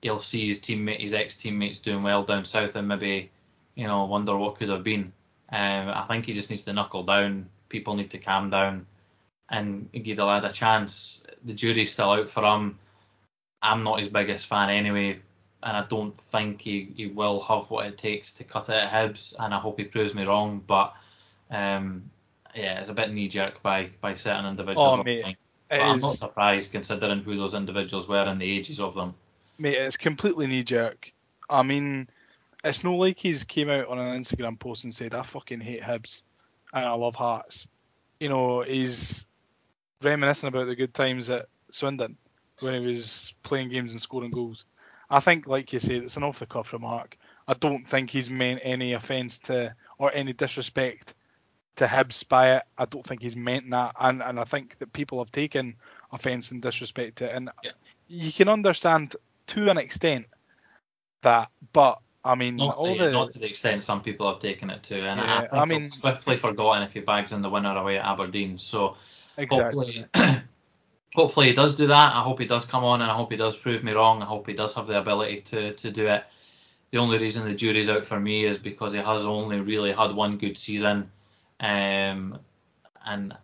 He'll 0.01 0.19
see 0.19 0.47
his 0.47 0.59
teammate, 0.59 0.99
his 0.99 1.13
ex 1.13 1.37
teammates 1.37 1.79
doing 1.79 2.03
well 2.03 2.23
down 2.23 2.43
south, 2.43 2.75
and 2.75 2.87
maybe 2.87 3.31
you 3.75 3.87
know 3.87 4.03
wonder 4.05 4.35
what 4.35 4.55
could 4.55 4.69
have 4.69 4.83
been. 4.83 5.13
Um, 5.49 5.89
I 5.89 6.05
think 6.09 6.25
he 6.25 6.33
just 6.33 6.49
needs 6.49 6.65
to 6.65 6.73
knuckle 6.73 7.03
down. 7.03 7.49
People 7.69 7.95
need 7.95 8.11
to 8.11 8.17
calm 8.17 8.49
down 8.49 8.87
and 9.51 9.91
give 9.91 10.17
the 10.17 10.25
lad 10.25 10.45
a 10.45 10.51
chance. 10.51 11.21
The 11.43 11.53
jury's 11.53 11.91
still 11.91 12.11
out 12.11 12.29
for 12.29 12.43
him. 12.43 12.79
I'm 13.61 13.83
not 13.83 13.99
his 13.99 14.09
biggest 14.09 14.47
fan 14.47 14.69
anyway, 14.69 15.19
and 15.61 15.77
I 15.77 15.85
don't 15.87 16.17
think 16.17 16.61
he, 16.61 16.91
he 16.95 17.07
will 17.07 17.41
have 17.41 17.69
what 17.69 17.85
it 17.85 17.97
takes 17.97 18.35
to 18.35 18.43
cut 18.43 18.69
it 18.69 18.75
at 18.75 18.91
Hibs, 18.91 19.35
and 19.37 19.53
I 19.53 19.59
hope 19.59 19.77
he 19.77 19.85
proves 19.85 20.15
me 20.15 20.23
wrong. 20.23 20.63
But 20.65 20.93
um, 21.51 22.09
yeah, 22.55 22.79
it's 22.79 22.89
a 22.89 22.93
bit 22.93 23.11
knee 23.11 23.27
jerk 23.27 23.61
by 23.61 23.89
by 23.99 24.15
certain 24.15 24.45
individuals. 24.45 24.99
Oh, 24.99 25.03
mate, 25.03 25.37
I'm 25.69 25.97
is- 25.97 26.01
not 26.01 26.15
surprised 26.15 26.71
considering 26.71 27.19
who 27.19 27.37
those 27.37 27.53
individuals 27.53 28.07
were 28.07 28.23
and 28.23 28.41
the 28.41 28.57
ages 28.57 28.79
of 28.79 28.95
them. 28.95 29.13
Mate, 29.59 29.75
it's 29.75 29.97
completely 29.97 30.47
knee 30.47 30.63
jerk. 30.63 31.13
I 31.49 31.61
mean, 31.63 32.07
it's 32.63 32.83
no 32.83 32.95
like 32.95 33.19
he's 33.19 33.43
came 33.43 33.69
out 33.69 33.87
on 33.87 33.99
an 33.99 34.19
Instagram 34.19 34.57
post 34.57 34.85
and 34.85 34.95
said, 34.95 35.13
I 35.13 35.23
fucking 35.23 35.59
hate 35.59 35.81
Hibs 35.81 36.21
and 36.73 36.85
I 36.85 36.93
love 36.93 37.15
Hearts. 37.15 37.67
You 38.19 38.29
know, 38.29 38.61
he's 38.61 39.25
reminiscing 40.01 40.47
about 40.47 40.67
the 40.67 40.75
good 40.75 40.93
times 40.93 41.29
at 41.29 41.47
Swindon 41.71 42.17
when 42.59 42.83
he 42.83 42.97
was 42.97 43.33
playing 43.43 43.69
games 43.69 43.91
and 43.91 44.01
scoring 44.01 44.31
goals. 44.31 44.65
I 45.09 45.19
think, 45.19 45.47
like 45.47 45.73
you 45.73 45.79
say, 45.79 45.95
it's 45.95 46.17
an 46.17 46.23
off 46.23 46.39
the 46.39 46.45
cuff 46.45 46.71
remark. 46.73 47.17
I 47.47 47.53
don't 47.53 47.85
think 47.85 48.09
he's 48.09 48.29
meant 48.29 48.61
any 48.63 48.93
offence 48.93 49.39
to 49.39 49.75
or 49.97 50.11
any 50.13 50.33
disrespect 50.33 51.13
to 51.75 51.85
Hibs 51.85 52.27
by 52.27 52.55
it. 52.57 52.63
I 52.77 52.85
don't 52.85 53.05
think 53.05 53.21
he's 53.21 53.35
meant 53.35 53.69
that, 53.71 53.95
and 53.99 54.21
and 54.21 54.39
I 54.39 54.43
think 54.43 54.77
that 54.79 54.93
people 54.93 55.19
have 55.19 55.31
taken 55.31 55.75
offence 56.11 56.51
and 56.51 56.61
disrespect 56.61 57.17
to 57.17 57.25
it, 57.25 57.35
and 57.35 57.49
Yeah. 57.63 57.71
you 58.07 58.31
can 58.31 58.47
understand 58.47 59.15
to 59.47 59.69
an 59.69 59.77
extent 59.77 60.27
that, 61.23 61.49
but 61.73 61.99
I 62.23 62.35
mean, 62.35 62.57
Not, 62.57 62.77
all 62.77 62.95
yeah, 62.95 63.05
the 63.05 63.11
not 63.11 63.29
to 63.31 63.39
the 63.39 63.49
extent 63.49 63.83
some 63.83 64.01
people 64.01 64.27
have 64.31 64.39
taken 64.39 64.69
it 64.69 64.83
to, 64.83 64.95
and 64.95 65.19
Yeah, 65.19 65.37
I 65.37 65.39
think 65.47 65.53
I 65.61 65.65
mean, 65.65 65.91
swiftly 65.91 66.37
forgotten 66.37 66.83
if 66.83 66.93
he 66.93 66.99
bags 66.99 67.31
in 67.31 67.41
the 67.41 67.49
winner 67.49 67.75
away 67.75 67.97
at 67.97 68.05
Aberdeen. 68.05 68.59
So 68.59 68.95
exactly. 69.37 70.05
hopefully, 70.13 70.41
hopefully 71.15 71.47
he 71.47 71.53
does 71.53 71.75
do 71.75 71.87
that. 71.87 72.15
I 72.15 72.21
hope 72.21 72.39
he 72.39 72.45
does 72.45 72.65
come 72.65 72.83
on, 72.83 73.01
and 73.01 73.11
I 73.11 73.15
hope 73.15 73.31
he 73.31 73.37
does 73.37 73.57
prove 73.57 73.83
me 73.83 73.93
wrong. 73.93 74.21
I 74.21 74.25
hope 74.25 74.47
he 74.47 74.53
does 74.53 74.75
have 74.75 74.87
the 74.87 74.99
ability 74.99 75.41
to 75.41 75.73
to 75.73 75.91
do 75.91 76.07
it. 76.07 76.23
The 76.91 76.97
only 76.97 77.19
reason 77.19 77.45
the 77.45 77.55
jury's 77.55 77.89
out 77.89 78.05
for 78.05 78.19
me 78.19 78.43
is 78.43 78.57
because 78.57 78.91
he 78.93 78.99
has 78.99 79.25
only 79.25 79.61
really 79.61 79.93
had 79.93 80.13
one 80.13 80.37
good 80.37 80.57
season, 80.57 81.11
um, 81.59 82.39
and 83.05 83.35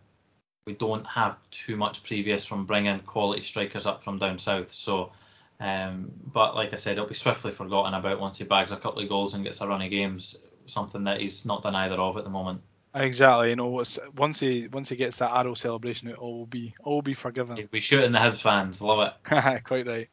we 0.67 0.73
don't 0.73 1.07
have 1.07 1.37
too 1.49 1.77
much 1.77 2.03
previous 2.03 2.45
from 2.45 2.65
bringing 2.65 2.99
quality 2.99 3.41
strikers 3.41 3.87
up 3.87 4.03
from 4.03 4.19
down 4.19 4.37
south. 4.37 4.73
So, 4.73 5.13
um, 5.61 6.11
but 6.25 6.55
like 6.55 6.73
I 6.73 6.75
said, 6.75 6.93
it'll 6.93 7.07
be 7.07 7.13
swiftly 7.13 7.51
forgotten 7.51 7.93
about 7.93 8.19
once 8.19 8.37
he 8.37 8.43
bags 8.43 8.73
a 8.73 8.77
couple 8.77 9.01
of 9.01 9.07
goals 9.07 9.33
and 9.33 9.45
gets 9.45 9.61
a 9.61 9.67
run 9.67 9.81
of 9.81 9.89
games. 9.89 10.37
Something 10.65 11.05
that 11.05 11.21
he's 11.21 11.45
not 11.45 11.63
done 11.63 11.73
either 11.73 11.95
of 11.95 12.17
at 12.17 12.25
the 12.25 12.29
moment. 12.29 12.61
Exactly. 13.01 13.49
You 13.49 13.55
know, 13.55 13.83
once 14.15 14.39
he 14.39 14.67
once 14.67 14.89
he 14.89 14.95
gets 14.95 15.17
that 15.17 15.31
arrow 15.31 15.53
celebration, 15.53 16.07
it 16.07 16.17
all 16.17 16.39
will 16.39 16.45
be 16.45 16.73
all 16.83 16.95
will 16.95 17.01
be 17.01 17.13
forgiven. 17.13 17.67
We 17.71 17.81
shoot 17.81 18.03
in 18.03 18.11
the 18.11 18.19
Hibs 18.19 18.41
fans, 18.41 18.81
love 18.81 19.07
it. 19.07 19.63
Quite 19.63 19.87
right. 19.87 20.09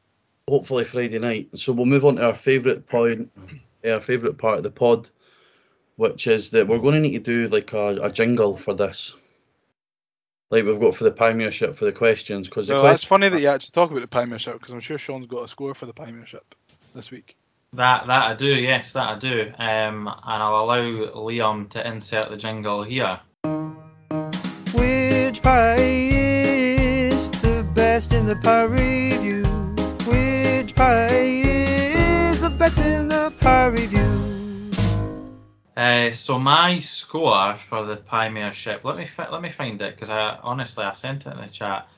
hopefully 0.49 0.85
Friday 0.85 1.19
night. 1.19 1.51
So 1.57 1.73
we'll 1.73 1.87
move 1.87 2.05
on 2.05 2.17
to 2.17 2.27
our 2.27 2.35
favourite 2.35 2.87
point, 2.87 3.31
eh, 3.83 3.91
our 3.91 4.01
favourite 4.01 4.39
part 4.39 4.59
of 4.59 4.63
the 4.63 4.71
pod, 4.71 5.09
which 5.97 6.27
is 6.27 6.51
that 6.51 6.69
we're 6.69 6.79
going 6.79 6.95
to 6.95 7.01
need 7.01 7.13
to 7.13 7.19
do 7.19 7.49
like 7.49 7.73
a, 7.73 7.97
a 8.03 8.11
jingle 8.11 8.57
for 8.57 8.75
this, 8.75 9.15
like 10.51 10.65
we've 10.65 10.81
got 10.81 10.95
for 10.95 11.05
the 11.05 11.13
Piemiership 11.13 11.75
for 11.77 11.85
the 11.85 11.93
questions, 11.93 12.49
because 12.49 12.69
the 12.69 12.75
So 12.75 12.83
that's 12.83 13.05
funny 13.05 13.29
that 13.29 13.41
you 13.41 13.49
actually 13.49 13.73
talk 13.73 13.91
about 13.91 14.01
the 14.01 14.07
Piemiership 14.07 14.55
because 14.55 14.73
I'm 14.73 14.81
sure 14.81 14.99
Shaun's 14.99 15.27
got 15.27 15.45
a 15.45 15.49
score 15.49 15.75
for 15.75 15.87
the 15.87 15.95
Piemiership 15.95 16.55
this 16.95 17.11
week. 17.11 17.37
That 17.75 18.07
that 18.07 18.31
I 18.31 18.35
do, 18.35 18.47
yes, 18.47 18.93
that 18.93 19.09
I 19.09 19.19
do. 19.19 19.53
Um, 19.59 20.07
and 20.07 20.43
I'll 20.43 20.61
allow 20.61 20.85
Liam 21.27 21.69
to 21.71 21.85
insert 21.85 22.31
the 22.31 22.37
jingle 22.37 22.85
here. 22.85 23.19
Which 24.73 25.43
pie 25.43 25.81
is 25.81 27.29
the 27.43 27.67
best 27.75 28.13
in 28.13 28.27
the 28.27 28.37
pie 28.37 28.63
review? 28.63 29.43
Which 30.07 30.77
pie 30.77 31.09
is 31.11 32.41
the 32.41 32.51
best 32.51 32.79
in 32.79 33.09
the 33.09 33.33
pie 33.41 33.67
review? 33.67 34.21
Uh, 35.77 36.13
so 36.13 36.39
my 36.39 36.79
score 36.79 37.57
for 37.57 37.85
the 37.85 37.97
Piemiership, 37.97 38.85
let 38.85 38.97
me 38.97 39.07
fi- 39.07 39.29
let 39.31 39.43
me 39.43 39.51
find 39.51 39.83
it 39.83 39.97
because 39.97 40.11
I 40.11 40.39
honestly 40.45 40.85
I 40.85 40.93
sent 40.93 41.27
it 41.27 41.33
in 41.33 41.41
the 41.41 41.49
chat. 41.49 41.89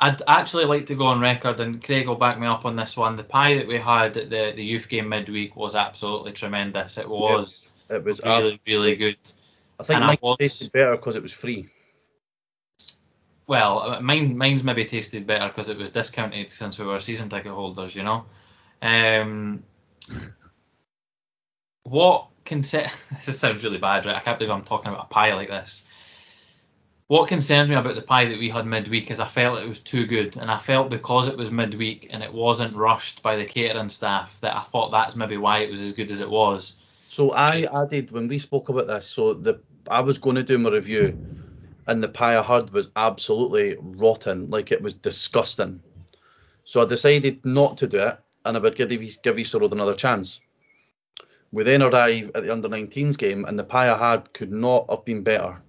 I'd 0.00 0.22
actually 0.28 0.66
like 0.66 0.86
to 0.86 0.94
go 0.94 1.06
on 1.06 1.20
record, 1.20 1.58
and 1.60 1.82
Craig 1.82 2.06
will 2.06 2.14
back 2.14 2.38
me 2.38 2.46
up 2.46 2.64
on 2.64 2.76
this 2.76 2.96
one. 2.96 3.16
The 3.16 3.24
pie 3.24 3.56
that 3.56 3.66
we 3.66 3.78
had 3.78 4.16
at 4.16 4.30
the, 4.30 4.52
the 4.54 4.64
youth 4.64 4.88
game 4.88 5.08
midweek 5.08 5.56
was 5.56 5.74
absolutely 5.74 6.32
tremendous. 6.32 6.98
It 6.98 7.08
was 7.08 7.68
It 7.90 8.04
was. 8.04 8.20
really, 8.24 8.60
really 8.66 8.96
good. 8.96 9.16
I 9.80 9.82
think 9.82 9.96
and 9.98 10.06
mine 10.06 10.18
was- 10.20 10.38
tasted 10.38 10.72
better 10.72 10.96
because 10.96 11.16
it 11.16 11.22
was 11.22 11.32
free. 11.32 11.68
Well, 13.48 13.78
uh, 13.80 14.00
mine 14.00 14.36
mine's 14.36 14.62
maybe 14.62 14.84
tasted 14.84 15.26
better 15.26 15.48
because 15.48 15.68
it 15.70 15.78
was 15.78 15.90
discounted 15.90 16.52
since 16.52 16.78
we 16.78 16.84
were 16.84 17.00
season 17.00 17.30
ticket 17.30 17.50
holders, 17.52 17.96
you 17.96 18.02
know. 18.02 18.26
Um, 18.82 19.64
what 21.84 22.28
concern? 22.44 22.86
this 23.24 23.40
sounds 23.40 23.64
really 23.64 23.78
bad, 23.78 24.06
right? 24.06 24.16
I 24.16 24.20
can't 24.20 24.38
believe 24.38 24.52
I'm 24.52 24.64
talking 24.64 24.92
about 24.92 25.06
a 25.06 25.08
pie 25.08 25.34
like 25.34 25.48
this. 25.48 25.86
What 27.08 27.28
concerned 27.28 27.70
me 27.70 27.74
about 27.74 27.94
the 27.94 28.02
pie 28.02 28.26
that 28.26 28.38
we 28.38 28.50
had 28.50 28.66
midweek 28.66 29.10
is 29.10 29.18
I 29.18 29.26
felt 29.26 29.60
it 29.60 29.66
was 29.66 29.80
too 29.80 30.06
good, 30.06 30.36
and 30.36 30.50
I 30.50 30.58
felt 30.58 30.90
because 30.90 31.26
it 31.26 31.38
was 31.38 31.50
midweek 31.50 32.08
and 32.10 32.22
it 32.22 32.34
wasn't 32.34 32.76
rushed 32.76 33.22
by 33.22 33.36
the 33.36 33.46
catering 33.46 33.88
staff 33.88 34.38
that 34.42 34.54
I 34.54 34.60
thought 34.60 34.90
that's 34.90 35.16
maybe 35.16 35.38
why 35.38 35.60
it 35.60 35.70
was 35.70 35.80
as 35.80 35.94
good 35.94 36.10
as 36.10 36.20
it 36.20 36.28
was. 36.28 36.76
So 37.08 37.30
I 37.32 37.66
added 37.74 38.10
when 38.10 38.28
we 38.28 38.38
spoke 38.38 38.68
about 38.68 38.88
this. 38.88 39.06
So 39.06 39.32
the 39.32 39.58
I 39.90 40.00
was 40.00 40.18
going 40.18 40.36
to 40.36 40.42
do 40.42 40.58
my 40.58 40.68
review, 40.68 41.18
and 41.86 42.02
the 42.02 42.08
pie 42.08 42.36
I 42.36 42.42
heard 42.42 42.74
was 42.74 42.88
absolutely 42.94 43.76
rotten, 43.80 44.50
like 44.50 44.70
it 44.70 44.82
was 44.82 44.92
disgusting. 44.92 45.80
So 46.64 46.82
I 46.82 46.84
decided 46.84 47.42
not 47.42 47.78
to 47.78 47.86
do 47.86 48.00
it, 48.00 48.18
and 48.44 48.54
I 48.54 48.60
would 48.60 48.76
give 48.76 48.90
give 49.22 49.38
Easter 49.38 49.58
Road 49.58 49.72
another 49.72 49.94
chance. 49.94 50.40
We 51.52 51.62
then 51.62 51.82
arrive 51.82 52.32
at 52.34 52.42
the 52.42 52.52
under 52.52 52.68
19s 52.68 53.16
game, 53.16 53.46
and 53.46 53.58
the 53.58 53.64
pie 53.64 53.90
I 53.90 53.96
had 53.96 54.34
could 54.34 54.52
not 54.52 54.90
have 54.90 55.06
been 55.06 55.22
better. 55.22 55.62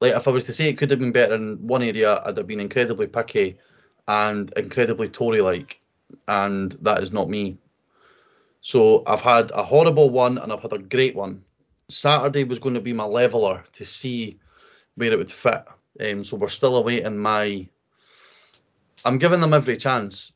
Like 0.00 0.14
if 0.14 0.28
I 0.28 0.30
was 0.30 0.44
to 0.44 0.52
say 0.52 0.68
it 0.68 0.78
could 0.78 0.90
have 0.90 1.00
been 1.00 1.12
better 1.12 1.34
in 1.34 1.66
one 1.66 1.82
area, 1.82 2.22
I'd 2.24 2.36
have 2.36 2.46
been 2.46 2.60
incredibly 2.60 3.06
picky 3.06 3.58
and 4.06 4.52
incredibly 4.56 5.08
Tory-like, 5.08 5.80
and 6.28 6.72
that 6.82 7.02
is 7.02 7.12
not 7.12 7.28
me. 7.28 7.58
So 8.60 9.02
I've 9.06 9.20
had 9.20 9.50
a 9.52 9.62
horrible 9.62 10.10
one 10.10 10.38
and 10.38 10.52
I've 10.52 10.62
had 10.62 10.72
a 10.72 10.78
great 10.78 11.14
one. 11.14 11.42
Saturday 11.88 12.44
was 12.44 12.58
going 12.58 12.74
to 12.74 12.80
be 12.80 12.92
my 12.92 13.04
leveler 13.04 13.64
to 13.74 13.84
see 13.84 14.38
where 14.96 15.12
it 15.12 15.18
would 15.18 15.32
fit. 15.32 15.64
Um, 16.00 16.22
so 16.24 16.36
we're 16.36 16.48
still 16.48 16.76
awaiting 16.76 17.18
my. 17.18 17.66
I'm 19.04 19.18
giving 19.18 19.40
them 19.40 19.54
every 19.54 19.76
chance. 19.76 20.32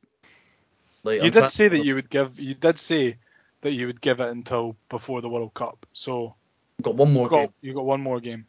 Like 1.05 1.19
You 1.19 1.27
I'm 1.27 1.31
did 1.31 1.55
say 1.55 1.69
that 1.69 1.85
you 1.85 1.95
would 1.95 2.11
give. 2.11 2.39
You 2.39 2.55
did 2.55 2.79
say 2.79 3.19
that 3.61 3.73
you 3.73 3.87
would 3.87 4.01
give 4.01 4.21
it 4.21 4.29
until 4.29 4.77
before 4.89 5.21
the 5.21 5.29
World 5.29 5.55
Cup. 5.55 5.85
So 5.93 6.35
got 6.81 6.95
one 6.95 7.13
more 7.13 7.27
you 7.27 7.31
got 7.31 7.37
game. 7.37 7.53
you 7.61 7.75
got 7.75 7.85
one 7.85 8.01
more 8.01 8.21
game. 8.21 8.47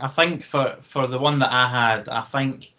I 0.00 0.08
think 0.08 0.42
for 0.42 0.76
for 0.80 1.06
the 1.06 1.18
one 1.18 1.40
that 1.40 1.52
I 1.52 1.68
had, 1.68 2.08
I 2.08 2.22
think 2.22 2.72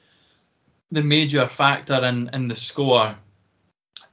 the 0.92 1.04
major 1.04 1.48
factor 1.48 2.04
in 2.04 2.30
in 2.34 2.48
the 2.48 2.56
score 2.56 3.16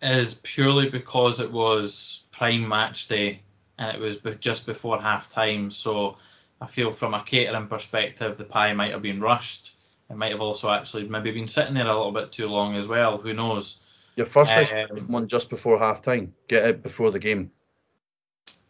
is 0.03 0.35
purely 0.35 0.89
because 0.89 1.41
it 1.41 1.53
was 1.53 2.25
prime 2.33 2.67
match 2.69 3.09
day 3.09 3.43
and 3.79 3.95
it 3.95 4.01
was 4.01 4.19
just 4.41 4.67
before 4.67 5.01
half 5.01 5.31
time. 5.31 5.71
So 5.71 6.17
I 6.61 6.67
feel 6.67 6.91
from 6.93 7.15
a 7.15 7.23
catering 7.23 7.67
perspective, 7.67 8.37
the 8.37 8.45
pie 8.45 8.73
might 8.73 8.93
have 8.93 9.03
been 9.03 9.21
rushed. 9.21 9.75
It 10.09 10.17
might 10.17 10.33
have 10.33 10.41
also 10.41 10.71
actually 10.71 11.09
maybe 11.09 11.31
been 11.31 11.49
sitting 11.49 11.75
there 11.75 11.87
a 11.87 11.97
little 11.97 12.13
bit 12.13 12.33
too 12.33 12.49
long 12.49 12.77
as 12.77 12.89
well. 12.89 13.19
Who 13.19 13.33
knows? 13.33 13.87
Your 14.17 14.27
first 14.27 14.53
Um, 14.53 15.07
one 15.09 15.29
just 15.29 15.49
before 15.49 15.79
half 15.79 16.03
time. 16.03 16.35
Get 16.49 16.69
it 16.69 16.83
before 16.83 17.11
the 17.11 17.19
game. 17.19 17.53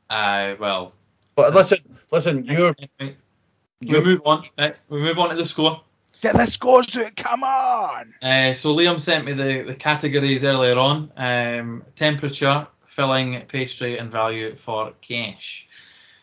Uh, 0.08 0.54
well, 0.58 0.92
But 1.34 1.54
listen, 1.54 1.98
listen, 2.10 2.44
you're 2.44 2.74
we 3.80 4.00
move 4.00 4.20
on. 4.24 4.44
Right, 4.58 4.76
we 4.88 5.00
move 5.00 5.18
on 5.18 5.30
to 5.30 5.36
the 5.36 5.44
score. 5.44 5.82
Get 6.20 6.36
the 6.36 6.46
scores 6.46 6.86
to 6.88 7.06
it. 7.06 7.16
Come 7.16 7.42
on. 7.42 8.14
Uh, 8.20 8.52
so 8.52 8.76
Liam 8.76 9.00
sent 9.00 9.24
me 9.24 9.32
the, 9.32 9.62
the 9.62 9.74
categories 9.74 10.44
earlier 10.44 10.78
on. 10.78 11.10
Um, 11.16 11.84
temperature, 11.96 12.66
filling, 12.84 13.40
pastry, 13.42 13.98
and 13.98 14.10
value 14.10 14.54
for 14.54 14.92
cash. 15.00 15.66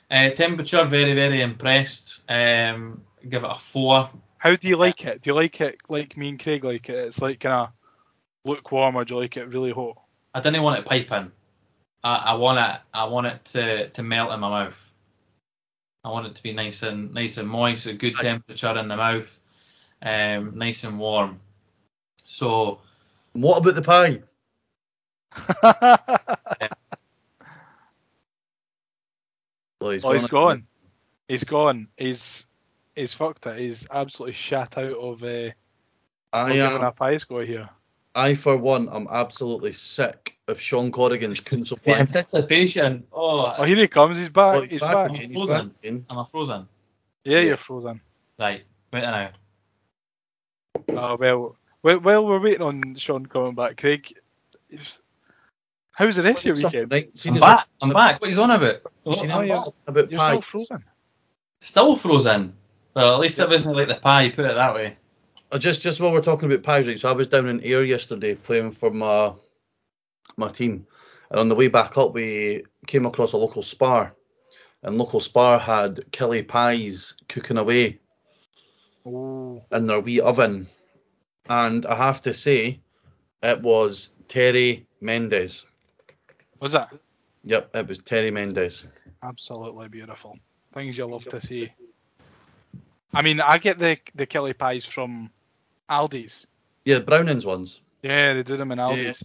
Uh, 0.10 0.30
temperature, 0.30 0.84
very 0.86 1.14
very 1.14 1.41
impressed. 1.41 2.24
Um, 2.30 3.01
give 3.28 3.43
it 3.43 3.51
a 3.51 3.55
four. 3.55 4.10
How 4.38 4.55
do 4.55 4.68
you 4.68 4.78
like 4.78 5.03
it? 5.05 5.24
Do 5.24 5.32
you 5.32 5.36
like 5.36 5.60
it 5.62 5.82
like 5.89 6.16
me 6.16 6.30
and 6.30 6.39
Craig 6.39 6.64
like 6.64 6.89
it? 6.89 6.95
It's 6.95 7.22
like 7.22 7.39
kind 7.39 7.55
of 7.55 7.70
lukewarm, 8.45 8.95
or 8.95 9.03
do 9.03 9.16
you 9.16 9.20
like 9.20 9.36
it 9.36 9.47
really 9.47 9.72
hot? 9.72 9.97
I 10.34 10.39
didn't 10.41 10.62
want 10.62 10.80
it 10.80 10.86
piping. 10.86 11.32
I, 12.03 12.16
I 12.16 12.34
want 12.36 12.60
it. 12.60 12.82
I 12.93 13.05
want 13.05 13.28
it 13.28 13.45
to, 13.45 13.89
to 13.89 14.03
melt 14.03 14.32
in 14.32 14.39
my 14.39 14.66
mouth. 14.66 14.86
I 16.03 16.09
want 16.09 16.27
it 16.27 16.35
to 16.35 16.43
be 16.43 16.53
nice 16.53 16.83
and 16.83 17.13
nice 17.13 17.37
and 17.37 17.49
moist, 17.49 17.87
a 17.87 17.93
good 17.93 18.15
temperature 18.15 18.77
in 18.77 18.87
the 18.87 18.97
mouth, 18.97 19.39
um, 20.01 20.57
nice 20.57 20.83
and 20.83 20.99
warm. 20.99 21.39
So 22.25 22.79
what 23.33 23.57
about 23.57 23.75
the 23.75 23.81
pie? 23.81 24.21
Well, 29.79 29.91
he's 29.91 30.05
oh, 30.05 30.11
he's 30.13 30.27
gone. 30.27 30.67
He's 31.27 31.43
gone. 31.43 31.87
He's 31.97 32.47
he's 32.95 33.13
fucked 33.13 33.45
it. 33.45 33.59
He's 33.59 33.87
absolutely 33.89 34.33
shat 34.33 34.77
out 34.77 34.93
of 34.97 35.23
uh, 35.23 35.51
I 36.33 36.53
giving 36.53 36.61
am. 36.61 36.83
a 36.83 36.91
pie 36.91 37.17
score 37.17 37.43
here. 37.43 37.69
I 38.15 38.33
for 38.33 38.57
one 38.57 38.89
am 38.89 39.07
absolutely 39.09 39.73
sick 39.73 40.36
of 40.47 40.61
Shaun 40.61 40.91
Corrigan's 40.91 41.41
council 41.43 41.75
the 41.75 41.81
plan. 41.81 41.99
anticipation. 42.01 43.05
Oh, 43.11 43.53
Oh, 43.57 43.63
here 43.65 43.75
he 43.75 43.87
comes. 43.87 44.17
He's 44.17 44.29
back. 44.29 44.55
Oh, 44.55 44.61
he's 44.61 44.79
back. 44.81 45.09
again, 45.09 45.29
he's 45.29 45.35
Frozen. 45.35 45.67
back 45.67 45.77
again. 45.83 46.05
am 46.09 46.19
I 46.19 46.25
frozen? 46.25 46.67
Yeah, 47.25 47.39
Yeah. 47.39 47.43
you're 47.45 47.57
frozen. 47.57 48.01
Right, 48.39 48.63
wait 48.93 49.01
now. 49.01 49.29
Oh 50.89 51.17
well. 51.19 51.55
Well, 51.83 51.99
while 51.99 52.25
we're 52.25 52.39
waiting 52.39 52.61
on 52.61 52.95
Shaun 52.95 53.25
coming 53.25 53.53
back, 53.55 53.77
Craig, 53.77 54.13
how's 55.91 56.15
the 56.15 56.21
rest 56.23 56.45
of 56.45 56.57
your 56.59 56.69
weekend? 56.71 56.91
right? 56.91 57.09
I'm 57.25 57.35
as 57.35 57.41
back. 57.41 57.67
I'm 57.81 57.89
back. 57.91 58.21
What 58.21 58.27
he's 58.27 58.39
on 58.39 58.51
about? 58.51 58.75
Oh, 59.05 59.13
oh, 59.13 59.21
I'm 59.29 59.47
yeah. 59.47 59.55
back. 59.55 59.73
about 59.87 60.11
You're 60.11 60.19
pie. 60.19 60.31
still 60.31 60.41
frozen. 60.41 60.83
Still 61.59 61.95
frozen. 61.95 62.53
Well, 62.93 63.13
at 63.13 63.19
least 63.19 63.39
it 63.39 63.49
wasn't 63.49 63.75
like 63.75 63.87
the 63.89 63.95
pie. 63.95 64.29
Put 64.29 64.45
it 64.45 64.55
that 64.55 64.73
way. 64.75 64.97
Just 65.59 65.81
just 65.81 65.99
while 66.01 66.11
we're 66.11 66.21
talking 66.21 66.51
about 66.51 66.63
pies, 66.63 66.87
right? 66.87 66.99
So 66.99 67.09
I 67.09 67.13
was 67.13 67.27
down 67.27 67.47
in 67.47 67.63
Ayr 67.63 67.83
yesterday 67.83 68.35
playing 68.35 68.71
for 68.73 68.91
my 68.91 69.31
my 70.38 70.47
team, 70.47 70.85
and 71.31 71.39
on 71.39 71.49
the 71.49 71.55
way 71.55 71.67
back 71.67 71.97
up 71.97 72.13
we 72.13 72.63
came 72.85 73.05
across 73.05 73.33
a 73.33 73.38
local 73.38 73.63
spar, 73.63 74.15
and 74.83 74.97
local 74.97 75.19
spar 75.19 75.59
had 75.59 76.09
Kelly 76.11 76.43
pies 76.43 77.15
cooking 77.27 77.57
away 77.57 77.99
Oh, 79.05 79.63
in 79.71 79.85
their 79.88 79.99
wee 79.99 80.19
oven, 80.21 80.67
and 81.49 81.85
I 81.85 81.95
have 81.95 82.21
to 82.21 82.33
say, 82.33 82.79
it 83.41 83.61
was 83.61 84.11
Terry 84.27 84.85
Mendes. 85.01 85.65
was 86.59 86.71
that 86.73 86.93
Yep, 87.45 87.75
it 87.75 87.88
was 87.88 87.97
Terry 87.99 88.31
Mendes. 88.31 88.85
absolutely 89.23 89.88
beautiful? 89.88 90.38
Things 90.73 90.97
you 90.97 91.05
love 91.05 91.25
to 91.25 91.39
see. 91.41 91.71
I 93.13 93.21
mean, 93.21 93.39
I 93.39 93.57
get 93.57 93.79
the 93.79 93.97
the 94.15 94.25
Kelly 94.25 94.53
pies 94.53 94.83
from 94.85 95.31
Aldi's. 95.89 96.45
Yeah, 96.83 96.99
Brownings 96.99 97.45
ones. 97.45 97.81
Yeah, 98.03 98.33
they 98.33 98.43
do 98.43 98.57
them 98.57 98.71
in 98.71 98.77
Yeah. 98.77 98.85
Aldi's. 98.85 99.23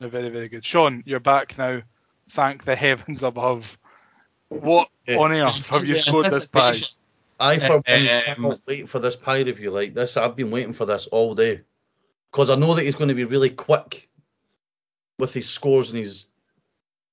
They're 0.00 0.08
very, 0.08 0.28
very 0.28 0.48
good. 0.48 0.64
Shaun, 0.64 1.02
you're 1.06 1.20
back 1.20 1.58
now. 1.58 1.82
Thank 2.30 2.64
the 2.64 2.76
heavens 2.76 3.22
above. 3.22 3.78
What 4.48 4.90
Yeah. 5.06 5.18
on 5.18 5.32
earth 5.32 5.66
have 5.66 5.84
you 5.84 5.94
The 5.94 6.00
scored 6.00 6.26
this 6.26 6.46
pie? 6.46 6.76
I 7.40 7.58
for 7.58 7.78
one 7.78 7.84
Um, 7.86 8.24
cannot 8.24 8.60
wait 8.66 8.88
for 8.88 8.98
this 8.98 9.16
pie 9.16 9.42
review. 9.42 9.70
Like 9.70 9.94
this, 9.94 10.16
I've 10.16 10.36
been 10.36 10.50
waiting 10.50 10.72
for 10.72 10.86
this 10.86 11.06
all 11.06 11.34
day, 11.34 11.60
because 12.30 12.50
I 12.50 12.56
know 12.56 12.74
that 12.74 12.84
he's 12.84 12.96
going 12.96 13.08
to 13.08 13.14
be 13.14 13.24
really 13.24 13.50
quick 13.50 14.08
with 15.18 15.34
his 15.34 15.48
scores 15.48 15.90
and 15.90 15.98
his 15.98 16.26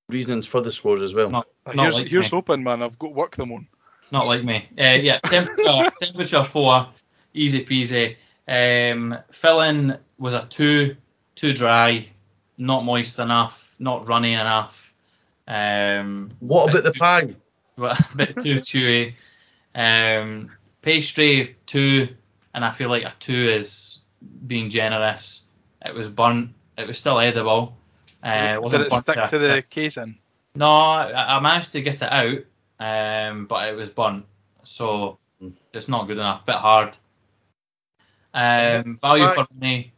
reasonings 0.08 0.46
for 0.46 0.60
the 0.60 0.70
scores 0.70 1.02
as 1.02 1.14
well. 1.14 1.30
Not, 1.30 1.48
not 1.66 1.82
Here's, 1.82 1.94
like 1.94 2.08
here's 2.08 2.32
me. 2.32 2.36
hoping, 2.36 2.62
man. 2.62 2.82
I've 2.82 2.98
got 2.98 3.14
work 3.14 3.36
them 3.36 3.52
on. 3.52 3.68
Not 4.10 4.26
like 4.26 4.44
me. 4.44 4.68
Uh, 4.78 4.98
yeah, 5.00 5.18
temperature 5.20 5.90
temperature 6.00 6.44
four, 6.44 6.88
easy 7.34 7.64
peasy. 7.64 8.16
Um, 8.48 9.18
filling 9.32 9.94
was 10.18 10.34
a 10.34 10.46
two, 10.46 10.96
too 11.34 11.52
dry, 11.52 12.06
not 12.58 12.84
moist 12.84 13.18
enough, 13.18 13.74
not 13.78 14.06
runny 14.08 14.32
enough. 14.34 14.94
Um, 15.48 16.32
What 16.40 16.70
about 16.70 16.84
the 16.84 16.92
pie? 16.92 17.34
but 17.76 17.98
a 18.12 18.16
bit 18.16 18.40
too 18.40 18.56
chewy. 18.56 19.14
Um, 19.74 20.50
pastry 20.82 21.56
two, 21.66 22.08
and 22.54 22.64
I 22.64 22.70
feel 22.70 22.88
like 22.88 23.04
a 23.04 23.12
two 23.18 23.32
is 23.34 24.00
being 24.46 24.70
generous. 24.70 25.46
It 25.84 25.94
was 25.94 26.08
burnt. 26.10 26.52
It 26.78 26.86
was 26.86 26.98
still 26.98 27.20
edible. 27.20 27.76
Uh, 28.22 28.54
Did 28.54 28.62
wasn't 28.62 28.82
it 28.84 28.90
burnt 28.90 29.02
stick 29.02 29.16
a 29.16 29.28
to 29.28 29.38
the 29.38 29.68
casing? 29.70 30.18
No, 30.54 30.70
I, 30.70 31.36
I 31.36 31.40
managed 31.40 31.72
to 31.72 31.82
get 31.82 31.96
it 32.02 32.10
out, 32.10 32.38
um, 32.80 33.46
but 33.46 33.68
it 33.68 33.76
was 33.76 33.90
burnt, 33.90 34.24
so 34.64 35.18
Mm. 35.42 35.52
it's 35.74 35.86
not 35.90 36.06
good 36.06 36.16
enough. 36.16 36.46
Bit 36.46 36.54
hard. 36.54 36.96
Um, 38.32 38.96
value 38.96 39.24
Right. 39.24 39.34
for 39.34 39.46
money. 39.54 39.92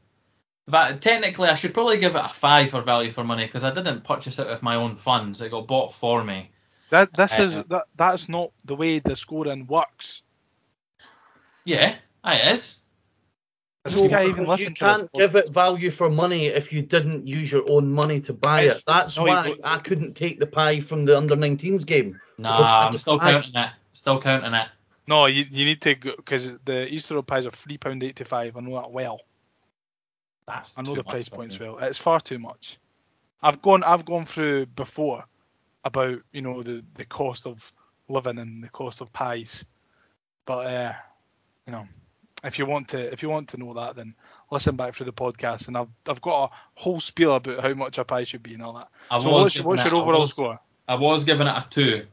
But 0.71 1.01
technically, 1.01 1.49
I 1.49 1.55
should 1.55 1.73
probably 1.73 1.97
give 1.99 2.15
it 2.15 2.23
a 2.25 2.29
five 2.29 2.71
for 2.71 2.83
value 2.83 3.11
for 3.11 3.25
money 3.25 3.47
because 3.47 3.65
I 3.65 3.73
didn't 3.73 4.05
purchase 4.05 4.39
it 4.39 4.47
with 4.47 4.63
my 4.63 4.75
own 4.75 4.97
funds. 4.97 5.41
It 5.41 5.51
got 5.51 5.67
bought 5.67 5.95
for 5.95 6.23
me. 6.23 6.51
That 6.91 7.13
this 7.15 7.39
Uh, 7.39 7.43
is 7.43 7.55
that 7.69 7.85
that's 7.97 8.29
not 8.29 8.51
the 8.65 8.75
way 8.77 8.99
the 8.99 9.17
scoring 9.17 9.67
works. 9.67 10.23
Yeah, 11.65 11.95
it 12.25 12.55
is. 12.55 12.81
It's 13.85 13.95
This 13.95 14.03
So 14.03 14.09
guy 14.09 14.27
even 14.29 14.45
you 14.45 14.51
listened 14.51 14.77
to 14.77 14.85
the 14.85 14.91
can't 14.91 15.13
give 15.13 15.37
it 15.37 15.49
value 15.51 15.91
for 15.91 16.11
money 16.11 16.47
if 16.47 16.73
you 16.73 16.83
didn't 16.83 17.27
use 17.27 17.51
your 17.51 17.65
own 17.71 17.93
money 17.93 18.21
to 18.23 18.33
buy 18.35 18.63
it. 18.63 18.83
That's 18.87 19.17
no, 19.17 19.25
why 19.25 19.49
go- 19.49 19.57
I 19.65 19.79
couldn't 19.79 20.15
take 20.15 20.39
the 20.39 20.47
pie 20.47 20.81
from 20.81 21.05
the 21.05 21.17
under 21.17 21.37
19s 21.37 21.87
game. 21.87 22.13
Because 22.37 22.61
Nah, 22.61 22.81
I 22.83 22.87
I'm 22.87 22.97
still 22.99 23.19
I- 23.21 23.33
counting 23.33 23.55
it. 23.55 23.71
Still 23.93 24.21
counting 24.21 24.53
it. 24.55 24.69
No, 25.07 25.25
you, 25.27 25.47
you 25.51 25.65
need 25.65 25.81
to 25.83 25.95
go 25.95 26.13
because 26.17 26.59
the 26.67 26.87
Easter 26.93 27.15
Road 27.15 27.27
pies 27.27 27.47
are 27.47 27.51
three 27.51 27.79
pound 27.79 28.03
eighty 28.03 28.25
five. 28.25 28.57
I 28.57 28.61
know 28.61 28.75
that 28.81 28.91
well. 28.91 29.21
That's 30.49 30.79
I 30.79 30.83
know 30.83 30.95
the 30.95 31.05
price 31.05 31.25
much 31.25 31.29
for 31.29 31.37
points 31.37 31.61
well. 31.61 31.79
It's 31.79 31.99
far 31.99 32.21
too 32.21 32.39
much. 32.39 32.79
I've 33.43 33.63
gone 33.63 33.85
I've 33.85 34.05
gone 34.05 34.25
through 34.27 34.67
before 34.67 35.25
about 35.85 36.19
you 36.33 36.43
know 36.43 36.63
the 36.63 36.83
the 36.95 37.05
cost 37.05 37.47
of 37.47 37.73
living 38.09 38.39
and 38.39 38.65
the 38.65 38.69
cost 38.69 39.01
of 39.01 39.13
pies, 39.13 39.65
but 40.47 40.67
uh, 40.67 40.93
you 41.67 41.73
know 41.73 41.87
if 42.45 42.59
you 42.59 42.67
want 42.67 42.89
to 42.89 43.13
if 43.13 43.23
you 43.23 43.29
want 43.29 43.49
to 43.51 43.57
know 43.59 43.75
that 43.75 43.97
then 43.97 44.15
listen 44.51 44.77
back 44.77 44.95
through 44.95 45.07
the 45.07 45.13
podcast 45.13 45.69
and 45.69 45.77
I've 45.77 45.89
I've 46.09 46.23
got 46.23 46.45
a 46.45 46.57
whole 46.75 47.01
spiel 47.01 47.35
about 47.35 47.61
how 47.61 47.75
much 47.75 47.99
a 47.99 48.05
pie 48.05 48.25
should 48.25 48.43
be 48.43 48.55
and 48.55 48.63
all 48.63 48.73
that. 48.75 48.89
I 49.11 49.19
so 49.19 49.31
was 49.31 49.45
what's, 49.45 49.61
what's 49.61 49.85
your 49.85 49.97
I 49.97 50.01
overall 50.01 50.21
was- 50.23 50.33
score? 50.33 50.59
I 50.89 50.95
was 50.95 51.25
giving 51.25 51.47
it 51.47 51.53
a 51.55 51.67
two 51.69 52.07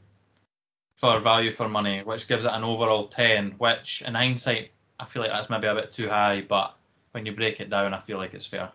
for 0.97 1.19
value 1.21 1.53
for 1.53 1.69
money, 1.69 2.01
which 2.03 2.27
gives 2.27 2.43
it 2.43 2.51
an 2.51 2.63
overall 2.65 3.07
ten. 3.07 3.51
Which 3.57 4.01
in 4.01 4.15
hindsight, 4.15 4.71
I 4.99 5.05
feel 5.05 5.21
like 5.21 5.31
that's 5.31 5.49
maybe 5.49 5.67
a 5.67 5.75
bit 5.75 5.93
too 5.93 6.09
high, 6.09 6.41
but 6.41 6.75
when 7.15 7.25
you 7.25 7.31
break 7.31 7.61
it 7.61 7.69
down, 7.69 7.93
I 7.93 7.99
feel 8.01 8.17
like 8.17 8.33
it's 8.33 8.45
fair. 8.45 8.69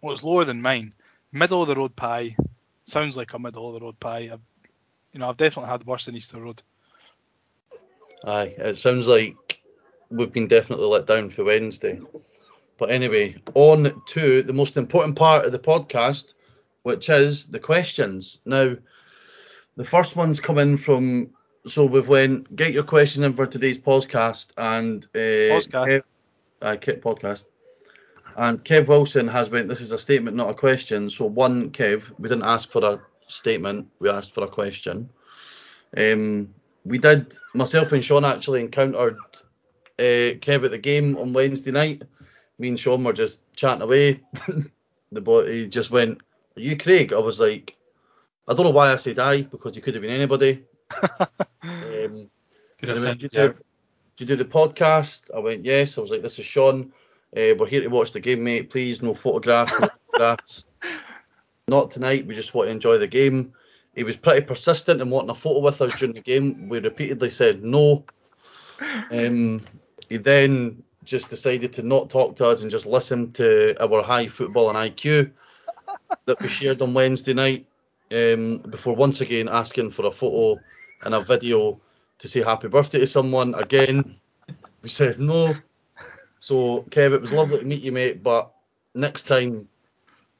Well, 0.00 0.12
it's 0.12 0.24
lower 0.24 0.44
than 0.44 0.60
mine. 0.60 0.92
Middle 1.30 1.62
of 1.62 1.68
the 1.68 1.76
road 1.76 1.94
pie 1.94 2.34
sounds 2.82 3.16
like 3.16 3.32
a 3.32 3.38
middle 3.38 3.68
of 3.68 3.74
the 3.74 3.86
road 3.86 4.00
pie. 4.00 4.30
I've, 4.32 4.40
you 5.12 5.20
know 5.20 5.28
I've 5.28 5.36
definitely 5.36 5.70
had 5.70 5.86
worse 5.86 6.06
than 6.06 6.16
Easter 6.16 6.40
Road. 6.40 6.60
Aye, 8.24 8.52
it 8.58 8.76
sounds 8.78 9.06
like 9.06 9.62
we've 10.10 10.32
been 10.32 10.48
definitely 10.48 10.86
let 10.86 11.06
down 11.06 11.30
for 11.30 11.44
Wednesday. 11.44 12.00
But 12.78 12.90
anyway, 12.90 13.36
on 13.54 14.02
to 14.06 14.42
the 14.42 14.52
most 14.52 14.76
important 14.76 15.16
part 15.16 15.44
of 15.44 15.52
the 15.52 15.60
podcast, 15.60 16.34
which 16.82 17.08
is 17.08 17.46
the 17.46 17.60
questions. 17.60 18.40
Now, 18.44 18.74
the 19.76 19.84
first 19.84 20.16
one's 20.16 20.40
come 20.40 20.58
in 20.58 20.78
from. 20.78 21.30
So 21.68 21.84
we've 21.84 22.08
went 22.08 22.56
get 22.56 22.72
your 22.72 22.82
question 22.82 23.22
in 23.22 23.34
for 23.34 23.46
today's 23.46 23.78
podcast 23.78 24.48
and 24.58 25.04
uh, 25.14 25.62
Podcast. 25.62 25.70
Kev, 25.72 26.02
uh, 26.60 26.76
Kev 26.76 27.00
podcast. 27.00 27.44
And 28.36 28.64
Kev 28.64 28.86
Wilson 28.88 29.28
has 29.28 29.50
went. 29.50 29.68
This 29.68 29.80
is 29.80 29.92
a 29.92 29.98
statement, 29.98 30.36
not 30.36 30.50
a 30.50 30.54
question. 30.54 31.08
So 31.08 31.26
one, 31.26 31.70
Kev, 31.70 32.10
we 32.18 32.28
didn't 32.28 32.44
ask 32.44 32.70
for 32.70 32.84
a 32.84 33.00
statement. 33.28 33.88
We 34.00 34.10
asked 34.10 34.34
for 34.34 34.44
a 34.44 34.48
question. 34.48 35.08
Um, 35.96 36.52
we 36.84 36.98
did. 36.98 37.32
Myself 37.54 37.92
and 37.92 38.04
Shaun 38.04 38.24
actually 38.24 38.60
encountered 38.60 39.16
uh, 39.98 40.34
Kev 40.42 40.64
at 40.64 40.70
the 40.70 40.78
game 40.78 41.16
on 41.16 41.32
Wednesday 41.32 41.70
night. 41.70 42.02
Me 42.58 42.68
and 42.68 42.80
Shaun 42.80 43.04
were 43.04 43.12
just 43.12 43.40
chatting 43.54 43.82
away. 43.82 44.20
the 45.12 45.20
boy, 45.20 45.50
he 45.52 45.68
just 45.68 45.90
went, 45.90 46.20
"Are 46.56 46.60
you 46.60 46.76
Craig?" 46.76 47.12
I 47.12 47.18
was 47.18 47.40
like, 47.40 47.76
"I 48.48 48.54
don't 48.54 48.66
know 48.66 48.70
why 48.70 48.92
I 48.92 48.96
said 48.96 49.18
I 49.18 49.42
because 49.42 49.74
he 49.76 49.80
could 49.80 49.94
have 49.94 50.02
been 50.02 50.10
anybody." 50.10 50.64
Um, 51.64 52.28
Could 52.78 52.90
have 52.90 52.98
he 52.98 53.04
went, 53.04 53.20
sent 53.20 53.20
"Do 53.20 53.28
you 53.38 53.44
it 53.44 53.56
do, 53.56 53.64
do 54.16 54.24
you 54.24 54.26
do 54.26 54.36
the 54.36 54.44
podcast? 54.44 55.30
I 55.34 55.38
went, 55.38 55.64
yes. 55.64 55.96
I 55.96 56.02
was 56.02 56.10
like, 56.10 56.22
this 56.22 56.38
is 56.38 56.44
Shaun. 56.44 56.92
Uh, 57.36 57.54
we're 57.58 57.66
here 57.66 57.80
to 57.80 57.88
watch 57.88 58.12
the 58.12 58.20
game, 58.20 58.44
mate. 58.44 58.70
Please, 58.70 59.02
no 59.02 59.12
photographs, 59.12 59.80
no 59.80 59.88
photographs. 60.06 60.64
Not 61.66 61.90
tonight. 61.90 62.26
We 62.26 62.34
just 62.34 62.54
want 62.54 62.68
to 62.68 62.72
enjoy 62.72 62.98
the 62.98 63.08
game. 63.08 63.52
He 63.96 64.04
was 64.04 64.16
pretty 64.16 64.46
persistent 64.46 65.00
in 65.00 65.10
wanting 65.10 65.30
a 65.30 65.34
photo 65.34 65.60
with 65.60 65.80
us 65.80 65.92
during 65.94 66.14
the 66.14 66.20
game. 66.20 66.68
We 66.68 66.78
repeatedly 66.78 67.30
said 67.30 67.64
no. 67.64 68.04
Um, 69.10 69.64
he 70.08 70.16
then 70.16 70.82
just 71.04 71.28
decided 71.28 71.72
to 71.74 71.82
not 71.82 72.10
talk 72.10 72.36
to 72.36 72.46
us 72.46 72.62
and 72.62 72.70
just 72.70 72.86
listen 72.86 73.32
to 73.32 73.74
our 73.82 74.02
high 74.02 74.28
football 74.28 74.70
and 74.70 74.78
IQ 74.78 75.30
that 76.26 76.40
we 76.40 76.48
shared 76.48 76.82
on 76.82 76.94
Wednesday 76.94 77.34
night. 77.34 77.66
Um, 78.12 78.58
before 78.58 78.94
once 78.94 79.22
again 79.22 79.48
asking 79.48 79.90
for 79.90 80.06
a 80.06 80.10
photo 80.10 80.60
and 81.02 81.14
a 81.14 81.20
video 81.20 81.80
to 82.18 82.28
say 82.28 82.42
happy 82.42 82.68
birthday 82.68 83.00
to 83.00 83.06
someone. 83.06 83.54
Again, 83.54 84.16
we 84.82 84.88
said 84.88 85.18
no. 85.18 85.56
So, 86.44 86.84
Kev, 86.90 87.14
it 87.14 87.22
was 87.22 87.32
lovely 87.32 87.60
to 87.60 87.64
meet 87.64 87.80
you, 87.80 87.90
mate. 87.90 88.22
But 88.22 88.52
next 88.94 89.22
time, 89.22 89.66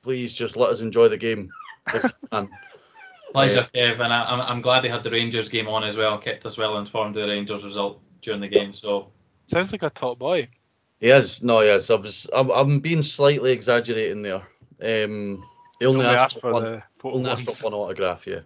please 0.03 0.35
just 0.35 0.55
let 0.55 0.69
us 0.69 0.83
enjoy 0.83 1.09
the 1.09 1.17
game. 1.17 1.49
If 1.95 2.13
you. 2.31 2.49
Pleasure, 3.33 3.67
Kev, 3.75 4.01
and 4.01 4.13
I, 4.13 4.25
I'm, 4.27 4.41
I'm 4.43 4.61
glad 4.61 4.85
they 4.85 4.91
had 4.91 5.03
the 5.03 5.11
Rangers 5.11 5.49
game 5.49 5.67
on 5.67 5.83
as 5.83 5.97
well. 5.97 6.19
Kept 6.19 6.45
us 6.45 6.59
well 6.59 6.77
informed 6.77 7.17
of 7.17 7.23
the 7.23 7.29
Rangers 7.29 7.65
result 7.65 8.03
during 8.21 8.43
the 8.43 8.49
game. 8.49 8.75
So 8.75 9.13
Sounds 9.47 9.73
like 9.73 9.83
a 9.83 9.89
top 9.89 10.19
boy. 10.19 10.47
He 11.01 11.09
is. 11.09 11.43
No, 11.43 11.63
yes. 11.63 11.89
I 11.89 11.95
was. 11.95 12.29
I'm, 12.35 12.51
I'm 12.51 12.81
being 12.81 13.01
slightly 13.01 13.53
exaggerating 13.53 14.21
there. 14.21 14.47
Um, 14.83 15.43
he 15.81 15.87
only, 15.87 16.05
Only 16.05 16.07
asked, 16.07 16.35
asked 16.35 16.35
for 16.35 16.41
for 16.41 16.53
one. 16.53 16.65
the 16.65 16.83
photo 16.99 17.17
Only 17.17 17.31
asked 17.31 17.59
for 17.59 17.65
one 17.65 17.75
autograph. 17.75 18.27
Yeah. 18.27 18.41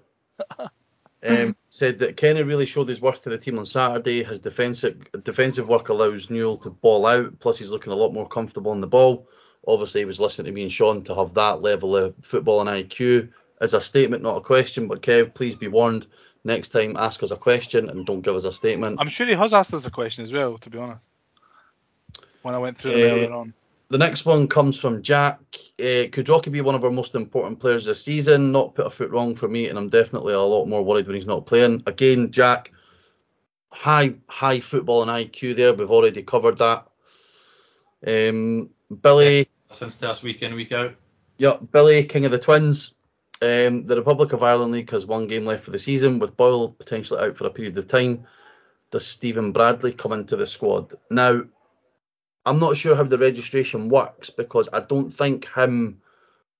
um, 1.27 1.57
said 1.69 1.99
that 1.99 2.17
Kenneh 2.17 2.47
really 2.47 2.67
showed 2.67 2.89
his 2.89 3.01
worth 3.01 3.23
to 3.25 3.31
the 3.31 3.39
team 3.39 3.59
on 3.59 3.67
Saturday. 3.67 4.23
His 4.23 4.39
defensive 4.41 5.07
defensive 5.25 5.69
work 5.69 5.89
allows 5.89 6.31
Newell 6.31 6.59
to 6.59 6.71
ball 6.71 7.07
out. 7.07 7.39
Plus, 7.41 7.59
he's 7.59 7.71
looking 7.71 7.93
a 7.93 7.97
lot 7.97 8.13
more 8.13 8.29
comfortable 8.29 8.71
on 8.71 8.81
the 8.81 8.87
ball. 8.87 9.29
Obviously, 9.67 10.01
he 10.03 10.05
was 10.05 10.21
listening 10.21 10.47
to 10.47 10.53
me 10.53 10.63
and 10.63 10.73
Shaun 10.73 11.03
to 11.05 11.15
have 11.15 11.35
that 11.35 11.61
level 11.63 11.97
of 11.97 12.15
football 12.23 12.61
and 12.61 12.71
IQ 12.71 13.31
as 13.61 13.75
a 13.75 13.81
statement, 13.81 14.23
not 14.23 14.37
a 14.37 14.41
question. 14.41 14.87
But 14.87 15.03
Kev, 15.03 15.35
please 15.35 15.57
be 15.57 15.69
warned. 15.69 16.07
Next 16.45 16.69
time, 16.69 16.97
ask 16.97 17.23
us 17.23 17.33
a 17.33 17.37
question 17.37 17.91
and 17.91 18.07
don't 18.07 18.23
give 18.23 18.37
us 18.37 18.45
a 18.45 18.53
statement. 18.53 18.99
I'm 19.01 19.11
sure 19.11 19.27
he 19.27 19.35
has 19.35 19.53
asked 19.53 19.75
us 19.75 19.87
a 19.87 19.91
question 19.91 20.25
as 20.25 20.33
well, 20.33 20.57
to 20.59 20.71
be 20.71 20.79
honest. 20.79 21.05
When 22.43 22.55
I 22.55 22.59
went 22.59 22.81
through 22.81 22.93
them 22.93 23.01
Eh, 23.01 23.13
earlier 23.13 23.33
on. 23.33 23.55
The 23.91 23.99
next 23.99 24.27
one 24.27 24.49
comes 24.49 24.79
from 24.79 25.03
Jack. 25.03 25.41
Uh, 25.81 26.05
could 26.13 26.29
Rocky 26.29 26.51
be 26.51 26.61
one 26.61 26.75
of 26.75 26.85
our 26.85 26.91
most 26.91 27.15
important 27.15 27.59
players 27.59 27.87
this 27.87 28.05
season? 28.05 28.53
Not 28.53 28.75
put 28.75 28.87
a 28.87 28.91
foot 28.91 29.11
wrong 29.11 29.35
for 29.35 29.49
me, 29.49 29.69
and 29.69 29.79
I'm 29.79 29.89
definitely 29.89 30.35
a 30.35 30.41
lot 30.41 30.67
more 30.67 30.85
worried 30.85 31.07
when 31.07 31.17
he's 31.17 31.27
not 31.27 31.47
playing. 31.47 31.85
Again, 31.87 32.31
Jack, 32.31 32.71
high 33.71 34.15
high 34.27 34.61
football 34.61 35.03
and 35.03 35.11
IQ 35.11 35.57
there. 35.57 35.73
We've 35.73 35.91
already 35.91 36.23
covered 36.23 36.59
that. 36.59 36.87
Um, 38.07 38.71
Billy, 39.03 39.49
since 39.73 39.97
this 39.97 40.23
week 40.23 40.43
in, 40.43 40.55
week 40.55 40.73
out. 40.73 40.95
yeah, 41.39 41.57
Billy, 41.57 42.05
King 42.05 42.27
of 42.27 42.31
the 42.31 42.39
Twins. 42.39 42.95
Um, 43.41 43.87
the 43.87 43.97
Republic 43.97 44.33
of 44.33 44.43
Ireland 44.43 44.73
League 44.73 44.91
has 44.91 45.07
one 45.07 45.29
game 45.29 45.47
left 45.47 45.65
for 45.65 45.71
the 45.71 45.79
season, 45.79 46.19
with 46.19 46.37
Boyle 46.37 46.71
potentially 46.71 47.21
out 47.21 47.37
for 47.37 47.47
a 47.47 47.51
period 47.51 47.79
of 47.79 47.89
time. 47.89 48.27
Does 48.91 49.07
Steven 49.07 49.53
Bradley 49.53 49.93
come 49.93 50.13
into 50.13 50.37
the 50.37 50.47
squad? 50.47 50.95
Now, 51.11 51.43
I'm 52.49 52.59
not 52.59 52.79
sure 52.79 52.97
how 52.97 53.05
the 53.05 53.19
registration 53.19 53.91
works 53.91 54.31
because 54.31 54.71
I 54.73 54.81
don't 54.81 55.11
think 55.11 55.47
him 55.55 56.01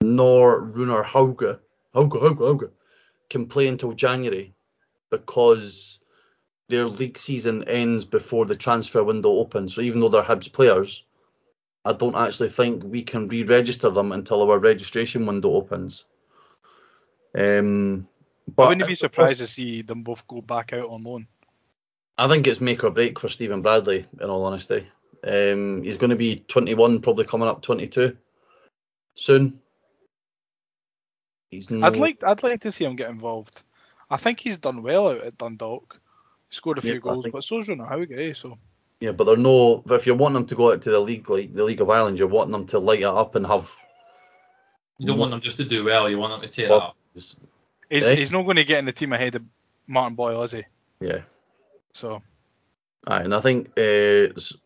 nor 0.03 0.61
Runar 0.61 1.03
Hauge, 1.03 1.59
Hauge, 1.95 2.21
Hauge, 2.21 2.39
Hauge 2.39 2.71
can 3.31 3.47
play 3.47 3.69
until 3.69 3.93
January 3.93 4.53
because 5.09 6.01
their 6.69 6.87
league 6.87 7.17
season 7.17 7.65
ends 7.65 8.05
before 8.05 8.45
the 8.45 8.55
transfer 8.55 9.03
window 9.03 9.31
opens. 9.31 9.75
So 9.75 9.81
even 9.81 10.01
though 10.01 10.11
they're 10.11 10.23
Hibs 10.23 10.53
players, 10.53 11.05
I 11.87 11.95
don't 11.95 12.17
actually 12.17 12.51
think 12.51 12.85
we 12.85 13.03
can 13.03 13.27
re-register 13.27 13.89
them 13.89 14.13
until 14.13 14.43
our 14.43 14.59
registration 14.59 15.25
window 15.25 15.55
opens. 15.55 16.05
Um, 17.35 18.07
I 18.59 18.69
wouldn't 18.69 18.87
be 18.87 18.97
surprised 18.97 19.41
to 19.41 19.47
see 19.47 19.81
them 19.81 20.03
both 20.03 20.27
go 20.29 20.43
back 20.43 20.75
out 20.75 20.91
on 20.91 21.03
loan. 21.03 21.27
I 22.19 22.29
think 22.29 22.47
it's 22.47 22.61
make 22.61 22.85
or 22.85 22.91
break 22.91 23.19
for 23.19 23.31
Steven 23.31 23.63
Bradley, 23.63 24.05
in 24.21 24.29
all 24.29 24.45
honesty. 24.45 24.87
Um, 25.27 25.83
he's 25.83 25.97
going 25.97 26.11
to 26.11 26.17
be 26.17 26.37
21, 26.37 27.01
probably 27.01 27.25
coming 27.25 27.49
up 27.49 27.63
22 27.63 28.17
soon. 29.15 29.61
He's 31.51 31.71
no, 31.71 31.87
I'd 31.87 31.97
like 31.97 32.23
I'd 32.23 32.43
like 32.43 32.61
to 32.63 32.73
see 32.73 32.85
him 32.85 32.97
get 32.97 33.11
involved. 33.11 33.63
I 34.11 34.17
think 34.17 34.39
he's 34.41 34.59
done 34.59 34.83
well 34.83 35.09
out 35.09 35.23
at 35.23 35.39
Dundalk. 35.39 35.99
He 36.51 36.55
Scored 36.57 36.79
a 36.79 36.83
few 36.83 36.95
Yeah, 36.95 36.99
goals, 37.01 37.25
think- 37.25 37.33
but 37.33 37.45
so's 37.45 37.69
Ronald 37.69 37.89
Hauge, 37.89 38.13
eh, 38.13 38.33
so 38.35 38.59
yeah, 39.01 39.13
but 39.13 39.25
they're 39.25 39.37
no. 39.37 39.83
If 39.91 40.07
you're 40.07 40.17
wanting 40.17 40.35
them 40.35 40.47
to 40.47 40.55
go 40.55 40.73
out 40.73 40.83
to 40.83 40.91
the 40.91 40.99
league, 41.01 41.29
like 41.31 41.55
the 41.55 41.65
League 41.65 41.81
of 41.81 41.89
Ireland, 41.89 42.19
you're 42.19 42.29
wanting 42.29 42.53
them 42.53 42.67
to 42.67 42.79
light 42.79 43.01
it 43.01 43.05
up 43.05 43.35
and 43.35 43.47
have. 43.47 43.71
You 44.99 45.07
don't 45.07 45.19
want 45.19 45.31
them 45.31 45.41
just 45.41 45.57
to 45.59 45.65
do 45.65 45.85
well. 45.85 46.11
You 46.11 46.19
want 46.19 46.33
them 46.41 46.49
to 46.51 46.55
tear 46.55 46.67
it 46.67 46.71
Well, 46.71 46.81
up. 46.81 46.97
he's 47.15 47.37
Eh? 47.91 48.15
he's 48.17 48.31
not 48.33 48.43
going 48.43 48.57
to 48.57 48.65
get 48.65 48.81
in 48.81 48.85
the 48.85 48.93
team 48.93 49.13
ahead 49.13 49.35
of 49.37 49.43
Martin 49.87 50.17
Boyle, 50.17 50.43
is 50.43 50.51
he? 50.53 50.65
Yeah, 51.01 51.23
So 51.95 52.21
Aye, 53.07 53.23
and 53.23 53.35
I 53.35 53.41
think 53.41 53.69
uh, 53.79 54.35
s- 54.37 54.57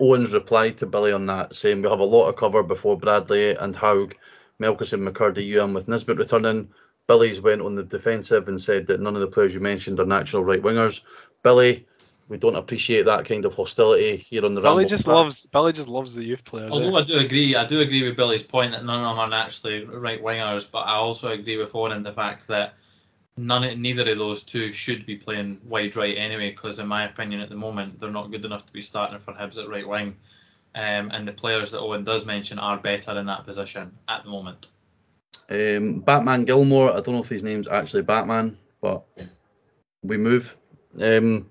Owen's 0.00 0.32
replied 0.32 0.78
to 0.78 0.86
Billy 0.86 1.12
on 1.12 1.26
that, 1.26 1.54
saying 1.54 1.82
we 1.82 1.88
have 1.88 1.98
a 1.98 2.04
lot 2.04 2.28
of 2.28 2.36
cover 2.36 2.62
before 2.62 2.98
Bradley 2.98 3.56
and 3.56 3.74
Hauge, 3.74 4.14
Melkersen, 4.60 5.08
McKirdy, 5.08 5.48
Youan 5.48 5.74
with 5.74 5.88
Nisbet 5.88 6.18
returning. 6.18 6.68
Billy's 7.06 7.40
went 7.40 7.62
on 7.62 7.74
the 7.74 7.82
defensive 7.82 8.48
and 8.48 8.60
said 8.60 8.86
that 8.86 9.00
none 9.00 9.14
of 9.14 9.20
the 9.20 9.26
players 9.26 9.54
you 9.54 9.60
mentioned 9.60 9.98
are 9.98 10.04
natural 10.04 10.44
right 10.44 10.62
wingers. 10.62 11.00
Billy, 11.42 11.86
we 12.28 12.36
don't 12.36 12.56
appreciate 12.56 13.06
that 13.06 13.24
kind 13.24 13.44
of 13.44 13.54
hostility 13.54 14.16
here 14.16 14.44
on 14.44 14.54
the 14.54 14.60
Billy 14.60 14.84
Ramble 14.84 14.90
just 14.90 15.04
Chat. 15.04 15.14
loves 15.14 15.46
Billy 15.46 15.72
just 15.72 15.88
loves 15.88 16.14
the 16.14 16.24
youth 16.24 16.44
players. 16.44 16.70
Although 16.70 16.96
eh? 16.96 17.00
I 17.00 17.04
do 17.04 17.18
agree, 17.18 17.56
I 17.56 17.64
do 17.64 17.80
agree 17.80 18.06
with 18.06 18.16
Billy's 18.16 18.42
point 18.42 18.72
that 18.72 18.84
none 18.84 19.02
of 19.02 19.02
them 19.02 19.18
are 19.18 19.28
naturally 19.28 19.84
right 19.84 20.22
wingers, 20.22 20.70
but 20.70 20.80
I 20.80 20.94
also 20.94 21.30
agree 21.30 21.56
with 21.56 21.74
Owen 21.74 21.92
in 21.92 22.02
the 22.02 22.12
fact 22.12 22.48
that 22.48 22.74
none, 23.38 23.80
neither 23.80 24.10
of 24.10 24.18
those 24.18 24.42
two 24.42 24.72
should 24.72 25.06
be 25.06 25.16
playing 25.16 25.60
wide 25.64 25.96
right 25.96 26.16
anyway, 26.16 26.50
because 26.50 26.78
in 26.78 26.88
my 26.88 27.04
opinion 27.04 27.40
at 27.40 27.48
the 27.48 27.56
moment 27.56 27.98
they're 27.98 28.10
not 28.10 28.30
good 28.30 28.44
enough 28.44 28.66
to 28.66 28.72
be 28.72 28.82
starting 28.82 29.18
for 29.18 29.32
Hibs 29.32 29.58
at 29.62 29.68
right 29.68 29.88
wing. 29.88 30.16
um, 30.74 31.10
and 31.12 31.26
the 31.26 31.32
players 31.32 31.70
that 31.70 31.80
Owen 31.80 32.04
does 32.04 32.26
mention 32.26 32.58
are 32.58 32.76
better 32.76 33.16
in 33.18 33.26
that 33.26 33.44
position 33.44 33.96
at 34.08 34.24
the 34.24 34.30
moment. 34.30 34.66
Um, 35.50 36.00
Batman 36.00 36.44
Gilmore, 36.44 36.92
I 36.92 37.00
don't 37.00 37.14
know 37.14 37.22
if 37.22 37.28
his 37.28 37.42
name's 37.42 37.68
actually 37.68 38.02
Batman, 38.02 38.56
but 38.80 39.04
we 40.02 40.16
move. 40.16 40.56
Um, 41.00 41.50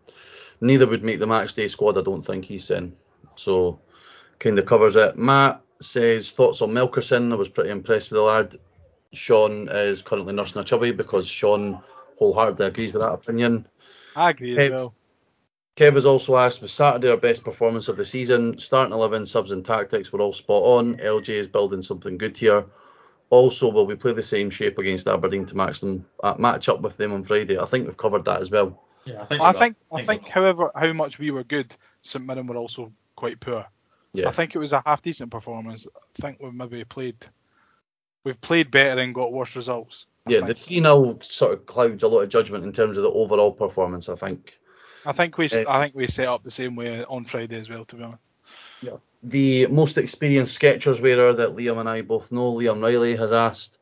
neither 0.62 0.88
would 0.88 1.04
make 1.04 1.20
the 1.20 1.28
match 1.28 1.56
day 1.56 1.68
squad, 1.68 1.98
I 1.98 2.04
don't 2.04 2.26
think 2.26 2.46
he's 2.46 2.70
in. 2.70 2.96
So 3.36 3.80
kind 4.40 4.58
of 4.60 4.66
covers 4.66 4.96
it. 4.96 5.18
Matt 5.18 5.62
says 5.82 6.32
thoughts 6.32 6.62
on 6.62 6.70
Melkerson. 6.70 7.32
I 7.32 7.36
was 7.36 7.50
pretty 7.50 7.72
impressed 7.72 8.12
with 8.12 8.18
the 8.18 8.24
lad. 8.24 8.56
Shaun 9.14 9.70
is 9.70 10.02
currently 10.02 10.34
nursing 10.34 10.62
a 10.62 10.64
chubby 10.64 10.92
because 10.92 11.28
Shaun 11.28 11.80
wholeheartedly 12.18 12.66
agrees 12.66 12.94
with 12.94 13.02
that 13.02 13.14
opinion. 13.14 13.68
I 14.16 14.32
agree 14.32 14.56
Hey. 14.56 14.68
as 14.68 14.72
well. 14.72 14.94
Kev 15.76 15.94
has 15.94 16.08
also 16.08 16.36
asked, 16.38 16.62
was 16.62 16.72
Saturday 16.72 17.10
our 17.10 17.18
best 17.18 17.44
performance 17.44 17.88
of 17.88 17.98
the 17.98 18.06
season? 18.06 18.58
Starting 18.58 18.94
11, 18.94 19.28
subs 19.28 19.52
and 19.52 19.64
tactics 19.64 20.12
were 20.12 20.22
all 20.22 20.34
spot 20.34 20.64
on. 20.64 20.96
LJ 20.98 21.30
is 21.30 21.48
building 21.48 21.84
something 21.84 22.18
good 22.18 22.36
here. 22.36 22.66
Also, 23.30 23.70
will 23.70 23.86
we 23.86 23.94
play 23.94 24.14
the 24.14 24.22
same 24.24 24.50
shape 24.50 24.80
against 24.80 25.08
Aberdeen 25.08 25.46
to 25.46 25.56
match 25.56 25.82
them, 25.82 26.06
uh, 26.24 26.34
match 26.40 26.68
up 26.68 26.82
with 26.82 26.98
them 26.98 27.14
on 27.14 27.24
Friday? 27.24 27.60
I 27.60 27.66
think 27.66 27.86
we've 27.86 27.98
covered 27.98 28.26
that 28.26 28.42
as 28.42 28.50
well. 28.50 28.82
Yeah, 29.06 29.22
I 29.22 29.26
think. 29.26 29.42
I 29.42 29.52
we 29.52 29.60
think. 29.60 29.78
I 29.94 30.04
think 30.04 30.28
however 30.28 30.72
how 30.76 30.94
much 30.94 31.20
we 31.20 31.30
were 31.32 31.44
good, 31.44 31.76
St 32.02 32.26
Mirren 32.26 32.48
were 32.48 32.58
also 32.58 32.92
quite 33.16 33.40
poor. 33.40 33.66
Yeah. 34.14 34.30
I 34.30 34.32
think 34.32 34.56
it 34.56 34.60
was 34.60 34.72
a 34.72 34.82
half 34.86 35.02
decent 35.02 35.30
performance. 35.30 35.86
I 35.96 36.22
think 36.22 36.40
we've 36.40 36.54
maybe 36.54 36.84
played 36.86 37.18
we've 38.28 38.42
played 38.42 38.70
better 38.70 39.00
and 39.02 39.16
got 39.16 39.32
worse 39.32 39.56
results. 39.56 40.06
I 40.28 40.34
Yeah, 40.34 40.40
the 40.42 40.54
think. 40.54 40.58
3 40.58 40.82
0 40.82 41.20
sort 41.22 41.54
of 41.54 41.66
clouds 41.66 42.04
a 42.04 42.08
lot 42.08 42.20
of 42.20 42.30
judgment 42.30 42.66
in 42.66 42.74
terms 42.74 42.98
of 42.98 43.04
the 43.04 43.10
overall 43.10 43.54
performance, 43.54 44.10
I 44.10 44.16
think. 44.16 44.60
I 45.06 45.14
think 45.14 45.38
we 45.38 45.50
Uh, 45.50 45.64
I 45.68 45.82
think 45.82 45.96
we 45.96 46.08
set 46.08 46.28
up 46.28 46.44
the 46.44 46.52
same 46.52 46.76
way 46.76 47.06
on 47.06 47.24
Friday 47.24 47.58
as 47.58 47.70
well. 47.70 47.86
To 47.86 47.96
be 47.96 48.04
honest, 48.04 48.22
Yeah. 48.82 48.98
The 49.24 49.68
most 49.68 49.98
experienced 49.98 50.60
Skechers 50.60 51.02
wearer 51.02 51.34
that 51.34 51.56
Liam 51.56 51.80
and 51.80 51.90
I 51.90 52.02
both 52.02 52.32
know, 52.32 52.54
Liam 52.54 52.84
Riley, 52.84 53.16
has 53.16 53.32
asked, 53.32 53.80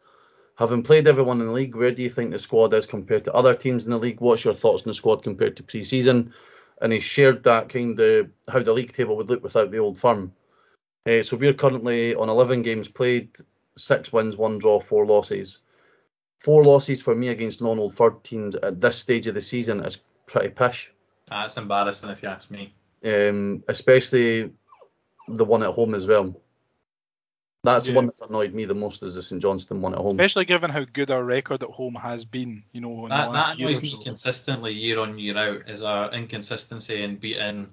having 0.55 0.83
played 0.83 1.07
everyone 1.07 1.41
in 1.41 1.47
the 1.47 1.53
league, 1.53 1.75
where 1.75 1.91
do 1.91 2.03
you 2.03 2.09
think 2.09 2.31
the 2.31 2.39
squad 2.39 2.73
is 2.73 2.85
compared 2.85 3.25
to 3.25 3.33
other 3.33 3.53
teams 3.55 3.85
in 3.85 3.91
the 3.91 3.97
league? 3.97 4.21
What's 4.21 4.45
your 4.45 4.53
thoughts 4.53 4.83
on 4.83 4.89
the 4.89 4.93
squad 4.93 5.23
compared 5.23 5.57
to 5.57 5.63
pre-season? 5.63 6.33
And 6.81 6.93
he 6.93 6.99
shared 6.99 7.43
that 7.43 7.69
kind 7.69 7.99
of 7.99 8.29
how 8.47 8.61
the 8.61 8.73
league 8.73 8.93
table 8.93 9.17
would 9.17 9.29
look 9.29 9.43
without 9.43 9.71
the 9.71 9.79
old 9.79 9.97
firm. 9.97 10.31
Uh, 11.07 11.23
so 11.23 11.35
we're 11.35 11.53
currently 11.53 12.15
on 12.15 12.29
11 12.29 12.61
games 12.61 12.87
played, 12.87 13.35
six 13.77 14.11
wins, 14.11 14.37
one 14.37 14.57
draw, 14.57 14.79
four 14.79 15.05
losses. 15.05 15.59
Four 16.39 16.63
losses 16.63 17.01
for 17.01 17.15
me 17.15 17.29
against 17.29 17.61
non-old 17.61 17.95
third 17.95 18.23
teams 18.23 18.55
at 18.55 18.79
this 18.79 18.97
stage 18.97 19.27
of 19.27 19.33
the 19.35 19.41
season 19.41 19.83
is 19.83 19.97
pretty 20.27 20.49
pish. 20.49 20.91
that's 21.29 21.57
embarrassing 21.57 22.09
if 22.09 22.21
you 22.21 22.29
ask 22.29 22.51
me. 22.51 22.73
um, 23.03 23.63
especially 23.67 24.51
the 25.27 25.45
one 25.45 25.63
at 25.63 25.73
home 25.73 25.95
as 25.95 26.07
well. 26.07 26.39
That's 27.63 27.85
the 27.85 27.93
one 27.93 28.05
that's 28.05 28.21
annoyed 28.21 28.53
me 28.53 28.65
the 28.65 28.75
most 28.75 29.01
is 29.01 29.15
the 29.15 29.23
St 29.23 29.41
Johnstone 29.41 29.81
one 29.81 29.93
at 29.95 29.99
home. 29.99 30.19
especially 30.19 30.45
given 30.45 30.69
how 30.69 30.85
good 30.85 31.09
our 31.09 31.23
record 31.23 31.63
at 31.63 31.69
home 31.69 31.95
has 31.95 32.23
been. 32.23 32.63
You 32.71 32.81
know, 32.81 32.91
in 33.05 33.09
the 33.09 33.15
That, 33.15 33.33
that 33.33 33.57
annoys 33.57 33.81
me 33.81 33.97
consistently 34.03 34.73
year 34.73 34.99
on 34.99 35.17
year 35.17 35.35
out 35.35 35.67
is 35.67 35.83
our 35.83 36.13
inconsistency 36.13 37.01
in 37.01 37.15
beating 37.15 37.71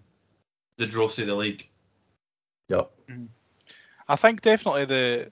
the 0.79 0.87
dross 0.87 1.19
of 1.19 1.27
the 1.27 1.35
league. 1.35 1.69
Yep. 2.71 2.91
I 4.09 4.17
think 4.17 4.41
definitely 4.41 4.87
the 4.87 5.31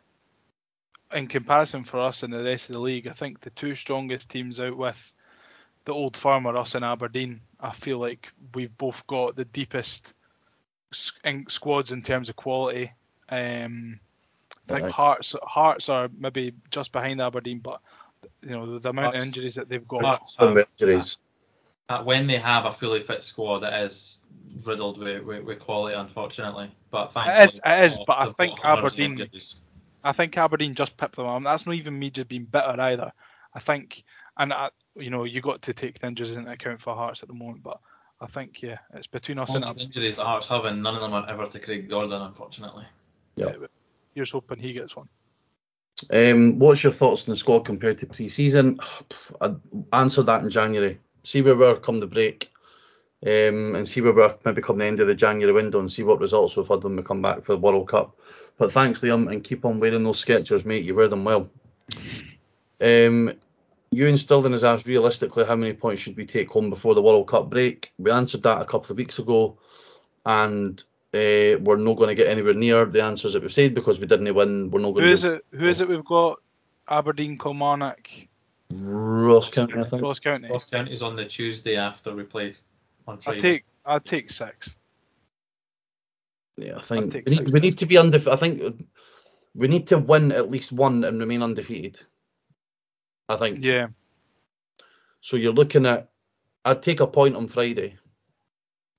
in 1.13 1.27
comparison 1.27 1.85
for 1.85 2.01
us 2.01 2.23
and 2.23 2.33
the 2.33 2.43
rest 2.43 2.69
of 2.71 2.75
the 2.75 2.81
league, 2.81 3.07
I 3.09 3.13
think 3.13 3.41
the 3.41 3.51
two 3.51 3.75
strongest 3.75 4.31
teams 4.31 4.61
out 4.61 4.77
with 4.77 5.13
the 5.85 5.93
old 5.93 6.17
firm 6.17 6.47
are 6.47 6.57
us 6.57 6.75
and 6.75 6.85
Aberdeen. 6.85 7.41
I 7.59 7.73
feel 7.73 7.99
like 7.99 8.29
we've 8.55 8.77
both 8.77 9.07
got 9.07 9.37
the 9.37 9.45
deepest 9.45 10.13
squads 10.93 11.93
in 11.93 12.03
terms 12.03 12.29
of 12.29 12.37
quality. 12.37 12.93
Um, 13.29 14.01
I 14.69 14.75
think 14.75 14.83
Right. 14.85 14.93
Hearts 14.93 15.35
Hearts 15.43 15.89
are 15.89 16.09
maybe 16.17 16.53
just 16.71 16.93
behind 16.93 17.21
Aberdeen, 17.21 17.59
but 17.59 17.81
you 18.43 18.51
know 18.51 18.75
the, 18.75 18.79
the 18.81 18.91
amount 18.91 19.17
of 19.17 19.23
injuries 19.23 19.55
that 19.55 19.69
they've 19.69 19.87
got. 19.87 20.05
Hearts 20.05 20.37
have- 20.39 20.67
injuries. 20.79 21.19
Uh, 21.89 22.05
when 22.05 22.29
they 22.29 22.37
have 22.37 22.67
a 22.67 22.73
fully 22.73 23.01
fit 23.01 23.25
squad, 23.25 23.65
it 23.65 23.75
is 23.83 24.23
riddled 24.65 24.97
with, 24.99 25.25
with, 25.25 25.43
with 25.43 25.59
quality, 25.59 25.97
unfortunately. 25.97 26.71
But 26.93 27.07
It 27.07 27.13
thankfully, 27.15 27.49
is- 27.57 27.61
it 27.65 27.93
is, 27.93 27.99
but 28.07 28.17
I 28.19 28.33
think 28.33 28.61
Aberdeen- 28.63 29.11
injuries. 29.13 29.61
I 30.03 30.13
think 30.13 30.37
Aberdeen 30.37 30.75
just 30.75 30.97
pipped 30.97 31.17
them 31.17 31.27
on. 31.27 31.43
That's 31.43 31.67
not 31.67 31.75
even 31.75 31.99
me 31.99 32.11
just 32.11 32.29
being 32.29 32.45
bitter 32.45 32.81
either. 32.81 33.13
I 33.55 33.61
think, 33.61 34.05
and 34.37 34.53
I, 34.53 34.71
you 34.95 35.11
know, 35.11 35.25
you 35.25 35.41
got 35.41 35.63
to 35.63 35.75
take 35.75 35.99
the 35.99 36.07
injuries 36.07 36.33
into 36.33 36.51
account 36.51 36.81
for 36.81 36.95
Hearts 36.95 37.23
at 37.23 37.29
the 37.29 37.35
moment, 37.35 37.63
but 37.63 37.81
I 38.21 38.27
think 38.27 38.63
yeah, 38.63 38.79
it's 38.95 39.07
between 39.07 39.39
us 39.39 39.51
All 39.51 39.57
and 39.57 39.65
these 39.65 39.83
injuries 39.83 40.17
that 40.17 40.25
Hearts 40.25 40.49
have, 40.49 40.65
and 40.65 40.83
none 40.83 40.95
of 40.95 41.01
them 41.01 41.13
are 41.13 41.29
ever 41.29 41.47
to 41.47 41.59
Craig 41.59 41.89
Gordon, 41.89 42.23
unfortunately. 42.23 42.85
Yeah. 43.37 43.53
Here's 44.15 44.31
hoping 44.31 44.59
he 44.59 44.73
gets 44.73 44.95
one. 44.95 45.09
Um, 46.13 46.59
what's 46.59 46.83
your 46.83 46.93
thoughts 46.93 47.29
on 47.29 47.33
the 47.33 47.37
squad 47.37 47.65
compared 47.65 47.99
to 48.01 48.07
pre-season? 48.07 48.81
I 49.41 49.55
answered 49.93 50.27
that 50.27 50.43
in 50.43 50.51
January. 50.51 50.99
See 51.25 51.43
where 51.43 51.57
we're 51.57 51.77
come 51.77 52.01
the 52.01 52.07
break, 52.07 52.51
um, 53.27 53.75
and 53.75 53.87
see 53.87 54.01
where 54.01 54.13
we're 54.13 54.35
maybe 54.45 54.63
come 54.63 54.79
the 54.79 54.87
end 54.87 55.01
of 55.01 55.07
the 55.07 55.15
January 55.15 55.53
window, 55.53 55.81
and 55.81 55.93
see 55.93 56.03
what 56.03 56.21
results 56.21 56.57
we've 56.57 56.69
had 56.69 56.85
when 56.85 56.97
we 56.97 57.03
come 57.03 57.23
back 57.23 57.45
for 57.45 57.53
the 57.53 57.59
World 57.59 57.89
Cup. 57.89 58.17
But 58.61 58.73
thanks, 58.73 59.01
Liam, 59.01 59.33
and 59.33 59.43
keep 59.43 59.65
on 59.65 59.81
wearing 59.81 60.05
those 60.05 60.23
Skechers, 60.23 60.67
mate. 60.67 60.85
You 60.85 60.95
wear 60.95 61.09
them 61.09 61.25
well. 61.25 61.49
Um, 62.79 63.33
Ewan 63.91 64.19
Stilden 64.19 64.53
has 64.53 64.65
asked 64.65 64.87
realistically 64.87 65.47
how 65.47 65.57
many 65.57 65.73
points 65.73 66.03
should 66.03 66.15
we 66.15 66.27
take 66.27 66.51
home 66.51 66.69
before 66.69 66.95
the 66.95 67.01
World 67.01 67.27
Cup 67.27 67.49
break. 67.49 67.91
We 67.99 68.11
answered 68.11 68.43
that 68.43 68.61
a 68.61 68.67
couple 68.67 68.93
of 68.93 68.99
weeks 68.99 69.19
ago, 69.19 69.57
and 70.27 70.79
uh, 71.15 71.57
we're 71.59 71.77
not 71.77 71.97
going 71.97 72.11
to 72.11 72.15
get 72.15 72.29
anywhere 72.29 72.53
near 72.53 72.85
the 72.85 73.03
answers 73.03 73.33
that 73.33 73.41
we've 73.41 73.51
said 73.51 73.73
because 73.73 73.99
we 73.99 74.07
didn't 74.07 74.35
win. 74.35 74.71
We're 74.71 74.81
not 74.81 74.93
going 74.93 75.07
Who 75.07 75.11
to 75.13 75.17
is 75.17 75.25
it? 75.25 75.45
Who 75.53 75.67
is 75.67 75.81
it? 75.81 75.89
We've 75.89 76.05
got 76.05 76.43
Aberdeen, 76.87 77.39
Kilmarnock, 77.39 78.11
Ross 78.71 79.49
County, 79.49 79.79
I 79.79 79.85
think. 79.85 80.03
Ross 80.03 80.19
County. 80.19 80.49
Ross 80.49 80.69
County's 80.69 81.01
on 81.01 81.17
the 81.17 81.25
Tuesday 81.25 81.77
after 81.77 82.15
we 82.15 82.25
play 82.25 82.57
on 83.09 83.17
Friday. 83.17 83.39
I 83.39 83.41
take 83.41 83.65
I 83.87 83.99
take 84.01 84.29
six. 84.29 84.77
Yeah, 86.57 86.77
I 86.77 86.83
think 86.83 87.13
take 87.13 87.27
we 87.27 87.37
need, 87.37 87.53
we 87.53 87.61
need 87.61 87.79
to 87.79 87.87
be 87.87 87.97
undefeated. 87.99 88.33
I 88.33 88.37
think 88.37 88.87
we 89.55 89.69
need 89.69 89.87
to 89.89 89.99
win 89.99 90.33
at 90.33 90.51
least 90.51 90.73
one 90.73 91.05
and 91.05 91.19
remain 91.21 91.43
undefeated. 91.43 92.01
I 93.29 93.37
think. 93.37 93.65
Yeah, 93.65 93.89
So 95.21 95.37
you're 95.37 95.53
looking 95.53 95.87
at. 95.87 96.11
I'd 96.65 96.83
take 96.83 97.01
a 97.01 97.07
point 97.07 97.37
on 97.37 97.49
Friday. 97.49 97.97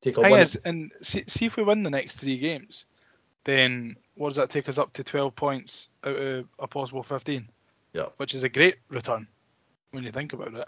Take 0.01 0.17
a 0.17 0.21
thing 0.21 0.31
win. 0.31 0.41
is, 0.41 0.55
and 0.65 0.91
see, 1.03 1.23
see 1.27 1.45
if 1.45 1.57
we 1.57 1.63
win 1.63 1.83
the 1.83 1.91
next 1.91 2.15
three 2.15 2.37
games, 2.39 2.85
then 3.43 3.95
what 4.15 4.29
does 4.29 4.37
that 4.37 4.49
take 4.49 4.67
us 4.67 4.79
up 4.79 4.93
to 4.93 5.03
12 5.03 5.35
points 5.35 5.89
out 6.03 6.15
of 6.15 6.47
a 6.57 6.67
possible 6.67 7.03
15? 7.03 7.47
Yeah. 7.93 8.07
Which 8.17 8.33
is 8.33 8.43
a 8.43 8.49
great 8.49 8.77
return 8.89 9.27
when 9.91 10.03
you 10.03 10.11
think 10.11 10.33
about 10.33 10.55
it. 10.55 10.67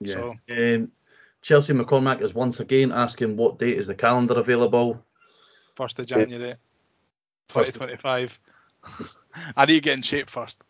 yeah. 0.00 0.14
So 0.14 0.34
Um, 0.48 0.92
Chelsea 1.40 1.72
McCormack 1.72 2.20
is 2.20 2.34
once 2.34 2.60
again 2.60 2.92
asking 2.92 3.36
what 3.36 3.58
date 3.58 3.78
is 3.78 3.88
the 3.88 3.94
calendar 3.96 4.34
available. 4.38 5.04
First 5.74 5.98
of 5.98 6.06
January, 6.06 6.54
2025. 7.48 8.40
I 9.56 9.64
need 9.64 9.74
to 9.74 9.80
get 9.80 9.96
in 9.96 10.02
shape 10.02 10.28
first. 10.28 10.62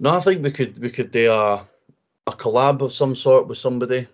No, 0.00 0.10
I 0.10 0.20
think 0.20 0.42
we 0.42 0.50
could 0.50 0.78
we 0.78 0.90
could 0.90 1.10
do 1.10 1.32
a 1.32 1.66
a 2.26 2.32
collab 2.32 2.80
of 2.80 2.92
some 2.92 3.14
sort 3.14 3.46
with 3.46 3.58
somebody. 3.58 4.08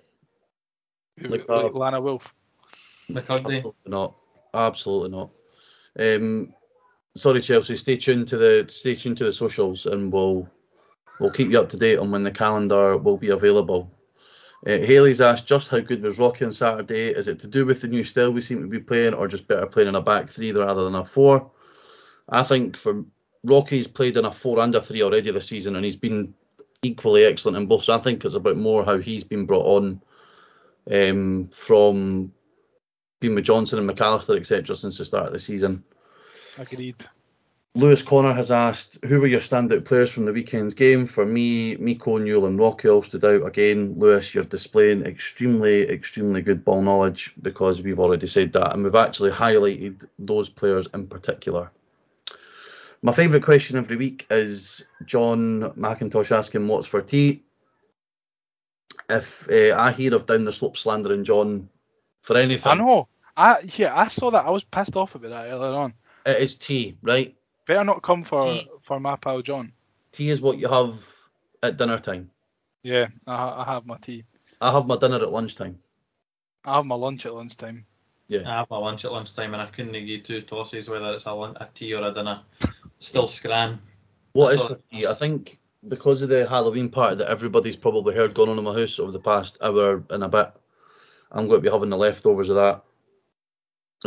Like, 1.21 1.49
Like, 1.49 1.51
uh, 1.51 1.69
Lana 1.69 2.01
Wolf. 2.01 2.35
McKirdy. 3.11 3.57
Absolutely 3.57 3.73
not. 3.87 4.15
Absolutely 4.55 5.11
not. 5.11 5.31
Um, 5.99 6.55
sorry, 7.17 7.41
Chelsea. 7.41 7.77
Stay 7.77 7.97
tuned 7.97 8.29
to 8.29 8.37
the 8.37 8.67
stay 8.69 8.95
tuned 8.95 9.19
to 9.19 9.25
the 9.25 9.33
socials, 9.33 9.87
and 9.87 10.13
we'll 10.13 10.49
we'll 11.19 11.31
keep 11.31 11.51
you 11.51 11.59
up 11.59 11.69
to 11.71 11.77
date 11.77 11.99
on 11.99 12.11
when 12.11 12.25
the 12.25 12.31
calendar 12.31 12.97
will 12.97 13.17
be 13.17 13.31
available. 13.31 13.91
Uh, 14.67 14.79
Haley's 14.79 15.21
asked 15.21 15.47
just 15.47 15.71
how 15.71 15.79
good 15.79 16.03
was 16.03 16.19
Rocky 16.19 16.45
on 16.45 16.53
Saturday. 16.53 17.09
Is 17.09 17.29
it 17.29 17.41
to 17.41 17.47
do 17.47 17.65
with 17.65 17.81
the 17.81 17.89
new 17.89 18.05
style 18.05 18.31
we 18.31 18.43
seem 18.43 18.61
to 18.61 18.69
be 18.69 18.79
playing, 18.79 19.15
or 19.15 19.27
just 19.27 19.49
better 19.49 19.67
playing 19.67 19.89
in 19.89 19.95
a 19.95 20.03
back 20.03 20.29
three 20.29 20.53
rather 20.53 20.85
than 20.85 20.95
a 20.95 21.05
four? 21.05 21.51
I 22.29 22.43
think 22.43 22.77
for 22.77 23.05
Rocky's 23.43 23.87
played 23.87 24.17
in 24.17 24.27
a 24.27 24.33
four 24.33 24.61
and 24.61 24.75
a 24.75 24.83
three 24.83 25.03
already 25.03 25.31
this 25.31 25.47
season, 25.47 25.77
and 25.77 25.85
he's 25.85 25.97
been 25.97 26.35
equally 26.83 27.25
excellent 27.25 27.57
in 27.57 27.67
both. 27.67 27.85
So 27.85 27.95
I 27.95 27.99
think 27.99 28.25
it's 28.25 28.35
about 28.35 28.57
more 28.57 28.85
how 28.85 28.99
he's 28.99 29.25
been 29.25 29.47
brought 29.47 29.67
on 29.67 30.03
um, 30.91 31.49
from 31.49 32.33
being 33.21 33.35
with 33.35 33.45
Johnson 33.45 33.79
and 33.79 33.89
McAllister, 33.89 34.39
etc., 34.39 34.77
since 34.77 34.99
the 34.99 35.05
start 35.05 35.27
of 35.27 35.33
the 35.33 35.39
season. 35.39 35.85
Agreed. 36.59 36.97
Lewis 37.77 38.03
Connor 38.03 38.35
has 38.35 38.51
asked, 38.51 38.99
who 39.05 39.21
were 39.21 39.29
your 39.29 39.41
standout 39.41 39.85
players 39.85 40.11
from 40.11 40.25
the 40.25 40.33
weekend's 40.33 40.75
game? 40.75 41.07
For 41.07 41.25
me, 41.25 41.77
Miko, 41.77 42.19
Newell, 42.19 42.47
and 42.47 42.59
Rocky 42.59 42.89
all 42.89 43.03
stood 43.03 43.25
out 43.25 43.47
again. 43.47 43.95
Lewis, 43.97 44.35
you're 44.35 44.43
displaying 44.43 45.07
extremely, 45.07 45.89
extremely 45.89 46.43
good 46.43 46.65
ball 46.65 46.83
knowledge 46.83 47.33
because 47.41 47.81
we've 47.81 48.01
already 48.01 48.27
said 48.27 48.53
that, 48.55 48.75
and 48.75 48.83
we've 48.83 48.95
actually 48.97 49.31
highlighted 49.31 50.05
those 50.19 50.49
players 50.49 50.89
in 50.95 51.07
particular. 51.07 51.71
My 53.03 53.13
favourite 53.13 53.45
question 53.45 53.77
every 53.77 53.97
week 53.97 54.27
is 54.31 54.85
John 55.07 55.73
McIntosh 55.79 56.37
asking, 56.37 56.67
what's 56.67 56.89
for 56.89 57.01
tea? 57.01 57.45
If 59.09 59.49
uh, 59.49 59.77
I 59.77 59.93
hear 59.93 60.15
of 60.17 60.27
down 60.27 60.45
the 60.45 60.53
slope 60.53 60.77
slandering 60.77 61.25
John 61.25 61.69
for 62.23 62.37
anything, 62.37 62.73
I 62.73 62.75
know. 62.75 63.09
I 63.37 63.61
yeah, 63.77 63.97
I 63.97 64.09
saw 64.09 64.31
that. 64.31 64.45
I 64.45 64.51
was 64.51 64.65
pissed 64.65 64.97
off 64.97 65.15
about 65.15 65.31
that 65.31 65.47
earlier 65.47 65.73
on. 65.73 65.95
It 66.27 66.43
is 66.43 66.57
tea, 66.57 66.97
right? 67.03 67.35
Better 67.71 67.85
not 67.85 68.03
come 68.03 68.25
for 68.25 68.43
Tea. 68.43 68.69
for 68.83 68.99
my 68.99 69.15
pal 69.15 69.43
John. 69.43 69.73
Tea 70.11 70.31
is 70.31 70.41
what 70.41 70.59
you 70.59 70.67
have 70.67 71.07
at 71.63 71.77
dinner 71.77 72.01
time. 72.01 72.29
Yeah, 72.83 73.07
I, 73.29 73.63
I 73.63 73.65
have 73.65 73.87
my 73.87 73.97
tea. 73.97 74.25
I 74.61 74.73
have 74.73 74.89
my 74.89 74.97
dinner 74.97 75.23
at 75.23 75.31
lunchtime. 75.31 75.79
I 76.65 76.75
have 76.75 76.85
my 76.85 76.97
lunch 76.97 77.27
at 77.27 77.33
lunchtime. 77.33 77.87
Yeah. 78.27 78.41
I 78.45 78.57
have 78.57 78.71
my 78.71 78.79
lunch 78.79 79.05
at 79.05 79.13
lunchtime 79.13 79.53
and 79.55 79.63
I 79.63 79.67
couldn't 79.67 79.93
give 80.05 80.25
two 80.25 80.41
tosses 80.43 80.91
whether 80.91 81.13
it's 81.13 81.27
a, 81.27 81.33
lun- 81.33 81.59
a 81.61 81.69
tea 81.73 81.95
or 81.95 82.03
a 82.03 82.13
dinner. 82.13 82.41
Still 82.99 83.29
scran. 83.29 83.79
What 84.33 84.55
is 84.55 84.59
That's 84.59 84.69
for 84.69 84.75
all 84.75 85.01
tea? 85.01 85.07
I 85.07 85.15
think 85.15 85.61
because 85.87 86.23
of 86.23 86.29
the 86.29 86.49
Halloween 86.49 86.89
party 86.89 87.19
that 87.19 87.31
everybody's 87.31 87.77
probably 87.77 88.17
heard 88.17 88.35
going 88.35 88.49
on 88.49 88.59
in 88.59 88.65
my 88.65 88.75
house 88.75 88.99
over 88.99 89.13
the 89.13 89.21
past 89.21 89.59
hour 89.63 90.03
and 90.11 90.25
a 90.25 90.29
bit, 90.29 90.51
I'm 91.31 91.47
going 91.47 91.63
to 91.63 91.71
be 91.71 91.73
having 91.73 91.91
the 91.91 91.97
leftovers 91.97 92.49
of 92.49 92.57
that. 92.57 92.83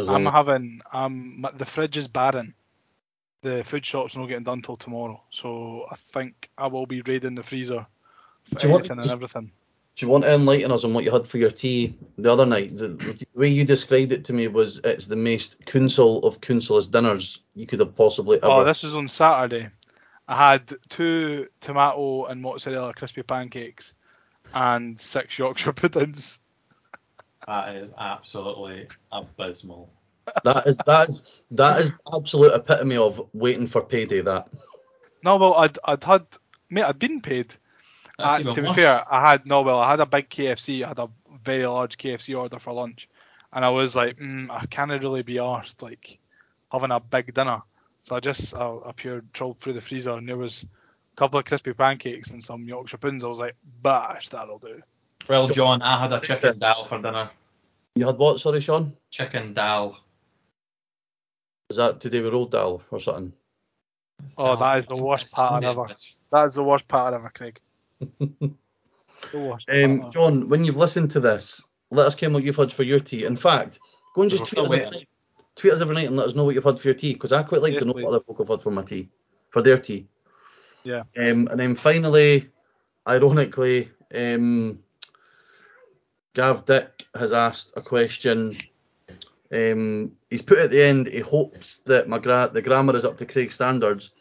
I'm 0.05 0.26
having 0.26 0.82
um 0.91 1.39
my, 1.39 1.51
the 1.51 1.66
fridge 1.66 1.95
is 1.95 2.09
barren. 2.09 2.55
The 3.44 3.64
food 3.64 3.86
shop's 3.86 4.16
not 4.16 4.28
getting 4.28 4.46
done 4.46 4.62
till 4.62 4.78
tomorrow, 4.78 5.22
so 5.30 5.86
I 5.91 5.96
think 5.96 6.50
I 6.58 6.68
will 6.68 6.86
be 6.86 7.02
raiding 7.02 7.36
the 7.36 7.44
freezer 7.44 7.86
for 8.46 8.60
Do 8.60 8.68
you 8.68 8.74
want 8.74 8.86
to 8.86 8.94
and 8.94 9.12
everything. 9.12 9.52
Do 9.96 10.06
you 10.06 10.12
want 10.12 10.24
to 10.24 10.34
enlighten 10.34 10.72
us 10.72 10.86
on 10.86 10.94
what 10.94 11.04
you 11.04 11.12
had 11.12 11.28
for 11.28 11.38
your 11.38 11.52
tea 11.52 11.96
the 12.18 12.32
other 12.32 12.46
night? 12.46 12.76
The, 12.76 12.88
the 12.88 13.28
way 13.36 13.50
you 13.50 13.66
described 13.66 14.12
it 14.14 14.26
to 14.26 14.34
me 14.34 14.48
was 14.48 14.80
it's 14.86 15.08
the 15.08 15.18
most 15.18 15.64
council 15.66 16.26
of 16.26 16.41
councillors 16.41 16.88
dinners 16.88 17.41
you 17.54 17.68
could 17.68 17.80
have 17.80 17.96
possibly 17.96 18.38
ever. 18.38 18.48
Oh, 18.48 18.66
this 18.66 18.82
was 18.82 18.96
on 18.96 19.08
Saturday. 19.08 19.70
I 20.28 20.52
had 20.52 20.74
two 20.89 21.48
tomato 21.60 22.26
and 22.26 22.41
mozzarella 22.41 22.94
crispy 22.94 23.24
pancakes 23.24 23.94
and 24.54 25.00
six 25.04 25.38
Yorkshire 25.38 25.74
puddings. 25.74 26.39
That 27.46 27.76
is 27.76 27.91
absolutely 28.00 28.88
abysmal. 29.12 29.91
That 30.43 30.67
is 30.67 30.78
that 30.86 31.09
is 31.09 31.41
that 31.51 31.82
is 31.82 31.91
the 31.91 32.15
absolute 32.15 32.53
epitome 32.53 32.97
of 32.97 33.21
waiting 33.34 33.67
for 33.67 33.82
payday. 33.82 34.21
That 34.21 34.47
No, 35.24 35.38
well, 35.38 35.55
I'd 35.55 35.78
I'd 35.84 36.03
had 36.03 36.26
mate, 36.69 36.84
I'd 36.84 36.99
been 36.99 37.21
paid. 37.21 37.53
That's 38.17 38.36
Uh, 38.36 38.39
even 38.41 38.55
to 38.55 38.61
be 38.61 38.67
worse. 38.67 38.76
fair, 38.78 39.03
I 39.13 39.30
had 39.30 39.45
no, 39.45 39.61
well, 39.63 39.80
I 39.80 39.89
had 39.89 39.99
a 39.99 40.05
big 40.05 40.30
KFC. 40.30 40.84
I 40.84 40.89
had 40.89 40.99
a 40.99 41.09
very 41.43 41.65
large 41.65 41.97
KFC 41.97 42.38
order 42.39 42.59
for 42.59 42.71
lunch, 42.74 43.09
and 43.51 43.65
I 43.65 43.69
was 43.69 43.95
like, 43.95 44.17
mm, 44.17 44.49
I 44.49 44.65
can't 44.67 44.91
really 44.91 45.24
be 45.24 45.36
arsed 45.36 45.82
like 45.82 46.19
having 46.71 46.91
a 46.91 46.99
big 46.99 47.34
dinner. 47.34 47.61
So 48.03 48.15
I 48.15 48.19
just 48.19 48.55
I, 48.55 48.78
I 48.86 48.91
pure 48.95 49.24
trolled 49.34 49.59
through 49.59 49.74
the 49.74 49.82
freezer, 49.82 50.11
and 50.11 50.28
there 50.30 50.38
was 50.38 50.63
a 50.63 51.15
couple 51.15 51.39
of 51.39 51.45
crispy 51.45 51.74
pancakes 51.74 52.30
and 52.30 52.43
some 52.43 52.63
Yorkshire 52.63 52.97
puddings. 52.97 53.24
I 53.24 53.28
was 53.28 53.39
like, 53.39 53.55
bash, 53.82 54.30
that'll 54.30 54.59
do. 54.59 54.82
Well, 55.30 55.47
John, 55.47 55.82
I 55.82 55.99
had 56.01 56.11
a 56.13 56.19
chicken 56.19 56.59
dal 56.59 56.84
for 56.84 57.01
dinner. 57.01 57.30
you 57.95 58.05
had 58.05 58.17
what? 58.17 58.39
Sorry, 58.41 58.59
Shaun. 58.59 58.93
Chicken 59.09 59.53
dal. 59.53 59.97
Is 61.74 61.78
that 61.78 61.99
today 61.99 62.21
we 62.21 62.30
rolled 62.30 62.51
dal 62.51 62.84
or 62.91 62.99
something? 62.99 63.34
Oh, 64.38 64.55
that 64.61 64.78
is 64.78 64.86
the 64.86 64.95
worst 64.95 65.34
part 65.34 65.63
ever. 65.63 65.88
That 66.32 66.47
is 66.49 66.53
the 66.53 66.63
worst 66.63 66.88
part 66.88 67.15
ever, 67.15 67.32
Craig. 67.34 67.59
The 69.32 69.39
worst 69.39 69.67
Um. 69.74 70.11
John, 70.11 70.49
when 70.49 70.63
you've 70.63 70.78
listened 70.78 71.09
to 71.11 71.19
this, 71.19 71.63
let 71.89 72.05
us 72.05 72.21
know 72.21 72.30
what 72.30 72.43
you've 72.43 72.57
had 72.57 72.71
for 72.71 72.84
your 72.84 72.99
tea. 72.99 73.24
In 73.26 73.36
fact, 73.36 73.80
go 74.13 74.21
and 74.21 74.30
just 74.30 74.45
tweet 74.45 74.59
us, 74.59 74.65
every 74.65 74.89
night, 74.91 75.07
tweet 75.55 75.74
us 75.74 75.82
every 75.82 75.95
night 75.95 76.07
and 76.07 76.15
let 76.15 76.28
us 76.28 76.36
know 76.36 76.43
what 76.43 76.53
you've 76.53 76.63
had 76.63 76.80
for 76.80 76.89
your 76.89 76.93
tea, 76.93 77.13
because 77.13 77.32
I 77.32 77.41
quite 77.41 77.61
like 77.63 77.71
Yes, 77.74 77.80
to 77.80 77.86
know 77.86 77.93
please. 77.93 78.03
what 78.03 78.13
other 78.13 78.24
folk 78.24 78.38
have 78.38 78.49
had 78.49 78.61
for 78.61 78.69
my 78.69 78.84
tea, 78.84 79.09
for 79.49 79.63
their 79.63 79.80
tea. 79.80 80.05
Yeah. 80.84 81.03
Um, 81.17 81.47
and 81.47 81.59
then 81.59 81.76
finally, 81.76 82.49
ironically, 83.07 83.89
um, 84.13 84.78
Gav 86.36 86.65
Dick 86.65 87.07
has 87.15 87.32
asked 87.32 87.71
a 87.76 87.82
question. 87.82 88.57
Um, 89.54 90.14
he's 90.32 90.41
put 90.41 90.58
at 90.58 90.72
the 90.72 90.82
end, 90.84 91.08
he 91.08 91.20
hopes 91.20 91.78
that 91.86 92.10
my 92.10 92.18
gra- 92.18 92.49
the 92.51 92.62
grammar 92.62 92.95
is 92.95 93.06
up 93.06 93.20
to 93.20 93.26
Craig's 93.26 93.56
standards. 93.56 94.12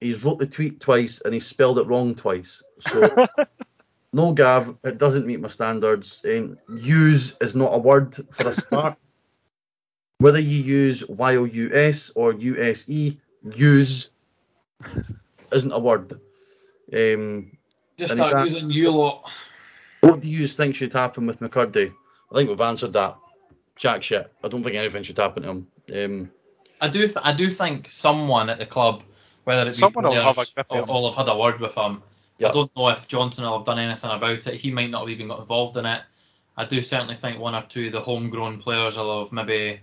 He's 0.00 0.24
wrote 0.24 0.40
the 0.40 0.46
tweet 0.46 0.80
twice 0.80 1.22
and 1.24 1.32
he 1.32 1.38
spelled 1.38 1.78
it 1.78 1.86
wrong 1.86 2.16
twice. 2.16 2.62
So 2.80 3.14
no, 4.12 4.32
Gav, 4.32 4.76
it 4.82 4.98
doesn't 4.98 5.26
meet 5.26 5.40
my 5.40 5.48
standards. 5.48 6.24
Um, 6.24 6.56
use 6.76 7.36
is 7.40 7.54
not 7.54 7.72
a 7.72 7.78
word 7.78 8.16
for 8.32 8.48
a 8.48 8.52
start. 8.52 8.98
Whether 10.18 10.40
you 10.40 10.62
use 10.62 11.06
Y 11.08 11.36
O 11.36 11.44
U 11.44 11.70
S 11.72 12.10
or 12.16 12.32
U 12.32 12.56
S 12.60 12.88
E, 12.88 13.18
use 13.54 14.10
isn't 15.52 15.72
a 15.72 15.78
word. 15.78 16.12
Um, 16.92 17.56
Just 17.96 18.12
And 18.12 18.18
start 18.18 18.48
using 18.48 18.70
you 18.70 18.90
a 18.90 18.90
lot. 18.90 19.30
what 20.00 20.20
do 20.20 20.28
you 20.28 20.48
think 20.48 20.74
should 20.74 20.92
happen 20.92 21.26
with 21.26 21.38
McKirdy? 21.38 21.92
I 22.30 22.34
think 22.34 22.48
we've 22.48 22.60
answered 22.60 22.94
that. 22.94 23.16
Jack 23.76 24.02
shit. 24.02 24.32
I 24.44 24.48
don't 24.48 24.62
think 24.62 24.76
anything 24.76 25.02
should 25.02 25.18
happen 25.18 25.42
to 25.42 25.48
him. 25.50 25.66
Um, 25.94 26.30
I 26.80 26.88
do, 26.88 27.00
th- 27.06 27.18
I 27.22 27.32
do 27.32 27.48
think 27.50 27.88
someone 27.88 28.50
at 28.50 28.58
the 28.58 28.66
club, 28.66 29.02
whether 29.44 29.62
it 29.62 29.66
be 29.66 29.70
Someone 29.72 30.04
will 30.04 30.14
have 30.14 30.38
a 30.38 30.64
or 30.68 30.80
of 30.80 30.88
him. 30.88 30.90
all 30.90 31.10
have 31.10 31.26
had 31.26 31.32
a 31.32 31.38
word 31.38 31.60
with 31.60 31.74
him. 31.74 32.02
Yeah. 32.38 32.48
I 32.48 32.52
don't 32.52 32.74
know 32.76 32.88
if 32.88 33.08
Johnson 33.08 33.44
will 33.44 33.58
have 33.58 33.66
done 33.66 33.78
anything 33.78 34.10
about 34.10 34.46
it. 34.46 34.54
He 34.54 34.70
might 34.70 34.90
not 34.90 35.00
have 35.00 35.10
even 35.10 35.28
got 35.28 35.40
involved 35.40 35.76
in 35.76 35.86
it. 35.86 36.02
I 36.56 36.64
do 36.64 36.82
certainly 36.82 37.14
think 37.14 37.38
one 37.38 37.54
or 37.54 37.62
two 37.62 37.86
of 37.86 37.92
the 37.92 38.00
homegrown 38.00 38.58
players 38.58 38.98
will 38.98 39.24
have 39.24 39.32
maybe 39.32 39.80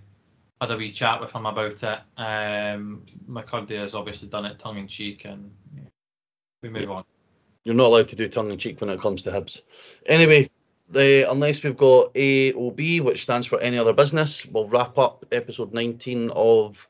had 0.60 0.70
a 0.70 0.76
wee 0.76 0.90
chat 0.90 1.20
with 1.20 1.32
him 1.32 1.46
about 1.46 1.82
it. 1.82 1.98
Um, 2.16 3.02
McKirdy 3.28 3.78
has 3.78 3.94
obviously 3.94 4.28
done 4.28 4.44
it 4.44 4.58
tongue 4.58 4.76
in 4.78 4.86
cheek, 4.86 5.24
and 5.24 5.50
yeah, 5.74 5.82
we 6.62 6.68
move 6.68 6.90
on. 6.90 7.04
you're 7.64 7.74
not 7.74 7.86
allowed 7.86 8.08
to 8.10 8.16
do 8.16 8.28
tongue 8.28 8.50
in 8.50 8.58
cheek 8.58 8.80
when 8.80 8.90
it 8.90 9.00
comes 9.00 9.22
to 9.22 9.30
Hibs. 9.30 9.62
Anyway, 10.06 10.50
the, 10.90 11.30
unless 11.30 11.62
we've 11.62 11.76
got 11.76 12.14
AOB, 12.14 13.00
which 13.02 13.22
stands 13.22 13.46
for 13.46 13.60
any 13.60 13.78
other 13.78 13.92
business, 13.92 14.44
we'll 14.46 14.66
wrap 14.68 14.98
up 14.98 15.24
episode 15.32 15.72
19 15.72 16.30
of 16.34 16.88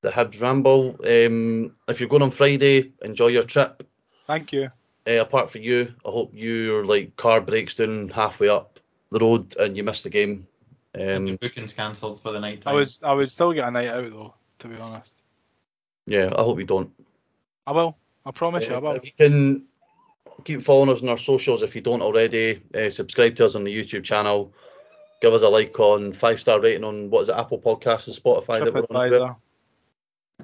the 0.00 0.10
Hibs 0.10 0.40
Ramble. 0.40 0.96
Um, 1.04 1.74
if 1.88 2.00
you're 2.00 2.08
going 2.08 2.22
on 2.22 2.30
Friday, 2.30 2.92
enjoy 3.02 3.28
your 3.28 3.42
trip. 3.42 3.86
Thank 4.26 4.52
you. 4.52 4.70
Uh, 5.06 5.12
apart 5.20 5.50
from 5.50 5.62
you, 5.62 5.94
I 6.06 6.10
hope 6.10 6.32
your 6.34 6.84
like 6.84 7.16
car 7.16 7.40
breaks 7.40 7.74
down 7.74 8.08
halfway 8.10 8.48
up 8.48 8.78
the 9.10 9.18
road 9.18 9.56
and 9.58 9.76
you 9.76 9.82
miss 9.84 10.02
the 10.02 10.10
game. 10.10 10.46
And 10.94 11.26
your 11.28 11.34
Um, 11.34 11.38
booking's 11.40 11.72
cancelled 11.72 12.20
for 12.20 12.32
the 12.32 12.40
night 12.40 12.58
I 12.66 12.70
time. 12.70 12.74
would 12.74 12.88
I 13.02 13.12
would 13.14 13.32
still 13.32 13.52
get 13.52 13.66
a 13.68 13.70
night 13.70 13.88
out 13.88 14.10
though, 14.10 14.34
to 14.60 14.68
be 14.68 14.76
honest. 14.76 15.22
yeah, 16.06 16.32
I 16.36 16.42
hope 16.42 16.58
you 16.58 16.64
don't. 16.66 16.90
I 17.66 17.72
will. 17.72 17.96
I 18.26 18.30
promise 18.32 18.66
you, 18.66 18.74
I 18.74 18.78
Uh, 18.78 18.80
will. 18.80 18.92
if 18.92 19.04
you 19.06 19.12
can 19.16 19.66
keep 20.44 20.62
following 20.62 20.90
us 20.90 21.02
on 21.02 21.08
our 21.08 21.16
socials 21.16 21.62
if 21.62 21.74
you 21.74 21.80
don't 21.80 22.02
already, 22.02 22.62
uh, 22.74 22.90
subscribe 22.90 23.36
to 23.36 23.44
us 23.44 23.54
on 23.54 23.64
the 23.64 23.76
YouTube 23.76 24.04
channel, 24.04 24.52
give 25.20 25.32
us 25.32 25.42
a 25.42 25.48
like 25.48 25.78
on 25.80 26.12
five 26.12 26.40
star 26.40 26.60
rating 26.60 26.84
on 26.84 27.10
what 27.10 27.22
is 27.22 27.28
it, 27.28 27.36
Apple 27.36 27.58
Podcasts 27.58 28.06
and 28.06 28.16
Spotify 28.16 28.64
that 28.64 28.72
we're 28.72 28.80
on. 28.80 29.10
TripAdvisor. 29.10 29.36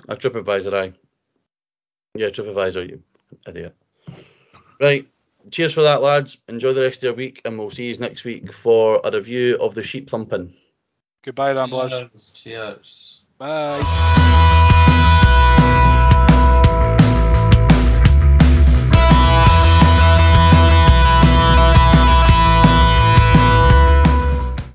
A 0.09 0.17
TripAdvisor, 0.17 0.75
aye. 0.75 0.93
Yeah, 2.15 2.29
TripAdvisor, 2.29 2.89
you 2.91 3.03
idiot. 3.47 3.77
Right, 4.81 5.09
cheers 5.51 5.73
for 5.73 5.83
that, 5.83 6.03
lads. 6.03 6.39
Enjoy 6.49 6.73
the 6.73 6.83
rest 6.83 6.99
of 6.99 7.05
your 7.05 7.15
week, 7.15 7.43
and 7.45 7.59
we'll 7.59 7.71
see 7.71 7.87
you 7.87 7.97
next 7.99 8.25
week 8.25 8.53
for 8.53 9.01
a 9.05 9.11
review 9.11 9.57
of 9.61 9.75
the 9.75 9.83
sheep 9.83 10.11
thumping. 10.11 10.55
Goodbye, 11.25 11.55
Ramblers. 11.55 12.31
Cheers. 12.31 12.33
Cheers. 12.35 13.21
Bye. 13.39 15.01